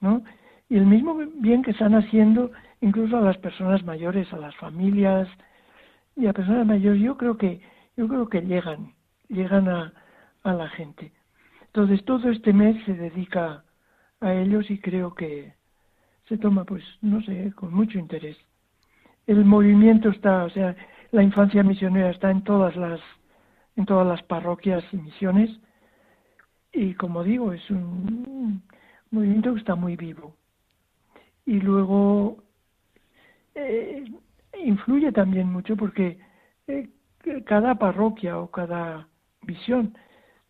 ¿no? 0.00 0.22
Y 0.68 0.76
el 0.76 0.86
mismo 0.86 1.16
bien 1.40 1.62
que 1.62 1.72
están 1.72 1.94
haciendo 1.94 2.50
incluso 2.80 3.16
a 3.16 3.20
las 3.20 3.36
personas 3.38 3.84
mayores, 3.84 4.32
a 4.32 4.36
las 4.36 4.54
familias 4.56 5.28
y 6.16 6.26
a 6.26 6.32
personas 6.32 6.66
mayores, 6.66 7.00
yo 7.00 7.16
creo 7.16 7.36
que 7.36 7.60
yo 7.96 8.06
creo 8.06 8.28
que 8.28 8.42
llegan, 8.42 8.92
llegan 9.28 9.68
a, 9.68 9.92
a 10.44 10.52
la 10.52 10.68
gente. 10.68 11.12
Entonces 11.78 12.04
todo 12.04 12.28
este 12.28 12.52
mes 12.52 12.76
se 12.86 12.92
dedica 12.92 13.62
a 14.20 14.34
ellos 14.34 14.68
y 14.68 14.80
creo 14.80 15.14
que 15.14 15.54
se 16.28 16.36
toma, 16.36 16.64
pues, 16.64 16.82
no 17.02 17.22
sé, 17.22 17.52
con 17.54 17.72
mucho 17.72 18.00
interés. 18.00 18.36
El 19.28 19.44
movimiento 19.44 20.08
está, 20.08 20.42
o 20.42 20.50
sea, 20.50 20.74
la 21.12 21.22
infancia 21.22 21.62
misionera 21.62 22.10
está 22.10 22.32
en 22.32 22.42
todas 22.42 22.74
las, 22.74 22.98
en 23.76 23.86
todas 23.86 24.04
las 24.08 24.20
parroquias 24.24 24.82
y 24.92 24.96
misiones 24.96 25.50
y 26.72 26.94
como 26.94 27.22
digo, 27.22 27.52
es 27.52 27.70
un 27.70 28.60
movimiento 29.12 29.54
que 29.54 29.60
está 29.60 29.76
muy 29.76 29.94
vivo. 29.94 30.34
Y 31.46 31.60
luego 31.60 32.38
eh, 33.54 34.04
influye 34.64 35.12
también 35.12 35.46
mucho 35.52 35.76
porque 35.76 36.18
eh, 36.66 36.88
cada 37.46 37.76
parroquia 37.76 38.36
o 38.36 38.50
cada 38.50 39.06
visión, 39.42 39.94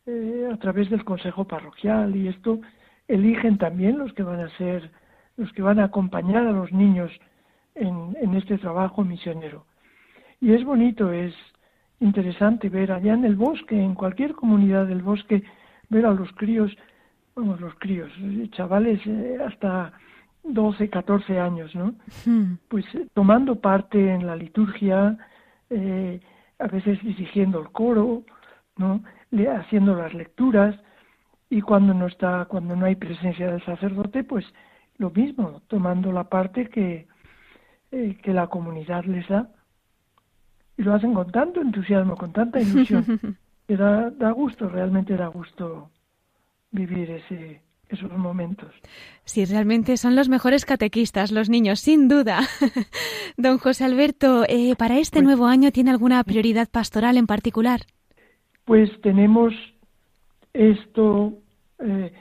eh, 0.08 0.50
a 0.52 0.56
través 0.56 0.88
del 0.88 1.04
consejo 1.04 1.44
parroquial 1.44 2.16
y 2.16 2.28
esto, 2.28 2.60
eligen 3.06 3.58
también 3.58 3.98
los 3.98 4.12
que 4.14 4.22
van 4.22 4.40
a 4.40 4.56
ser, 4.56 4.90
los 5.36 5.52
que 5.52 5.62
van 5.62 5.78
a 5.78 5.84
acompañar 5.84 6.46
a 6.46 6.52
los 6.52 6.72
niños 6.72 7.12
en, 7.74 8.16
en 8.20 8.34
este 8.34 8.56
trabajo 8.56 9.04
misionero. 9.04 9.66
Y 10.40 10.52
es 10.52 10.64
bonito, 10.64 11.12
es 11.12 11.34
interesante 12.00 12.68
ver 12.68 12.92
allá 12.92 13.14
en 13.14 13.24
el 13.24 13.36
bosque, 13.36 13.78
en 13.78 13.94
cualquier 13.94 14.34
comunidad 14.34 14.86
del 14.86 15.02
bosque, 15.02 15.42
ver 15.88 16.06
a 16.06 16.12
los 16.12 16.30
críos, 16.32 16.74
vamos, 17.34 17.60
los 17.60 17.74
críos, 17.74 18.10
chavales 18.52 19.00
eh, 19.06 19.38
hasta 19.46 19.92
12, 20.44 20.88
14 20.88 21.38
años, 21.38 21.74
¿no? 21.74 21.94
Hmm. 22.24 22.58
Pues 22.68 22.84
eh, 22.94 23.06
tomando 23.14 23.56
parte 23.56 24.12
en 24.14 24.26
la 24.26 24.36
liturgia, 24.36 25.18
eh, 25.70 26.20
a 26.58 26.66
veces 26.66 27.02
dirigiendo 27.02 27.60
el 27.60 27.70
coro, 27.70 28.22
¿no? 28.78 29.02
Le, 29.30 29.48
haciendo 29.48 29.94
las 29.94 30.14
lecturas 30.14 30.74
y 31.50 31.60
cuando 31.60 31.94
no 31.94 32.06
está, 32.06 32.46
cuando 32.46 32.76
no 32.76 32.86
hay 32.86 32.96
presencia 32.96 33.50
del 33.50 33.64
sacerdote, 33.64 34.24
pues 34.24 34.44
lo 34.96 35.10
mismo, 35.10 35.62
tomando 35.68 36.12
la 36.12 36.24
parte 36.24 36.68
que, 36.68 37.06
que 37.90 38.32
la 38.32 38.48
comunidad 38.48 39.04
les 39.04 39.26
da. 39.28 39.50
Y 40.76 40.82
lo 40.82 40.94
hacen 40.94 41.14
con 41.14 41.30
tanto 41.30 41.60
entusiasmo, 41.60 42.16
con 42.16 42.32
tanta 42.32 42.60
ilusión. 42.60 43.04
da, 43.68 44.10
da 44.10 44.30
gusto, 44.30 44.68
realmente 44.68 45.16
da 45.16 45.26
gusto 45.26 45.90
vivir 46.70 47.10
ese, 47.10 47.62
esos 47.88 48.10
momentos. 48.12 48.72
Sí, 49.24 49.44
realmente 49.44 49.96
son 49.96 50.14
los 50.16 50.28
mejores 50.28 50.64
catequistas, 50.64 51.32
los 51.32 51.48
niños, 51.48 51.80
sin 51.80 52.08
duda. 52.08 52.40
Don 53.36 53.58
José 53.58 53.84
Alberto, 53.84 54.44
eh, 54.48 54.74
¿para 54.76 54.98
este 54.98 55.18
pues 55.18 55.24
nuevo 55.24 55.46
año 55.46 55.72
tiene 55.72 55.90
alguna 55.90 56.22
prioridad 56.24 56.68
pastoral 56.68 57.16
en 57.16 57.26
particular? 57.26 57.82
Pues 58.68 58.90
tenemos 59.00 59.54
esto, 60.52 61.32
eh, 61.78 62.12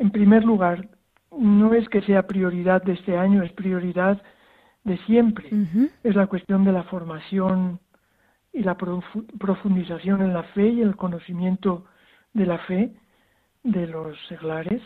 en 0.00 0.10
primer 0.10 0.44
lugar, 0.44 0.88
no 1.30 1.74
es 1.74 1.88
que 1.88 2.02
sea 2.02 2.26
prioridad 2.26 2.82
de 2.82 2.94
este 2.94 3.16
año, 3.16 3.44
es 3.44 3.52
prioridad 3.52 4.20
de 4.82 4.98
siempre. 5.06 5.48
Es 6.02 6.16
la 6.16 6.26
cuestión 6.26 6.64
de 6.64 6.72
la 6.72 6.82
formación 6.82 7.78
y 8.52 8.64
la 8.64 8.76
profundización 8.76 10.22
en 10.22 10.32
la 10.32 10.42
fe 10.54 10.66
y 10.66 10.80
el 10.82 10.96
conocimiento 10.96 11.84
de 12.32 12.46
la 12.46 12.58
fe 12.58 12.92
de 13.62 13.86
los 13.86 14.18
seglares. 14.26 14.82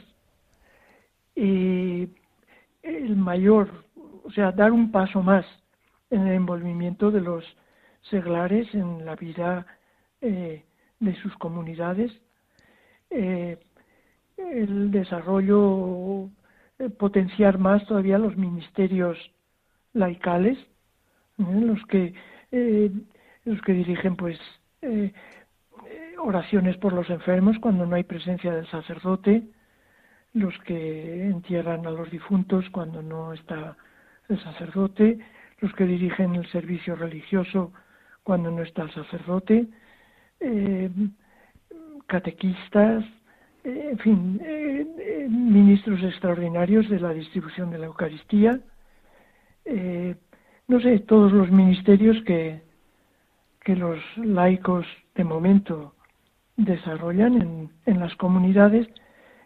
Y 1.34 2.10
el 2.82 3.16
mayor, 3.16 3.86
o 4.22 4.30
sea, 4.32 4.52
dar 4.52 4.70
un 4.70 4.92
paso 4.92 5.22
más 5.22 5.46
en 6.10 6.26
el 6.26 6.34
envolvimiento 6.34 7.10
de 7.10 7.22
los 7.22 7.42
seglares 8.02 8.68
en 8.74 9.06
la 9.06 9.16
vida 9.16 9.64
eh, 10.20 10.66
de 11.00 11.14
sus 11.16 11.36
comunidades, 11.36 12.12
eh, 13.10 13.58
el 14.36 14.90
desarrollo, 14.90 16.28
eh, 16.78 16.88
potenciar 16.90 17.58
más 17.58 17.84
todavía 17.86 18.18
los 18.18 18.36
ministerios 18.36 19.18
laicales, 19.92 20.58
los 21.36 21.84
que 21.86 22.14
los 23.44 23.60
que 23.62 23.72
dirigen 23.72 24.16
pues 24.16 24.38
eh, 24.82 25.12
eh, 25.86 26.14
oraciones 26.18 26.76
por 26.76 26.92
los 26.92 27.08
enfermos 27.10 27.58
cuando 27.60 27.86
no 27.86 27.96
hay 27.96 28.04
presencia 28.04 28.52
del 28.52 28.66
sacerdote, 28.68 29.42
los 30.32 30.56
que 30.60 31.24
entierran 31.24 31.86
a 31.86 31.90
los 31.90 32.10
difuntos 32.10 32.68
cuando 32.70 33.02
no 33.02 33.32
está 33.32 33.76
el 34.28 34.40
sacerdote, 34.42 35.18
los 35.58 35.72
que 35.74 35.84
dirigen 35.84 36.36
el 36.36 36.46
servicio 36.50 36.94
religioso 36.94 37.72
cuando 38.22 38.50
no 38.50 38.62
está 38.62 38.82
el 38.82 38.92
sacerdote, 38.92 39.66
eh, 40.40 40.90
catequistas, 42.06 43.04
en 43.62 43.98
fin, 43.98 44.40
ministros 45.28 46.02
extraordinarios 46.02 46.88
de 46.88 46.98
la 46.98 47.12
distribución 47.12 47.70
de 47.70 47.78
la 47.78 47.86
Eucaristía, 47.86 48.58
no 50.66 50.80
sé, 50.80 51.00
todos 51.00 51.30
los 51.32 51.50
ministerios 51.50 52.16
que, 52.24 52.62
que 53.64 53.76
los 53.76 53.98
laicos 54.16 54.86
de 55.14 55.24
momento 55.24 55.94
desarrollan 56.56 57.70
en, 57.86 58.00
las 58.00 58.14
comunidades, 58.16 58.86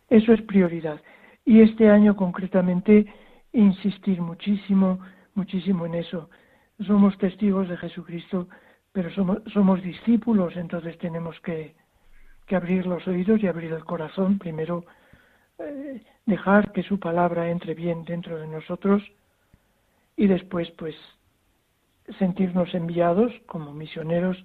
eso 0.09 0.33
es 0.33 0.43
prioridad. 0.43 1.01
Y 1.45 1.61
este 1.61 1.91
año 1.91 2.17
concretamente 2.17 3.07
insistir 3.53 4.21
muchísimo, 4.21 4.99
muchísimo 5.35 5.87
en 5.87 5.95
eso. 5.95 6.31
Somos 6.87 7.17
testigos 7.19 7.69
de 7.69 7.77
Jesucristo, 7.77 8.49
pero 8.95 9.11
somos, 9.11 9.39
somos 9.53 9.83
discípulos, 9.83 10.57
entonces 10.57 10.97
tenemos 10.99 11.39
que, 11.41 11.75
que, 12.47 12.55
abrir 12.55 12.87
los 12.87 13.05
oídos 13.09 13.43
y 13.43 13.49
abrir 13.49 13.73
el 13.73 13.85
corazón, 13.85 14.39
primero 14.39 14.85
eh, 15.59 16.01
dejar 16.27 16.71
que 16.71 16.85
su 16.85 17.01
palabra 17.01 17.51
entre 17.51 17.75
bien 17.75 18.05
dentro 18.05 18.39
de 18.39 18.47
nosotros 18.47 19.03
y 20.17 20.29
después 20.29 20.71
pues 20.79 20.95
sentirnos 22.21 22.73
enviados 22.73 23.33
como 23.47 23.73
misioneros 23.73 24.37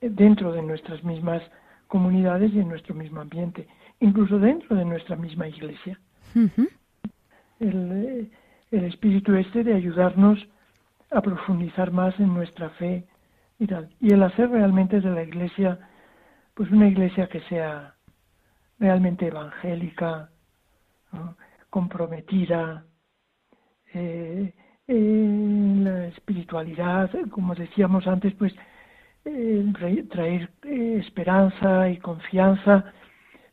dentro 0.00 0.52
de 0.52 0.62
nuestras 0.62 1.02
mismas 1.02 1.42
comunidades 1.88 2.54
y 2.54 2.60
en 2.60 2.68
nuestro 2.68 2.94
mismo 2.94 3.22
ambiente, 3.22 3.66
incluso 3.98 4.38
dentro 4.38 4.76
de 4.76 4.84
nuestra 4.84 5.16
misma 5.16 5.48
iglesia. 5.48 5.98
el, 7.58 8.30
el, 8.70 8.84
espíritu 8.84 9.34
este 9.34 9.64
de 9.64 9.74
ayudarnos 9.74 10.38
a 11.10 11.20
profundizar 11.20 11.90
más 11.90 12.18
en 12.20 12.32
nuestra 12.32 12.70
fe 12.70 13.04
y 13.58 13.66
tal. 13.66 13.88
Y 14.00 14.12
el 14.12 14.22
hacer 14.22 14.50
realmente 14.50 15.00
de 15.00 15.10
la 15.10 15.22
iglesia, 15.22 15.78
pues 16.54 16.70
una 16.70 16.88
iglesia 16.88 17.28
que 17.28 17.40
sea 17.42 17.94
realmente 18.78 19.26
evangélica, 19.26 20.30
comprometida 21.70 22.84
eh, 23.92 24.52
en 24.86 25.84
la 25.84 26.06
espiritualidad, 26.08 27.10
como 27.30 27.54
decíamos 27.54 28.06
antes, 28.06 28.34
pues 28.34 28.54
traer 30.10 30.50
eh, 30.64 30.98
esperanza 31.00 31.88
y 31.88 31.96
confianza, 31.98 32.92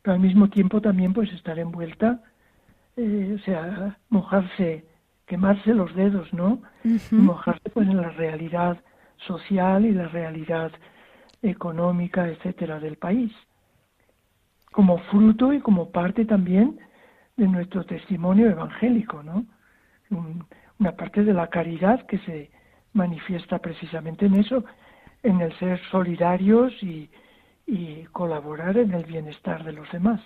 pero 0.02 0.14
al 0.14 0.20
mismo 0.20 0.48
tiempo 0.50 0.80
también 0.80 1.12
pues 1.12 1.32
estar 1.32 1.58
envuelta, 1.58 2.20
eh, 2.96 3.36
o 3.40 3.42
sea, 3.44 3.98
mojarse, 4.10 4.84
quemarse 5.26 5.72
los 5.72 5.94
dedos, 5.94 6.32
¿no? 6.34 6.60
Mojarse 7.10 7.70
pues 7.70 7.88
en 7.88 7.96
la 7.96 8.10
realidad 8.10 8.78
social 9.26 9.84
y 9.84 9.92
la 9.92 10.08
realidad 10.08 10.72
económica, 11.42 12.28
etcétera, 12.28 12.78
del 12.78 12.96
país, 12.96 13.32
como 14.70 14.98
fruto 14.98 15.52
y 15.52 15.60
como 15.60 15.90
parte 15.90 16.24
también 16.24 16.78
de 17.36 17.48
nuestro 17.48 17.84
testimonio 17.84 18.50
evangélico, 18.50 19.22
¿no? 19.22 19.46
una 20.78 20.92
parte 20.92 21.24
de 21.24 21.32
la 21.32 21.48
caridad 21.48 22.04
que 22.06 22.18
se 22.18 22.50
manifiesta 22.92 23.58
precisamente 23.58 24.26
en 24.26 24.34
eso, 24.34 24.64
en 25.22 25.40
el 25.40 25.56
ser 25.58 25.80
solidarios 25.90 26.72
y, 26.82 27.10
colaborar 28.12 28.76
en 28.76 28.92
el 28.92 29.04
bienestar 29.04 29.64
de 29.64 29.72
los 29.72 29.90
demás. 29.90 30.20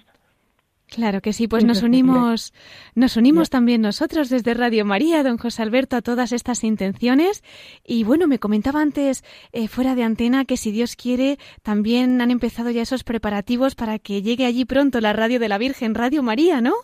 Claro 0.88 1.20
que 1.20 1.32
sí, 1.32 1.48
pues 1.48 1.64
nos 1.64 1.82
unimos, 1.82 2.54
nos 2.94 3.16
unimos 3.16 3.50
también 3.50 3.80
nosotros 3.80 4.30
desde 4.30 4.54
Radio 4.54 4.84
María, 4.84 5.24
don 5.24 5.36
José 5.36 5.62
Alberto, 5.62 5.96
a 5.96 6.02
todas 6.02 6.32
estas 6.32 6.62
intenciones. 6.62 7.42
Y 7.84 8.04
bueno, 8.04 8.28
me 8.28 8.38
comentaba 8.38 8.80
antes, 8.80 9.24
eh, 9.52 9.66
fuera 9.66 9.96
de 9.96 10.04
antena, 10.04 10.44
que 10.44 10.56
si 10.56 10.70
Dios 10.70 10.94
quiere, 10.94 11.38
también 11.64 12.20
han 12.20 12.30
empezado 12.30 12.70
ya 12.70 12.82
esos 12.82 13.02
preparativos 13.02 13.74
para 13.74 13.98
que 13.98 14.22
llegue 14.22 14.46
allí 14.46 14.64
pronto 14.64 15.00
la 15.00 15.12
radio 15.12 15.40
de 15.40 15.48
la 15.48 15.58
Virgen, 15.58 15.94
Radio 15.94 16.22
María, 16.22 16.60
¿no? 16.60 16.74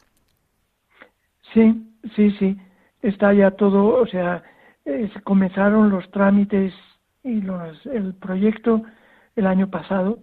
Sí, 1.54 1.72
sí, 2.16 2.32
sí. 2.40 2.56
Está 3.02 3.32
ya 3.32 3.52
todo, 3.52 4.00
o 4.00 4.06
sea, 4.08 4.42
comenzaron 5.22 5.90
los 5.90 6.10
trámites 6.10 6.74
y 7.22 7.40
los, 7.40 7.86
el 7.86 8.14
proyecto 8.14 8.82
el 9.36 9.46
año 9.46 9.70
pasado 9.70 10.18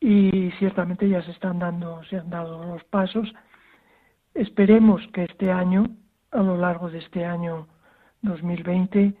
y 0.00 0.50
ciertamente 0.58 1.08
ya 1.08 1.22
se 1.22 1.30
están 1.30 1.58
dando, 1.58 2.02
se 2.04 2.16
han 2.16 2.30
dado 2.30 2.64
los 2.64 2.82
pasos. 2.84 3.32
Esperemos 4.34 5.06
que 5.12 5.24
este 5.24 5.52
año, 5.52 5.84
a 6.30 6.42
lo 6.42 6.56
largo 6.56 6.90
de 6.90 6.98
este 6.98 7.24
año 7.24 7.68
2020, 8.22 9.14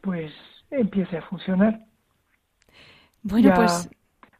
pues 0.00 0.32
empiece 0.70 1.18
a 1.18 1.22
funcionar. 1.22 1.80
Bueno, 3.22 3.52
pues 3.54 3.88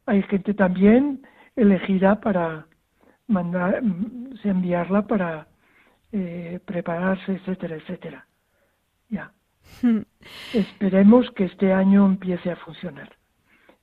hay 0.06 0.22
gente 0.24 0.54
también 0.54 1.26
elegida 1.54 2.20
para 2.20 2.66
mandar, 3.28 3.82
enviarla 4.44 5.06
para 5.06 5.48
eh, 6.12 6.60
prepararse, 6.64 7.32
etcétera, 7.32 7.76
etcétera. 7.76 8.26
Ya. 9.08 9.32
Esperemos 10.52 11.30
que 11.32 11.44
este 11.44 11.72
año 11.72 12.06
empiece 12.06 12.50
a 12.50 12.56
funcionar. 12.56 13.15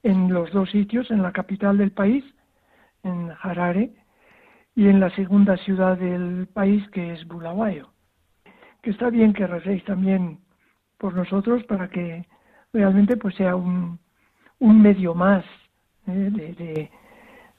En 0.03 0.33
los 0.33 0.51
dos 0.51 0.69
sitios, 0.69 1.09
en 1.11 1.21
la 1.21 1.31
capital 1.31 1.77
del 1.77 1.91
país, 1.91 2.23
en 3.03 3.31
Harare, 3.41 3.91
y 4.75 4.87
en 4.87 4.99
la 4.99 5.09
segunda 5.11 5.57
ciudad 5.57 5.97
del 5.97 6.47
país, 6.47 6.87
que 6.89 7.13
es 7.13 7.27
Bulawayo. 7.27 7.89
Que 8.81 8.89
está 8.89 9.09
bien 9.09 9.33
que 9.33 9.47
recéis 9.47 9.83
también 9.85 10.39
por 10.97 11.13
nosotros 11.13 11.63
para 11.65 11.89
que 11.89 12.25
realmente 12.73 13.17
pues 13.17 13.35
sea 13.35 13.55
un, 13.55 13.99
un 14.59 14.81
medio 14.81 15.13
más 15.13 15.45
¿eh? 16.07 16.29
de, 16.31 16.53
de, 16.53 16.89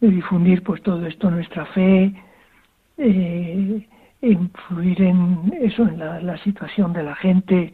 difundir 0.00 0.62
pues 0.62 0.82
todo 0.82 1.06
esto, 1.06 1.30
nuestra 1.30 1.64
fe, 1.66 2.14
eh, 2.98 3.88
influir 4.20 5.02
en 5.02 5.52
eso, 5.62 5.82
en 5.82 5.98
la, 5.98 6.20
la 6.20 6.36
situación 6.38 6.92
de 6.92 7.02
la 7.02 7.14
gente, 7.14 7.72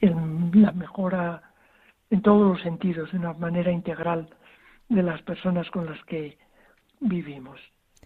en 0.00 0.50
la 0.54 0.70
mejora 0.72 1.42
en 2.12 2.20
todos 2.20 2.46
los 2.46 2.60
sentidos, 2.60 3.10
de 3.10 3.18
una 3.18 3.32
manera 3.32 3.72
integral 3.72 4.28
de 4.90 5.02
las 5.02 5.22
personas 5.22 5.68
con 5.70 5.86
las 5.86 6.04
que 6.04 6.36
vivimos 7.00 7.58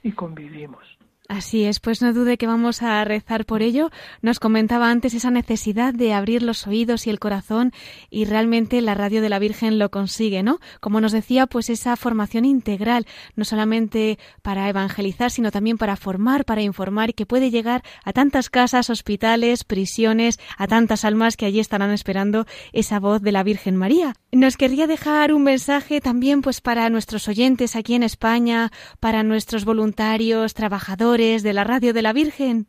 y 0.05 0.13
convivimos. 0.13 0.96
Así 1.29 1.65
es, 1.65 1.81
pues 1.81 2.03
no 2.03 2.13
dude 2.13 2.39
que 2.39 2.47
vamos 2.47 2.83
a 2.83 3.05
rezar 3.05 3.47
por 3.47 3.61
ello. 3.61 3.91
Nos 4.23 4.39
comentaba 4.39 4.91
antes 4.91 5.13
esa 5.13 5.33
necesidad 5.33 5.93
de 5.93 6.13
abrir 6.13 6.43
los 6.43 6.69
oídos 6.69 7.07
y 7.07 7.11
el 7.11 7.19
corazón 7.19 7.73
y 8.11 8.27
realmente 8.27 8.81
la 8.81 8.95
radio 8.95 9.21
de 9.21 9.29
la 9.29 9.41
Virgen 9.41 9.81
lo 9.81 9.91
consigue, 9.91 10.45
¿no? 10.45 10.61
Como 10.81 11.01
nos 11.01 11.11
decía, 11.11 11.49
pues 11.49 11.69
esa 11.69 11.97
formación 11.97 12.45
integral, 12.45 13.07
no 13.35 13.45
solamente 13.45 14.21
para 14.43 14.69
evangelizar, 14.69 15.33
sino 15.33 15.51
también 15.51 15.79
para 15.79 15.97
formar, 15.97 16.45
para 16.45 16.63
informar 16.63 17.13
que 17.13 17.27
puede 17.27 17.51
llegar 17.51 17.83
a 18.05 18.13
tantas 18.13 18.49
casas, 18.49 18.89
hospitales, 18.89 19.65
prisiones, 19.65 20.39
a 20.57 20.69
tantas 20.69 21.05
almas 21.05 21.37
que 21.37 21.47
allí 21.47 21.59
estarán 21.59 21.91
esperando 21.91 22.47
esa 22.73 23.01
voz 23.01 23.21
de 23.21 23.33
la 23.33 23.43
Virgen 23.43 23.75
María. 23.75 24.15
Nos 24.31 24.57
querría 24.57 24.87
dejar 24.87 25.33
un 25.33 25.43
mensaje 25.43 26.01
también 26.01 26.41
pues 26.41 26.61
para 26.61 26.89
nuestros 26.89 27.27
oyentes 27.27 27.75
aquí 27.75 27.95
en 27.95 28.05
España, 28.05 28.71
para 29.01 29.25
nuestros 29.25 29.65
voluntarios, 29.65 30.55
trabajadores, 30.55 31.16
de 31.17 31.55
la 31.55 31.65
radio 31.65 31.95
de 31.95 32.03
la 32.03 32.13
Virgen? 32.13 32.67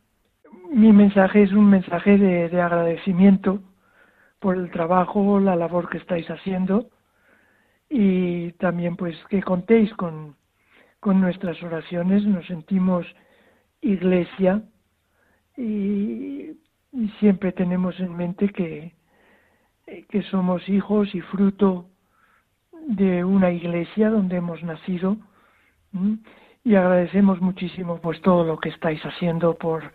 Mi 0.72 0.90
mensaje 0.90 1.42
es 1.42 1.52
un 1.52 1.68
mensaje 1.68 2.16
de, 2.16 2.62
agradecimiento 2.62 3.60
por 4.40 4.56
el 4.56 4.70
trabajo, 4.70 5.38
la 5.38 5.54
labor 5.54 5.90
que 5.90 5.98
estáis 5.98 6.26
haciendo 6.30 6.88
y 7.90 8.52
también 8.52 8.96
pues 8.96 9.16
que 9.28 9.42
contéis 9.42 9.92
con, 9.94 10.34
con 10.98 11.20
nuestras 11.20 11.62
oraciones. 11.62 12.24
Nos 12.24 12.46
sentimos 12.46 13.04
iglesia 13.82 14.62
y, 15.54 16.56
siempre 17.20 17.52
tenemos 17.52 18.00
en 18.00 18.16
mente 18.16 18.48
que, 18.48 18.94
que 20.08 20.22
somos 20.30 20.66
hijos 20.70 21.14
y 21.14 21.20
fruto 21.20 21.90
de 22.86 23.24
una 23.24 23.50
iglesia 23.50 24.08
donde 24.08 24.36
hemos 24.36 24.62
nacido 24.62 25.18
y 26.68 26.76
agradecemos 26.76 27.40
muchísimo 27.40 27.98
pues 27.98 28.20
todo 28.20 28.44
lo 28.44 28.58
que 28.58 28.68
estáis 28.68 29.00
haciendo 29.02 29.54
por 29.54 29.90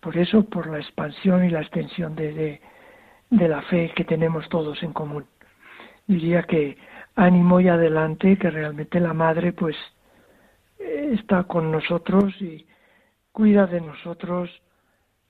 por 0.00 0.16
eso 0.16 0.42
por 0.46 0.66
la 0.66 0.78
expansión 0.78 1.44
y 1.44 1.50
la 1.50 1.60
extensión 1.60 2.16
de, 2.16 2.58
de, 3.28 3.48
la 3.48 3.60
fe 3.62 3.92
que 3.94 4.04
tenemos 4.04 4.48
todos 4.48 4.82
en 4.82 4.94
común. 4.94 5.26
Diría 6.06 6.42
que 6.44 6.78
ánimo 7.16 7.60
y 7.60 7.68
adelante 7.68 8.38
que 8.38 8.50
realmente 8.50 8.98
la 8.98 9.12
madre 9.12 9.52
pues 9.52 9.76
está 10.78 11.44
con 11.44 11.70
nosotros 11.70 12.34
y 12.40 12.66
cuida 13.30 13.66
de 13.66 13.82
nosotros 13.82 14.50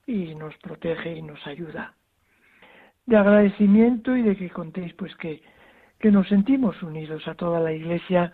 y 0.07 0.35
nos 0.35 0.55
protege 0.59 1.17
y 1.17 1.21
nos 1.21 1.45
ayuda. 1.45 1.93
De 3.05 3.17
agradecimiento 3.17 4.15
y 4.15 4.21
de 4.21 4.37
que 4.37 4.49
contéis 4.49 4.93
pues 4.93 5.13
que 5.17 5.41
que 5.99 6.11
nos 6.11 6.27
sentimos 6.27 6.81
unidos 6.83 7.27
a 7.27 7.35
toda 7.35 7.59
la 7.59 7.73
iglesia 7.73 8.31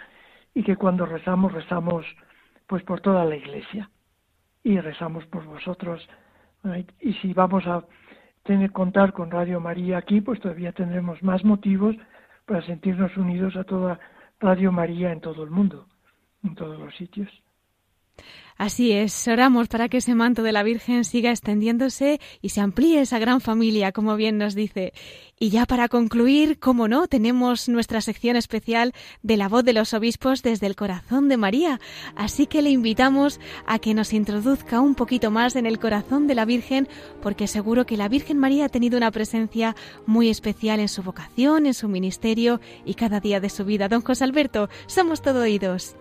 y 0.54 0.64
que 0.64 0.76
cuando 0.76 1.06
rezamos, 1.06 1.52
rezamos 1.52 2.06
pues 2.68 2.84
por 2.84 3.02
toda 3.02 3.26
la 3.26 3.36
iglesia 3.36 3.90
y 4.64 4.80
rezamos 4.80 5.26
por 5.26 5.46
vosotros. 5.46 6.08
Y 7.00 7.14
si 7.16 7.34
vamos 7.34 7.66
a 7.68 7.84
tener 8.44 8.72
contar 8.72 9.14
con 9.14 9.32
Radio 9.32 9.60
María 9.60 9.98
aquí, 9.98 10.22
pues 10.22 10.40
todavía 10.40 10.72
tendremos 10.72 11.22
más 11.24 11.44
motivos 11.44 11.96
para 12.46 12.62
sentirnos 12.66 13.16
unidos 13.18 13.56
a 13.56 13.64
toda 13.64 14.00
Radio 14.40 14.72
María 14.72 15.12
en 15.12 15.22
todo 15.22 15.44
el 15.44 15.52
mundo, 15.52 15.88
en 16.44 16.56
todos 16.56 16.80
los 16.80 16.96
sitios. 16.96 17.30
Así 18.62 18.92
es, 18.92 19.28
oramos 19.28 19.70
para 19.70 19.90
que 19.90 19.98
ese 19.98 20.14
manto 20.14 20.44
de 20.44 20.52
la 20.52 20.62
Virgen 20.62 21.04
siga 21.04 21.32
extendiéndose 21.32 22.20
y 22.44 22.50
se 22.50 22.62
amplíe 22.62 23.02
esa 23.02 23.18
gran 23.18 23.42
familia, 23.42 23.92
como 23.92 24.16
bien 24.16 24.38
nos 24.38 24.54
dice. 24.54 24.94
Y 25.40 25.50
ya 25.50 25.66
para 25.66 25.88
concluir, 25.88 26.60
como 26.60 26.88
no, 26.88 27.08
tenemos 27.08 27.70
nuestra 27.70 28.02
sección 28.02 28.36
especial 28.36 28.94
de 29.24 29.38
la 29.38 29.50
voz 29.50 29.64
de 29.64 29.74
los 29.74 29.96
obispos 29.96 30.44
desde 30.44 30.68
el 30.68 30.76
corazón 30.76 31.28
de 31.28 31.38
María. 31.38 31.80
Así 32.16 32.46
que 32.46 32.62
le 32.62 32.70
invitamos 32.70 33.40
a 33.66 33.80
que 33.80 33.96
nos 33.96 34.14
introduzca 34.14 34.80
un 34.80 34.94
poquito 34.94 35.32
más 35.32 35.56
en 35.56 35.66
el 35.66 35.80
corazón 35.80 36.28
de 36.28 36.36
la 36.36 36.46
Virgen, 36.46 36.88
porque 37.20 37.48
seguro 37.48 37.88
que 37.88 37.98
la 37.98 38.10
Virgen 38.10 38.38
María 38.38 38.66
ha 38.66 38.70
tenido 38.70 38.96
una 38.96 39.10
presencia 39.10 39.76
muy 40.06 40.30
especial 40.30 40.80
en 40.80 40.88
su 40.88 41.02
vocación, 41.02 41.66
en 41.66 41.74
su 41.74 41.88
ministerio 41.88 42.62
y 42.86 42.94
cada 42.94 43.22
día 43.22 43.40
de 43.40 43.50
su 43.50 43.66
vida. 43.66 43.88
Don 43.88 44.04
José 44.04 44.24
Alberto, 44.24 44.70
somos 44.86 45.24
todo 45.24 45.42
oídos 45.42 45.96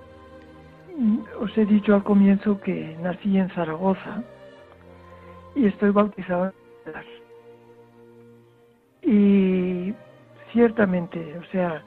os 1.41 1.57
he 1.57 1.64
dicho 1.64 1.95
al 1.95 2.03
comienzo 2.03 2.61
que 2.61 2.97
nací 3.01 3.38
en 3.38 3.49
Zaragoza 3.51 4.22
y 5.55 5.66
estoy 5.66 5.91
bautizado 5.91 6.47
en 6.47 6.61
y 9.03 9.95
ciertamente, 10.53 11.38
o 11.38 11.45
sea, 11.51 11.82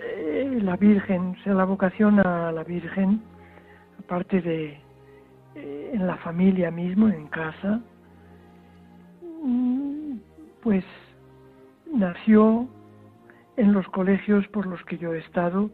eh, 0.00 0.58
la 0.62 0.76
Virgen, 0.76 1.36
o 1.38 1.42
sea, 1.42 1.54
la 1.54 1.64
vocación 1.64 2.20
a 2.20 2.50
la 2.52 2.64
Virgen, 2.64 3.22
aparte 3.98 4.40
de 4.40 4.78
eh, 5.54 5.90
en 5.92 6.06
la 6.06 6.16
familia 6.16 6.70
mismo, 6.70 7.08
en 7.08 7.26
casa, 7.28 7.80
mm, 9.42 10.16
pues 10.62 10.84
nació 11.92 12.68
en 13.56 13.72
los 13.72 13.86
colegios 13.88 14.46
por 14.48 14.66
los 14.66 14.82
que 14.84 14.98
yo 14.98 15.14
he 15.14 15.18
estado. 15.18 15.70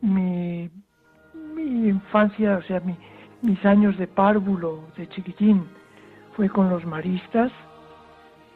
Mi 0.00 0.70
mi 1.64 1.88
infancia, 1.88 2.56
o 2.56 2.62
sea, 2.62 2.80
mi, 2.80 2.96
mis 3.42 3.64
años 3.64 3.96
de 3.98 4.06
párvulo, 4.06 4.84
de 4.96 5.08
chiquitín, 5.08 5.66
fue 6.36 6.48
con 6.48 6.70
los 6.70 6.84
maristas, 6.84 7.52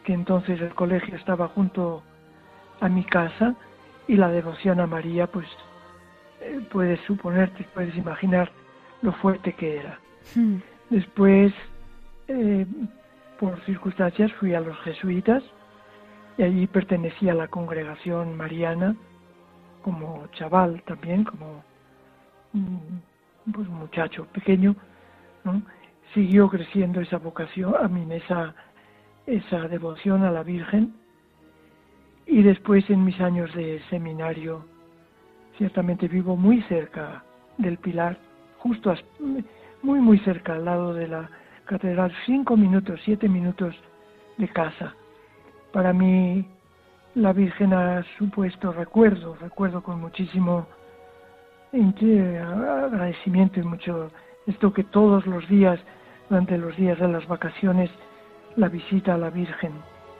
que 0.04 0.12
entonces 0.12 0.60
el 0.60 0.74
colegio 0.74 1.16
estaba 1.16 1.48
junto 1.48 2.02
a 2.80 2.88
mi 2.88 3.04
casa, 3.04 3.54
y 4.08 4.16
la 4.16 4.28
devoción 4.28 4.80
a 4.80 4.86
María, 4.86 5.26
pues 5.26 5.46
eh, 6.40 6.60
puedes 6.70 7.00
suponerte, 7.06 7.66
puedes 7.74 7.96
imaginar 7.96 8.50
lo 9.00 9.12
fuerte 9.12 9.52
que 9.52 9.78
era. 9.78 9.98
Hmm. 10.34 10.56
Después, 10.90 11.52
eh, 12.28 12.66
por 13.38 13.60
circunstancias, 13.64 14.32
fui 14.34 14.54
a 14.54 14.60
los 14.60 14.76
jesuitas 14.80 15.42
y 16.36 16.42
allí 16.42 16.66
pertenecía 16.66 17.32
a 17.32 17.36
la 17.36 17.48
congregación 17.48 18.36
mariana 18.36 18.96
como 19.82 20.26
chaval 20.32 20.82
también, 20.82 21.24
como 21.24 21.64
pues, 22.52 23.68
un 23.68 23.78
muchacho 23.78 24.26
pequeño, 24.26 24.76
siguió 26.14 26.48
creciendo 26.48 27.00
esa 27.00 27.18
vocación, 27.18 27.74
a 27.80 27.88
mí 27.88 28.06
esa, 28.14 28.54
esa 29.26 29.68
devoción 29.68 30.24
a 30.24 30.30
la 30.30 30.42
Virgen. 30.42 30.94
Y 32.26 32.42
después 32.42 32.88
en 32.88 33.04
mis 33.04 33.20
años 33.20 33.52
de 33.54 33.82
seminario, 33.90 34.64
ciertamente 35.58 36.08
vivo 36.08 36.36
muy 36.36 36.62
cerca 36.62 37.24
del 37.58 37.78
Pilar, 37.78 38.16
justo 38.58 38.94
muy, 39.82 40.00
muy 40.00 40.18
cerca, 40.20 40.54
al 40.54 40.64
lado 40.64 40.94
de 40.94 41.08
la 41.08 41.28
catedral, 41.64 42.12
cinco 42.26 42.56
minutos, 42.56 43.00
siete 43.04 43.28
minutos 43.28 43.74
de 44.38 44.48
casa. 44.48 44.94
Para 45.72 45.92
mí 45.92 46.46
la 47.14 47.32
Virgen 47.32 47.72
ha 47.74 48.04
supuesto 48.18 48.72
recuerdo, 48.72 49.36
recuerdo 49.40 49.82
con 49.82 50.00
muchísimo 50.00 50.66
agradecimiento 51.72 53.60
y 53.60 53.62
mucho 53.62 54.10
esto 54.46 54.72
que 54.72 54.84
todos 54.84 55.26
los 55.26 55.48
días, 55.48 55.80
durante 56.28 56.58
los 56.58 56.76
días 56.76 56.98
de 56.98 57.08
las 57.08 57.26
vacaciones, 57.26 57.90
la 58.56 58.68
visita 58.68 59.14
a 59.14 59.18
la 59.18 59.30
Virgen, 59.30 59.72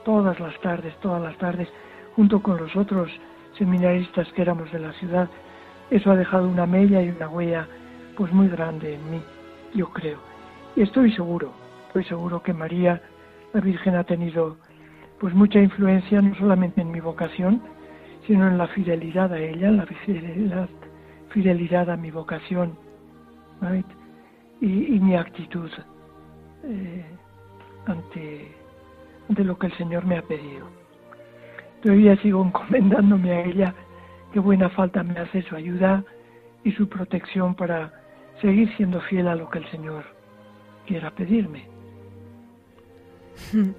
todas 0.04 0.38
las 0.40 0.58
tardes, 0.60 0.94
todas 1.00 1.20
las 1.20 1.36
tardes, 1.38 1.68
junto 2.16 2.42
con 2.42 2.56
los 2.56 2.74
otros 2.76 3.10
seminaristas 3.58 4.32
que 4.32 4.42
éramos 4.42 4.72
de 4.72 4.78
la 4.78 4.92
ciudad, 4.94 5.28
eso 5.90 6.10
ha 6.10 6.16
dejado 6.16 6.48
una 6.48 6.66
mella 6.66 7.02
y 7.02 7.10
una 7.10 7.28
huella 7.28 7.68
pues 8.16 8.32
muy 8.32 8.48
grande 8.48 8.94
en 8.94 9.10
mí, 9.10 9.22
yo 9.74 9.90
creo. 9.90 10.18
Y 10.74 10.82
estoy 10.82 11.12
seguro, 11.12 11.52
estoy 11.88 12.04
seguro 12.04 12.42
que 12.42 12.54
María, 12.54 13.02
la 13.52 13.60
Virgen, 13.60 13.96
ha 13.96 14.04
tenido 14.04 14.56
pues 15.20 15.34
mucha 15.34 15.60
influencia 15.60 16.22
no 16.22 16.34
solamente 16.36 16.80
en 16.80 16.90
mi 16.90 17.00
vocación, 17.00 17.62
sino 18.26 18.48
en 18.48 18.56
la 18.56 18.68
fidelidad 18.68 19.32
a 19.32 19.38
ella, 19.38 19.70
la 19.70 19.84
fidelidad, 19.84 20.68
fidelidad 21.32 21.90
a 21.90 21.96
mi 21.96 22.10
vocación 22.10 22.76
y, 24.60 24.66
mi 24.66 25.16
actitud 25.16 25.70
eh, 26.64 27.04
ante, 27.86 28.48
ante 29.28 29.44
lo 29.44 29.58
que 29.58 29.66
el 29.66 29.76
Señor 29.76 30.04
me 30.04 30.18
ha 30.18 30.22
pedido. 30.22 30.68
Todavía 31.82 32.16
sigo 32.22 32.44
encomendándome 32.46 33.32
a 33.32 33.44
ella, 33.44 33.74
qué 34.32 34.40
buena 34.40 34.68
falta 34.70 35.02
me 35.02 35.18
hace 35.18 35.42
su 35.42 35.56
ayuda 35.56 36.04
y 36.64 36.72
su 36.72 36.88
protección 36.88 37.54
para 37.54 37.92
seguir 38.40 38.74
siendo 38.76 39.00
fiel 39.02 39.28
a 39.28 39.34
lo 39.34 39.50
que 39.50 39.58
el 39.58 39.70
Señor 39.70 40.04
quiera 40.86 41.10
pedirme. 41.10 41.68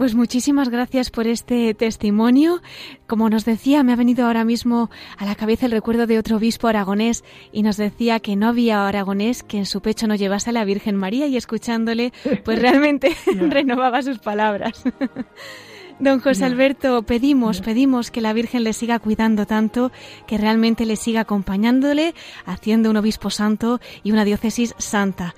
Pues 0.00 0.14
muchísimas 0.14 0.70
gracias 0.70 1.10
por 1.10 1.26
este 1.26 1.74
testimonio. 1.74 2.62
Como 3.06 3.28
nos 3.28 3.44
decía, 3.44 3.82
me 3.82 3.92
ha 3.92 3.96
venido 3.96 4.24
ahora 4.24 4.46
mismo 4.46 4.88
a 5.18 5.26
la 5.26 5.34
cabeza 5.34 5.66
el 5.66 5.72
recuerdo 5.72 6.06
de 6.06 6.18
otro 6.18 6.38
obispo 6.38 6.68
aragonés 6.68 7.22
y 7.52 7.62
nos 7.62 7.76
decía 7.76 8.18
que 8.18 8.34
no 8.34 8.48
había 8.48 8.88
aragonés 8.88 9.42
que 9.42 9.58
en 9.58 9.66
su 9.66 9.82
pecho 9.82 10.06
no 10.06 10.14
llevase 10.14 10.48
a 10.48 10.52
la 10.54 10.64
Virgen 10.64 10.96
María 10.96 11.26
y 11.26 11.36
escuchándole, 11.36 12.14
pues 12.46 12.58
realmente 12.62 13.14
renovaba 13.26 14.00
sus 14.00 14.20
palabras. 14.20 14.82
Don 15.98 16.20
José 16.20 16.46
Alberto, 16.46 17.02
pedimos, 17.02 17.60
pedimos 17.60 18.10
que 18.10 18.22
la 18.22 18.32
Virgen 18.32 18.64
le 18.64 18.72
siga 18.72 19.00
cuidando 19.00 19.44
tanto, 19.44 19.92
que 20.26 20.38
realmente 20.38 20.86
le 20.86 20.96
siga 20.96 21.20
acompañándole, 21.20 22.14
haciendo 22.46 22.88
un 22.88 22.96
obispo 22.96 23.28
santo 23.28 23.82
y 24.02 24.12
una 24.12 24.24
diócesis 24.24 24.74
santa. 24.78 25.34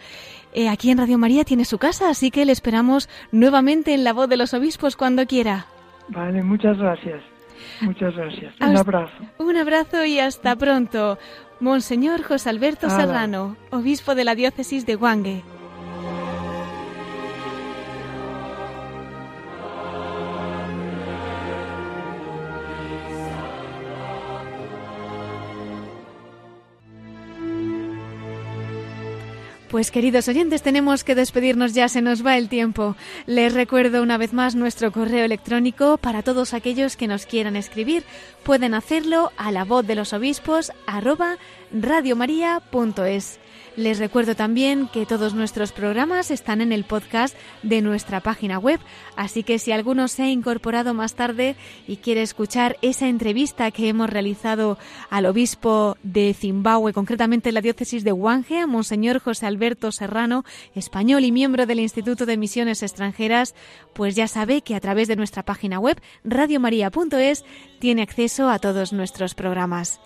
Eh, 0.52 0.68
aquí 0.68 0.90
en 0.90 0.98
Radio 0.98 1.18
María 1.18 1.44
tiene 1.44 1.64
su 1.64 1.78
casa, 1.78 2.10
así 2.10 2.30
que 2.30 2.44
le 2.44 2.52
esperamos 2.52 3.08
nuevamente 3.30 3.94
en 3.94 4.04
la 4.04 4.12
voz 4.12 4.28
de 4.28 4.36
los 4.36 4.52
obispos 4.54 4.96
cuando 4.96 5.26
quiera. 5.26 5.66
Vale, 6.08 6.42
muchas 6.42 6.76
gracias. 6.78 7.22
Muchas 7.80 8.14
gracias. 8.14 8.54
Un 8.60 8.76
abrazo. 8.76 9.12
Un 9.38 9.56
abrazo 9.56 10.04
y 10.04 10.18
hasta 10.18 10.56
pronto. 10.56 11.18
Monseñor 11.60 12.22
José 12.22 12.50
Alberto 12.50 12.90
Serrano, 12.90 13.56
obispo 13.70 14.14
de 14.14 14.24
la 14.24 14.34
diócesis 14.34 14.84
de 14.84 14.96
Guangue. 14.96 15.42
Pues 29.72 29.90
queridos 29.90 30.28
oyentes, 30.28 30.60
tenemos 30.60 31.02
que 31.02 31.14
despedirnos 31.14 31.72
ya, 31.72 31.88
se 31.88 32.02
nos 32.02 32.26
va 32.26 32.36
el 32.36 32.50
tiempo. 32.50 32.94
Les 33.24 33.54
recuerdo 33.54 34.02
una 34.02 34.18
vez 34.18 34.34
más 34.34 34.54
nuestro 34.54 34.92
correo 34.92 35.24
electrónico 35.24 35.96
para 35.96 36.22
todos 36.22 36.52
aquellos 36.52 36.98
que 36.98 37.06
nos 37.06 37.24
quieran 37.24 37.56
escribir. 37.56 38.04
Pueden 38.42 38.74
hacerlo 38.74 39.32
a 39.38 39.50
la 39.50 39.64
voz 39.64 39.86
de 39.86 39.94
los 39.94 40.12
obispos 40.12 40.72
arroba 40.86 41.38
radiomaria.es. 41.72 43.40
Les 43.74 43.98
recuerdo 43.98 44.36
también 44.36 44.86
que 44.86 45.06
todos 45.06 45.32
nuestros 45.32 45.72
programas 45.72 46.30
están 46.30 46.60
en 46.60 46.72
el 46.72 46.84
podcast 46.84 47.34
de 47.62 47.80
nuestra 47.80 48.20
página 48.20 48.58
web, 48.58 48.78
así 49.16 49.44
que 49.44 49.58
si 49.58 49.72
alguno 49.72 50.08
se 50.08 50.24
ha 50.24 50.30
incorporado 50.30 50.92
más 50.92 51.14
tarde 51.14 51.56
y 51.88 51.96
quiere 51.96 52.20
escuchar 52.20 52.76
esa 52.82 53.08
entrevista 53.08 53.70
que 53.70 53.88
hemos 53.88 54.10
realizado 54.10 54.76
al 55.08 55.24
obispo 55.24 55.96
de 56.02 56.34
Zimbabue, 56.34 56.92
concretamente 56.92 57.48
en 57.48 57.54
la 57.54 57.62
diócesis 57.62 58.04
de 58.04 58.12
Huange, 58.12 58.60
a 58.60 58.66
Monseñor 58.66 59.20
José 59.20 59.46
Alberto 59.46 59.90
Serrano, 59.90 60.44
español 60.74 61.24
y 61.24 61.32
miembro 61.32 61.64
del 61.64 61.80
Instituto 61.80 62.26
de 62.26 62.36
Misiones 62.36 62.82
Extranjeras, 62.82 63.54
pues 63.94 64.14
ya 64.14 64.28
sabe 64.28 64.60
que 64.60 64.74
a 64.74 64.80
través 64.80 65.08
de 65.08 65.16
nuestra 65.16 65.44
página 65.44 65.78
web 65.78 65.98
radiomaria.es 66.24 67.42
tiene 67.78 68.02
acceso 68.02 68.50
a 68.50 68.58
todos 68.58 68.92
nuestros 68.92 69.34
programas. 69.34 69.98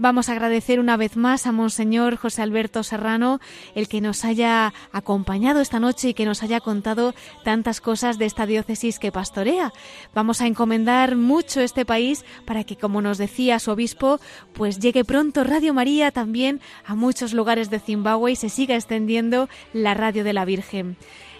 Vamos 0.00 0.28
a 0.28 0.32
agradecer 0.32 0.78
una 0.78 0.96
vez 0.96 1.16
más 1.16 1.44
a 1.48 1.50
Monseñor 1.50 2.14
José 2.14 2.42
Alberto 2.42 2.84
Serrano 2.84 3.40
el 3.74 3.88
que 3.88 4.00
nos 4.00 4.24
haya 4.24 4.72
acompañado 4.92 5.60
esta 5.60 5.80
noche 5.80 6.10
y 6.10 6.14
que 6.14 6.24
nos 6.24 6.44
haya 6.44 6.60
contado 6.60 7.16
tantas 7.42 7.80
cosas 7.80 8.16
de 8.16 8.26
esta 8.26 8.46
diócesis 8.46 9.00
que 9.00 9.10
pastorea. 9.10 9.72
Vamos 10.14 10.40
a 10.40 10.46
encomendar 10.46 11.16
mucho 11.16 11.60
este 11.60 11.84
país 11.84 12.24
para 12.46 12.62
que, 12.62 12.76
como 12.76 13.02
nos 13.02 13.18
decía 13.18 13.58
su 13.58 13.72
obispo, 13.72 14.20
pues 14.52 14.78
llegue 14.78 15.04
pronto 15.04 15.42
Radio 15.42 15.74
María 15.74 16.12
también 16.12 16.60
a 16.86 16.94
muchos 16.94 17.32
lugares 17.32 17.68
de 17.68 17.80
Zimbabue 17.80 18.30
y 18.30 18.36
se 18.36 18.50
siga 18.50 18.76
extendiendo 18.76 19.48
la 19.72 19.94
radio 19.94 20.22
de 20.22 20.32
la 20.32 20.44
Virgen. 20.44 20.96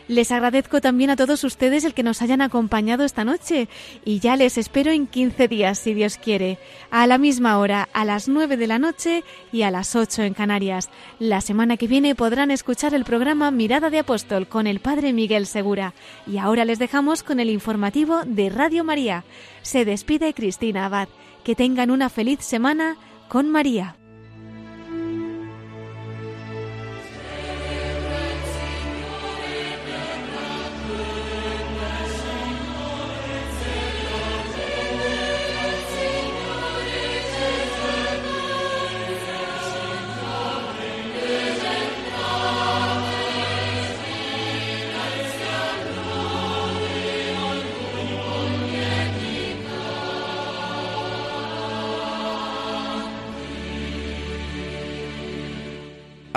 Les 0.09 0.33
agradezco 0.33 0.81
también 0.81 1.11
a 1.11 1.17
todos 1.17 1.45
ustedes 1.45 1.85
el 1.85 1.93
que 1.93 2.03
nos 2.03 2.23
hayan 2.23 2.41
acompañado 2.41 3.05
esta 3.05 3.27
noche 3.27 3.69
y 4.07 4.21
ya 4.21 4.37
les 4.37 4.57
espero 4.57 4.91
en 4.91 5.07
15 5.07 5.49
días, 5.49 5.79
si 5.79 5.93
Dios 5.93 6.17
quiere, 6.17 6.59
a 6.91 7.07
la 7.07 7.19
misma 7.19 7.59
hora, 7.59 7.91
a 7.93 8.07
las 8.07 8.27
9 8.27 8.57
de 8.57 8.67
la 8.67 8.79
noche 8.79 9.23
y 9.53 9.63
a 9.63 9.71
las 9.71 9.95
8 9.95 10.23
en 10.23 10.33
Canarias. 10.33 10.89
La 11.19 11.43
semana 11.43 11.77
que 11.77 11.89
viene 11.89 12.15
podrán 12.15 12.51
escuchar 12.51 12.95
el 12.95 13.05
programa 13.05 13.51
Mirada 13.51 13.91
de 13.91 13.99
Apóstol 13.99 14.49
con 14.49 14.67
el 14.67 14.81
Padre 14.81 15.13
Miguel 15.13 15.47
Segura. 15.47 15.93
Y 16.27 16.39
ahora 16.39 16.65
les 16.65 16.79
dejamos 16.79 17.23
con 17.23 17.39
el 17.39 17.51
informativo 17.51 18.23
de 18.25 18.49
Radio 18.49 18.85
María. 18.85 19.25
Se 19.61 19.85
despide 19.85 20.33
Cristina 20.33 20.87
Abad. 20.87 21.09
Que 21.45 21.55
tengan 21.55 21.91
una 21.91 22.09
feliz 22.09 22.41
semana 22.41 22.97
con 23.29 23.51
María. 23.51 23.97